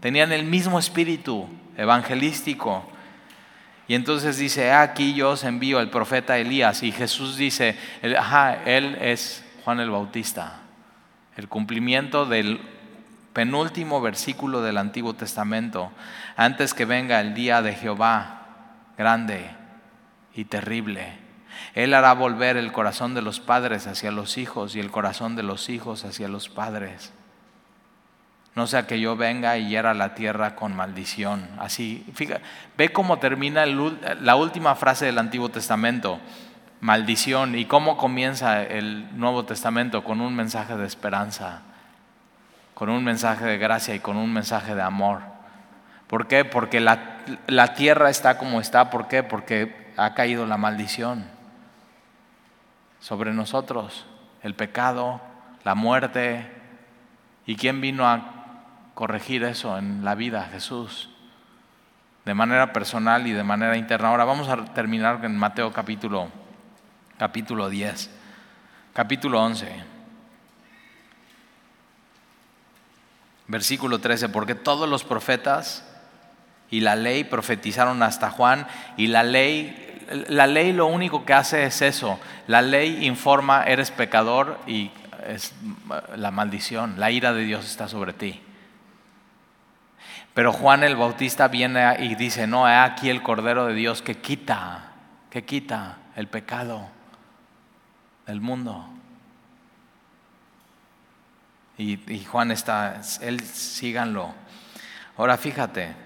Tenían 0.00 0.32
el 0.32 0.42
mismo 0.44 0.76
espíritu 0.76 1.48
evangelístico. 1.76 2.90
Y 3.86 3.94
entonces 3.94 4.38
dice, 4.38 4.72
aquí 4.72 5.14
yo 5.14 5.30
os 5.30 5.44
envío 5.44 5.78
al 5.78 5.88
profeta 5.88 6.36
Elías. 6.36 6.82
Y 6.82 6.90
Jesús 6.90 7.36
dice, 7.36 7.78
ajá, 8.18 8.64
él 8.64 8.98
es 9.00 9.44
Juan 9.64 9.78
el 9.78 9.90
Bautista. 9.90 10.62
El 11.36 11.46
cumplimiento 11.46 12.26
del 12.26 12.60
penúltimo 13.32 14.00
versículo 14.00 14.62
del 14.62 14.78
Antiguo 14.78 15.14
Testamento, 15.14 15.92
antes 16.36 16.74
que 16.74 16.86
venga 16.86 17.20
el 17.20 17.34
día 17.34 17.62
de 17.62 17.74
Jehová 17.74 18.48
grande 18.98 19.63
y 20.34 20.44
terrible. 20.44 21.18
Él 21.74 21.94
hará 21.94 22.12
volver 22.12 22.56
el 22.56 22.72
corazón 22.72 23.14
de 23.14 23.22
los 23.22 23.40
padres 23.40 23.86
hacia 23.86 24.10
los 24.10 24.38
hijos 24.38 24.76
y 24.76 24.80
el 24.80 24.90
corazón 24.90 25.36
de 25.36 25.42
los 25.42 25.68
hijos 25.68 26.04
hacia 26.04 26.28
los 26.28 26.48
padres. 26.48 27.12
No 28.54 28.68
sea 28.68 28.86
que 28.86 29.00
yo 29.00 29.16
venga 29.16 29.56
y 29.58 29.68
hiera 29.68 29.94
la 29.94 30.14
tierra 30.14 30.54
con 30.54 30.76
maldición. 30.76 31.48
Así, 31.58 32.06
fíjate, 32.14 32.42
ve 32.76 32.92
cómo 32.92 33.18
termina 33.18 33.66
la 33.66 34.36
última 34.36 34.76
frase 34.76 35.06
del 35.06 35.18
Antiguo 35.18 35.48
Testamento, 35.48 36.20
maldición, 36.80 37.56
y 37.56 37.64
cómo 37.64 37.96
comienza 37.96 38.62
el 38.62 39.18
Nuevo 39.18 39.44
Testamento 39.44 40.04
con 40.04 40.20
un 40.20 40.36
mensaje 40.36 40.76
de 40.76 40.86
esperanza, 40.86 41.62
con 42.74 42.90
un 42.90 43.02
mensaje 43.02 43.44
de 43.44 43.58
gracia 43.58 43.94
y 43.96 44.00
con 44.00 44.16
un 44.16 44.32
mensaje 44.32 44.76
de 44.76 44.82
amor. 44.82 45.20
¿Por 46.06 46.28
qué? 46.28 46.44
Porque 46.44 46.78
la, 46.78 47.13
la 47.46 47.74
tierra 47.74 48.10
está 48.10 48.38
como 48.38 48.60
está. 48.60 48.90
¿Por 48.90 49.08
qué? 49.08 49.22
Porque 49.22 49.92
ha 49.96 50.14
caído 50.14 50.46
la 50.46 50.56
maldición 50.56 51.26
sobre 53.00 53.32
nosotros, 53.32 54.06
el 54.42 54.54
pecado, 54.54 55.20
la 55.64 55.74
muerte. 55.74 56.50
¿Y 57.46 57.56
quién 57.56 57.80
vino 57.80 58.06
a 58.08 58.92
corregir 58.94 59.44
eso 59.44 59.76
en 59.78 60.04
la 60.04 60.14
vida? 60.14 60.48
Jesús. 60.50 61.10
De 62.24 62.34
manera 62.34 62.72
personal 62.72 63.26
y 63.26 63.32
de 63.32 63.44
manera 63.44 63.76
interna. 63.76 64.08
Ahora 64.08 64.24
vamos 64.24 64.48
a 64.48 64.64
terminar 64.72 65.24
en 65.24 65.36
Mateo 65.36 65.72
capítulo, 65.72 66.28
capítulo 67.18 67.68
10, 67.68 68.10
capítulo 68.94 69.42
11. 69.42 69.84
Versículo 73.46 73.98
13, 73.98 74.30
porque 74.30 74.54
todos 74.54 74.88
los 74.88 75.04
profetas 75.04 75.84
y 76.74 76.80
la 76.80 76.96
ley 76.96 77.22
profetizaron 77.22 78.02
hasta 78.02 78.30
Juan 78.30 78.66
y 78.96 79.06
la 79.06 79.22
ley 79.22 79.80
la 80.28 80.48
ley 80.48 80.72
lo 80.72 80.86
único 80.86 81.24
que 81.24 81.32
hace 81.32 81.64
es 81.64 81.80
eso. 81.82 82.18
La 82.48 82.62
ley 82.62 83.06
informa, 83.06 83.62
eres 83.62 83.92
pecador 83.92 84.58
y 84.66 84.90
es 85.24 85.54
la 86.16 86.32
maldición, 86.32 86.98
la 86.98 87.12
ira 87.12 87.32
de 87.32 87.44
Dios 87.44 87.64
está 87.64 87.86
sobre 87.86 88.12
ti. 88.12 88.42
Pero 90.34 90.52
Juan 90.52 90.82
el 90.82 90.96
Bautista 90.96 91.46
viene 91.46 91.96
y 92.00 92.16
dice, 92.16 92.48
no, 92.48 92.68
he 92.68 92.74
aquí 92.74 93.08
el 93.08 93.22
Cordero 93.22 93.66
de 93.66 93.74
Dios 93.74 94.02
que 94.02 94.16
quita, 94.16 94.92
que 95.30 95.44
quita 95.44 95.98
el 96.16 96.26
pecado 96.26 96.88
del 98.26 98.40
mundo. 98.40 98.84
Y, 101.78 102.12
y 102.12 102.24
Juan 102.24 102.50
está, 102.50 103.00
él 103.20 103.40
síganlo. 103.40 104.34
Ahora 105.16 105.36
fíjate, 105.36 106.03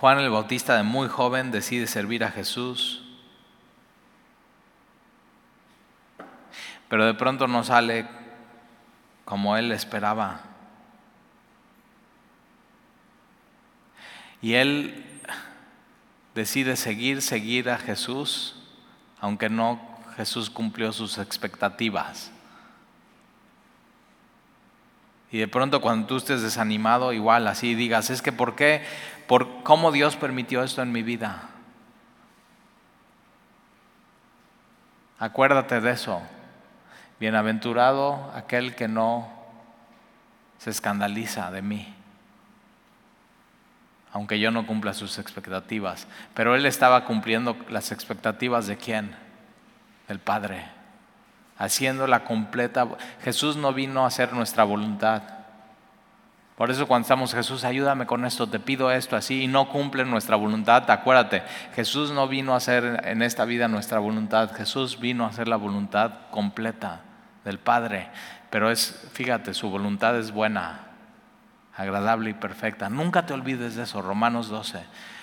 Juan 0.00 0.18
el 0.18 0.30
Bautista 0.30 0.78
de 0.78 0.82
muy 0.82 1.08
joven 1.08 1.50
decide 1.50 1.86
servir 1.86 2.24
a 2.24 2.30
Jesús, 2.30 3.02
pero 6.88 7.04
de 7.04 7.12
pronto 7.12 7.46
no 7.46 7.62
sale 7.64 8.08
como 9.26 9.58
él 9.58 9.70
esperaba. 9.72 10.40
Y 14.40 14.54
él 14.54 15.20
decide 16.34 16.76
seguir, 16.76 17.20
seguir 17.20 17.68
a 17.68 17.76
Jesús, 17.76 18.56
aunque 19.20 19.50
no 19.50 19.78
Jesús 20.16 20.48
cumplió 20.48 20.92
sus 20.94 21.18
expectativas. 21.18 22.32
Y 25.32 25.38
de 25.38 25.46
pronto 25.46 25.80
cuando 25.80 26.08
tú 26.08 26.16
estés 26.16 26.42
desanimado, 26.42 27.12
igual 27.12 27.46
así 27.46 27.74
digas, 27.74 28.10
es 28.10 28.20
que 28.20 28.32
¿por 28.32 28.56
qué? 28.56 28.82
Por 29.30 29.62
cómo 29.62 29.92
Dios 29.92 30.16
permitió 30.16 30.64
esto 30.64 30.82
en 30.82 30.90
mi 30.90 31.04
vida. 31.04 31.42
Acuérdate 35.20 35.80
de 35.80 35.92
eso. 35.92 36.20
Bienaventurado 37.20 38.32
aquel 38.34 38.74
que 38.74 38.88
no 38.88 39.30
se 40.58 40.70
escandaliza 40.70 41.48
de 41.52 41.62
mí, 41.62 41.94
aunque 44.12 44.40
yo 44.40 44.50
no 44.50 44.66
cumpla 44.66 44.94
sus 44.94 45.16
expectativas. 45.20 46.08
Pero 46.34 46.56
él 46.56 46.66
estaba 46.66 47.04
cumpliendo 47.04 47.56
las 47.68 47.92
expectativas 47.92 48.66
de 48.66 48.78
quién? 48.78 49.14
del 50.08 50.18
Padre, 50.18 50.64
haciendo 51.56 52.08
la 52.08 52.24
completa. 52.24 52.88
Jesús 53.22 53.54
no 53.54 53.72
vino 53.72 54.02
a 54.02 54.08
hacer 54.08 54.32
nuestra 54.32 54.64
voluntad. 54.64 55.22
Por 56.60 56.70
eso 56.70 56.86
cuando 56.86 57.04
estamos, 57.04 57.32
Jesús, 57.32 57.64
ayúdame 57.64 58.04
con 58.04 58.26
esto, 58.26 58.46
te 58.46 58.60
pido 58.60 58.90
esto 58.90 59.16
así, 59.16 59.44
y 59.44 59.46
no 59.46 59.70
cumple 59.70 60.04
nuestra 60.04 60.36
voluntad, 60.36 60.90
acuérdate, 60.90 61.42
Jesús 61.74 62.10
no 62.10 62.28
vino 62.28 62.52
a 62.52 62.58
hacer 62.58 63.00
en 63.04 63.22
esta 63.22 63.46
vida 63.46 63.66
nuestra 63.66 63.98
voluntad, 63.98 64.52
Jesús 64.52 65.00
vino 65.00 65.24
a 65.24 65.28
hacer 65.28 65.48
la 65.48 65.56
voluntad 65.56 66.12
completa 66.30 67.00
del 67.46 67.58
Padre. 67.58 68.10
Pero 68.50 68.70
es, 68.70 69.08
fíjate, 69.14 69.54
su 69.54 69.70
voluntad 69.70 70.18
es 70.18 70.32
buena, 70.32 70.80
agradable 71.74 72.28
y 72.28 72.34
perfecta. 72.34 72.90
Nunca 72.90 73.24
te 73.24 73.32
olvides 73.32 73.76
de 73.76 73.84
eso, 73.84 74.02
Romanos 74.02 74.50
12. 74.50 74.80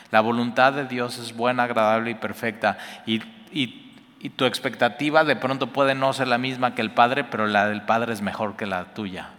La 0.09 0.21
voluntad 0.21 0.73
de 0.73 0.85
Dios 0.85 1.19
es 1.19 1.35
buena, 1.35 1.65
agradable 1.65 2.09
y 2.09 2.15
perfecta. 2.15 2.79
Y, 3.05 3.21
y, 3.51 4.29
tu 4.35 4.45
expectativa 4.45 5.23
de 5.23 5.35
pronto 5.35 5.67
puede 5.67 5.93
no 5.93 6.11
ser 6.13 6.29
la 6.29 6.39
misma 6.39 6.73
que 6.73 6.81
el 6.81 6.95
Padre, 6.95 7.25
pero 7.25 7.45
la 7.45 7.67
del 7.67 7.83
Padre 7.83 8.13
es 8.13 8.23
mejor 8.23 8.55
que 8.55 8.65
la 8.65 8.85
tuya. 8.95 9.29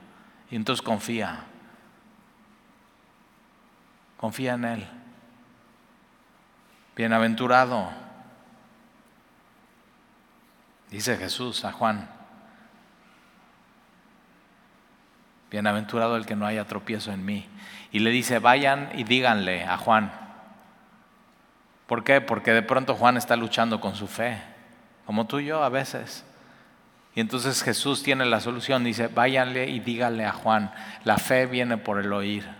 Y 0.49 0.55
entonces 0.55 0.81
confía. 0.81 1.48
Confía 4.19 4.55
en 4.55 4.64
Él. 4.64 4.87
Bienaventurado. 6.95 7.89
Dice 10.91 11.16
Jesús 11.16 11.64
a 11.64 11.73
Juan. 11.73 12.11
Bienaventurado 15.51 16.16
el 16.16 16.27
que 16.27 16.37
no 16.37 16.47
haya 16.47 16.66
tropiezo 16.66 17.12
en 17.12 17.25
mí. 17.25 17.49
Y 17.93 18.01
le 18.01 18.11
dice, 18.11 18.41
vayan 18.41 18.91
y 18.95 19.05
díganle 19.05 19.64
a 19.64 19.79
Juan. 19.79 20.12
¿Por 21.87 22.05
qué? 22.05 22.21
Porque 22.21 22.53
de 22.53 22.62
pronto 22.62 22.95
Juan 22.95 23.16
está 23.16 23.37
luchando 23.37 23.81
con 23.81 23.95
su 23.95 24.09
fe, 24.09 24.43
como 25.07 25.27
tú 25.27 25.39
y 25.39 25.47
yo 25.47 25.62
a 25.62 25.71
veces. 25.71 26.25
Y 27.14 27.21
entonces 27.21 27.62
Jesús 27.62 28.03
tiene 28.03 28.27
la 28.27 28.41
solución, 28.41 28.85
dice, 28.85 29.07
váyanle 29.07 29.71
y 29.71 29.81
díganle 29.81 30.27
a 30.27 30.33
Juan, 30.33 30.71
la 31.05 31.16
fe 31.16 31.47
viene 31.47 31.79
por 31.79 31.99
el 31.99 32.12
oír. 32.12 32.58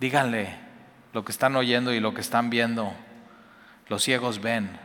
Díganle 0.00 0.56
lo 1.12 1.24
que 1.24 1.32
están 1.32 1.56
oyendo 1.56 1.92
y 1.92 2.00
lo 2.00 2.14
que 2.14 2.20
están 2.20 2.50
viendo. 2.50 2.92
Los 3.88 4.02
ciegos 4.02 4.40
ven. 4.40 4.78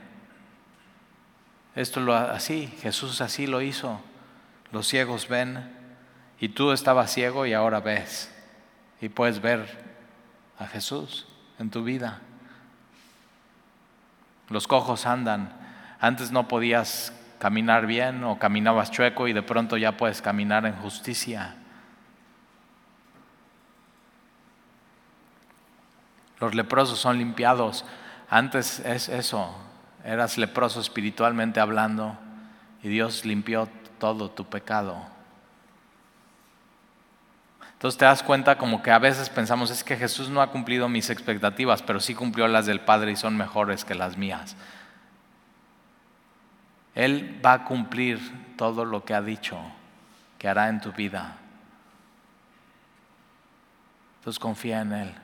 Esto 1.76 2.00
lo 2.00 2.16
así, 2.16 2.68
Jesús 2.82 3.22
así 3.22 3.48
lo 3.48 3.62
hizo 3.62 4.02
los 4.72 4.88
ciegos 4.88 5.28
ven 5.28 5.70
y 6.40 6.50
tú 6.50 6.72
estabas 6.72 7.14
ciego 7.14 7.46
y 7.46 7.54
ahora 7.54 7.82
ves 7.82 8.34
y 9.02 9.10
puedes 9.10 9.42
ver 9.42 9.68
a 10.58 10.68
Jesús 10.68 11.28
en 11.60 11.70
tu 11.70 11.84
vida. 11.84 12.22
Los 14.50 14.68
cojos 14.68 15.06
andan. 15.06 15.54
Antes 16.00 16.32
no 16.32 16.48
podías 16.48 17.14
caminar 17.40 17.86
bien 17.86 18.24
o 18.24 18.40
caminabas 18.40 18.92
chueco 18.92 19.28
y 19.28 19.34
de 19.34 19.44
pronto 19.44 19.78
ya 19.78 19.98
puedes 19.98 20.22
caminar 20.22 20.66
en 20.66 20.76
justicia. 20.76 21.56
Los 26.42 26.56
leprosos 26.56 27.00
son 27.00 27.20
limpiados. 27.20 27.86
Antes 28.30 28.80
es 28.80 29.10
eso, 29.10 29.56
eras 30.04 30.40
leproso 30.40 30.82
espiritualmente 30.82 31.60
hablando 31.60 32.18
y 32.82 32.90
Dios 32.90 33.26
limpió 33.26 33.70
todo 34.00 34.32
tu 34.32 34.46
pecado. 34.46 35.06
Entonces 37.74 37.98
te 37.98 38.06
das 38.06 38.24
cuenta 38.24 38.58
como 38.58 38.82
que 38.82 38.92
a 38.92 39.00
veces 39.00 39.30
pensamos, 39.30 39.70
es 39.70 39.84
que 39.84 39.98
Jesús 39.98 40.30
no 40.30 40.42
ha 40.42 40.52
cumplido 40.52 40.90
mis 40.90 41.10
expectativas, 41.10 41.84
pero 41.84 42.00
sí 42.00 42.16
cumplió 42.16 42.48
las 42.48 42.66
del 42.66 42.82
Padre 42.82 43.12
y 43.12 43.16
son 43.16 43.38
mejores 43.38 43.86
que 43.86 43.96
las 43.96 44.18
mías. 44.18 44.56
Él 46.96 47.40
va 47.44 47.54
a 47.54 47.64
cumplir 47.66 48.20
todo 48.58 48.84
lo 48.84 49.06
que 49.06 49.14
ha 49.14 49.22
dicho 49.22 49.60
que 50.40 50.48
hará 50.48 50.70
en 50.70 50.82
tu 50.82 50.92
vida. 50.92 51.38
Entonces 54.20 54.40
confía 54.40 54.82
en 54.82 54.94
Él. 54.94 55.16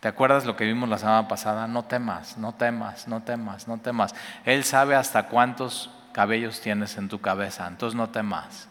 ¿Te 0.00 0.08
acuerdas 0.08 0.46
lo 0.46 0.56
que 0.56 0.64
vimos 0.64 0.88
la 0.88 0.96
semana 0.96 1.28
pasada? 1.28 1.66
No 1.66 1.84
temas, 1.84 2.38
no 2.38 2.54
temas, 2.54 3.06
no 3.06 3.22
temas, 3.22 3.68
no 3.68 3.78
temas. 3.78 4.14
Él 4.44 4.64
sabe 4.64 4.94
hasta 4.94 5.28
cuántos 5.28 5.90
cabellos 6.12 6.60
tienes 6.60 6.96
en 6.96 7.08
tu 7.08 7.20
cabeza, 7.20 7.68
entonces 7.68 7.94
no 7.96 8.08
temas. 8.08 8.68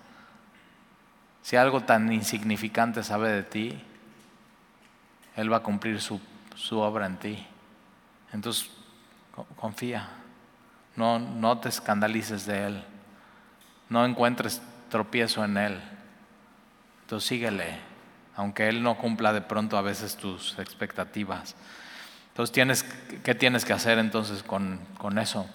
Si 1.43 1.55
algo 1.55 1.81
tan 1.81 2.11
insignificante 2.11 3.03
sabe 3.03 3.31
de 3.31 3.43
ti, 3.43 3.83
Él 5.35 5.51
va 5.51 5.57
a 5.57 5.63
cumplir 5.63 6.01
su, 6.01 6.19
su 6.55 6.79
obra 6.79 7.05
en 7.05 7.17
ti. 7.17 7.47
Entonces, 8.33 8.69
confía. 9.55 10.09
No, 10.95 11.19
no 11.19 11.59
te 11.59 11.69
escandalices 11.69 12.45
de 12.45 12.65
Él. 12.65 12.83
No 13.87 14.05
encuentres 14.05 14.61
tropiezo 14.89 15.45
en 15.45 15.57
Él. 15.57 15.81
Entonces 17.01 17.27
síguele, 17.27 17.79
aunque 18.39 18.69
Él 18.69 18.81
no 18.81 18.95
cumpla 18.97 19.33
de 19.33 19.41
pronto 19.41 19.77
a 19.77 19.81
veces 19.81 20.15
tus 20.15 20.57
expectativas. 20.59 21.57
Entonces, 22.29 22.85
¿qué 23.21 23.35
tienes 23.35 23.65
que 23.65 23.73
hacer 23.73 23.99
entonces 23.99 24.43
con, 24.43 24.79
con 24.97 25.19
eso? 25.19 25.45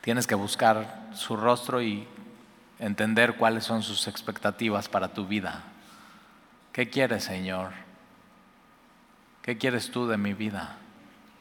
Tienes 0.00 0.26
que 0.26 0.34
buscar 0.34 1.10
su 1.12 1.36
rostro 1.36 1.82
y 1.82 2.08
entender 2.78 3.34
cuáles 3.34 3.64
son 3.64 3.82
sus 3.82 4.08
expectativas 4.08 4.88
para 4.88 5.08
tu 5.08 5.26
vida. 5.26 5.62
¿Qué 6.72 6.88
quieres, 6.88 7.24
Señor? 7.24 7.72
¿Qué 9.42 9.58
quieres 9.58 9.90
tú 9.90 10.08
de 10.08 10.16
mi 10.16 10.32
vida? 10.32 10.76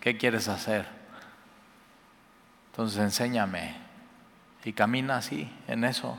¿Qué 0.02 0.18
quieres 0.18 0.50
hacer? 0.50 0.88
Entonces 2.72 3.00
enséñame 3.00 3.78
y 4.66 4.74
camina 4.74 5.16
así, 5.16 5.50
en 5.70 5.86
eso. 5.86 6.18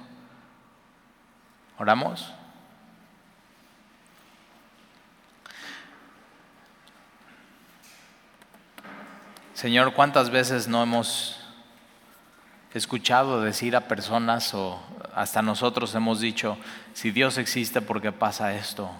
¿Oramos? 1.76 2.32
Señor, 9.62 9.94
¿cuántas 9.94 10.30
veces 10.30 10.66
no 10.66 10.82
hemos 10.82 11.38
escuchado 12.74 13.40
decir 13.40 13.76
a 13.76 13.86
personas 13.86 14.54
o 14.54 14.82
hasta 15.14 15.40
nosotros 15.40 15.94
hemos 15.94 16.18
dicho, 16.18 16.58
si 16.94 17.12
Dios 17.12 17.38
existe, 17.38 17.80
¿por 17.80 18.02
qué 18.02 18.10
pasa 18.10 18.54
esto? 18.54 18.90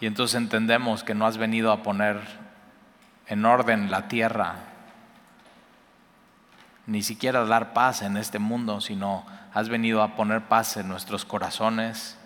Y 0.00 0.06
entonces 0.06 0.36
entendemos 0.36 1.04
que 1.04 1.14
no 1.14 1.26
has 1.26 1.36
venido 1.36 1.72
a 1.72 1.82
poner 1.82 2.22
en 3.26 3.44
orden 3.44 3.90
la 3.90 4.08
tierra, 4.08 4.54
ni 6.86 7.02
siquiera 7.02 7.42
a 7.42 7.44
dar 7.44 7.74
paz 7.74 8.00
en 8.00 8.16
este 8.16 8.38
mundo, 8.38 8.80
sino 8.80 9.26
has 9.52 9.68
venido 9.68 10.02
a 10.02 10.16
poner 10.16 10.40
paz 10.40 10.78
en 10.78 10.88
nuestros 10.88 11.26
corazones. 11.26 12.16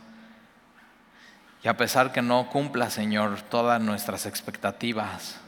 Y 1.65 1.69
a 1.69 1.77
pesar 1.77 2.13
que 2.13 2.23
no 2.23 2.49
cumpla, 2.49 2.91
Señor, 2.91 3.43
todas 3.43 3.83
nuestras 3.83 4.25
expectativas, 4.25 5.41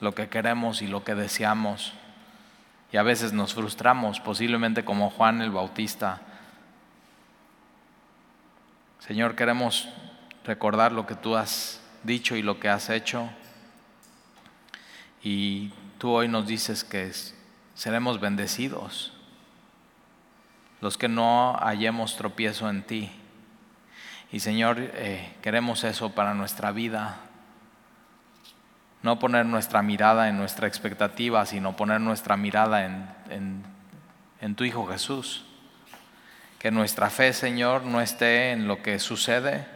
lo 0.00 0.14
que 0.14 0.28
queremos 0.28 0.82
y 0.82 0.86
lo 0.86 1.04
que 1.04 1.14
deseamos, 1.14 1.92
y 2.92 2.96
a 2.96 3.02
veces 3.02 3.32
nos 3.32 3.54
frustramos, 3.54 4.20
posiblemente 4.20 4.84
como 4.84 5.10
Juan 5.10 5.42
el 5.42 5.50
Bautista. 5.50 6.22
Señor, 9.00 9.34
queremos 9.34 9.88
recordar 10.44 10.92
lo 10.92 11.06
que 11.06 11.14
tú 11.14 11.36
has 11.36 11.82
dicho 12.02 12.36
y 12.36 12.42
lo 12.42 12.58
que 12.60 12.68
has 12.68 12.88
hecho. 12.88 13.28
Y 15.22 15.70
tú 15.98 16.10
hoy 16.10 16.28
nos 16.28 16.46
dices 16.46 16.84
que 16.84 17.12
seremos 17.74 18.20
bendecidos 18.20 19.12
los 20.80 20.96
que 20.96 21.08
no 21.08 21.56
hallemos 21.60 22.16
tropiezo 22.16 22.68
en 22.68 22.82
ti. 22.82 23.10
Y 24.30 24.40
Señor, 24.40 24.76
eh, 24.78 25.34
queremos 25.42 25.84
eso 25.84 26.10
para 26.10 26.34
nuestra 26.34 26.70
vida. 26.70 27.18
No 29.02 29.18
poner 29.18 29.46
nuestra 29.46 29.82
mirada 29.82 30.28
en 30.28 30.36
nuestra 30.36 30.66
expectativa, 30.66 31.46
sino 31.46 31.76
poner 31.76 32.00
nuestra 32.00 32.36
mirada 32.36 32.84
en, 32.84 33.62
en, 34.40 34.54
tu 34.56 34.64
Hijo 34.64 34.86
Jesús. 34.86 35.44
Que 36.58 36.72
nuestra 36.72 37.08
fe, 37.08 37.32
Señor, 37.32 37.84
no 37.84 38.00
esté 38.00 38.50
en 38.50 38.66
lo 38.66 38.82
que 38.82 38.98
sucede. 38.98 39.66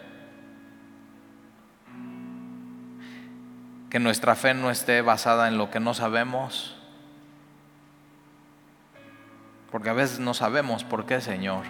Que 3.90 4.00
nuestra 4.00 4.34
fe 4.34 4.54
no 4.54 4.70
esté 4.70 5.02
basada 5.02 5.46
en 5.46 5.56
lo 5.56 5.70
que 5.70 5.78
no 5.78 5.94
sabemos. 5.94 6.76
Porque 9.70 9.90
a 9.90 9.94
veces 9.94 10.18
no 10.18 10.34
sabemos 10.34 10.82
por 10.82 11.06
qué, 11.06 11.20
Señor. 11.20 11.64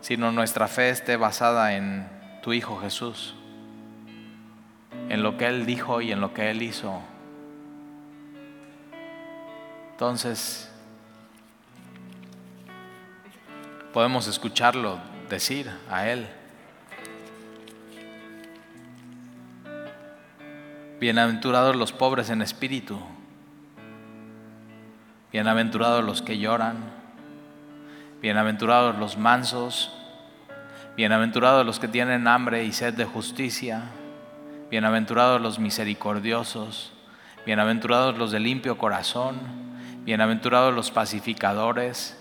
Sino 0.00 0.32
nuestra 0.32 0.66
fe 0.66 0.90
esté 0.90 1.16
basada 1.16 1.76
en 1.76 2.08
tu 2.42 2.52
Hijo 2.52 2.80
Jesús 2.80 3.36
en 5.08 5.22
lo 5.22 5.36
que 5.36 5.46
Él 5.46 5.66
dijo 5.66 6.00
y 6.00 6.12
en 6.12 6.20
lo 6.20 6.34
que 6.34 6.50
Él 6.50 6.62
hizo. 6.62 7.00
Entonces, 9.92 10.70
podemos 13.92 14.26
escucharlo 14.26 14.98
decir 15.28 15.70
a 15.90 16.08
Él. 16.08 16.28
Bienaventurados 21.00 21.74
los 21.74 21.92
pobres 21.92 22.30
en 22.30 22.42
espíritu, 22.42 22.98
Bienaventurados 25.32 26.04
los 26.04 26.20
que 26.20 26.36
lloran. 26.36 26.76
Bienaventurados 28.20 28.98
los 28.98 29.16
mansos. 29.16 29.90
Bienaventurados 30.94 31.64
los 31.64 31.80
que 31.80 31.88
tienen 31.88 32.28
hambre 32.28 32.64
y 32.64 32.72
sed 32.72 32.92
de 32.92 33.06
justicia. 33.06 33.84
Bienaventurados 34.72 35.38
los 35.38 35.58
misericordiosos. 35.58 36.94
Bienaventurados 37.44 38.16
los 38.16 38.30
de 38.30 38.40
limpio 38.40 38.78
corazón. 38.78 39.38
Bienaventurados 40.04 40.72
los 40.72 40.90
pacificadores. 40.90 42.18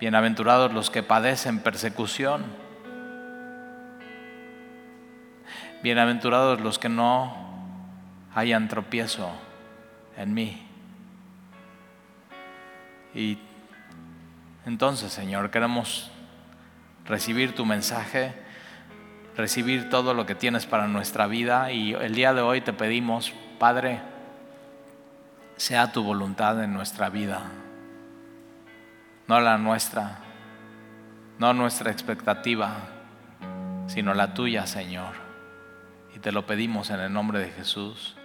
Bienaventurados 0.00 0.72
los 0.72 0.90
que 0.90 1.04
padecen 1.04 1.60
persecución. 1.60 2.44
Bienaventurados 5.84 6.60
los 6.60 6.80
que 6.80 6.88
no 6.88 7.32
hayan 8.34 8.66
tropiezo 8.66 9.30
en 10.16 10.34
mí. 10.34 10.66
Y 13.14 13.38
entonces, 14.66 15.12
Señor, 15.12 15.52
queremos 15.52 16.10
recibir 17.04 17.54
tu 17.54 17.64
mensaje, 17.64 18.34
recibir 19.36 19.90
todo 19.90 20.14
lo 20.14 20.26
que 20.26 20.34
tienes 20.34 20.66
para 20.66 20.86
nuestra 20.86 21.26
vida 21.26 21.72
y 21.72 21.94
el 21.94 22.14
día 22.14 22.34
de 22.34 22.40
hoy 22.40 22.60
te 22.60 22.72
pedimos, 22.72 23.32
Padre, 23.58 24.00
sea 25.56 25.92
tu 25.92 26.02
voluntad 26.02 26.62
en 26.62 26.72
nuestra 26.72 27.08
vida, 27.10 27.42
no 29.26 29.40
la 29.40 29.58
nuestra, 29.58 30.18
no 31.38 31.52
nuestra 31.52 31.90
expectativa, 31.90 32.76
sino 33.86 34.14
la 34.14 34.34
tuya, 34.34 34.66
Señor. 34.66 35.14
Y 36.14 36.18
te 36.20 36.32
lo 36.32 36.46
pedimos 36.46 36.90
en 36.90 37.00
el 37.00 37.12
nombre 37.12 37.40
de 37.40 37.50
Jesús. 37.50 38.16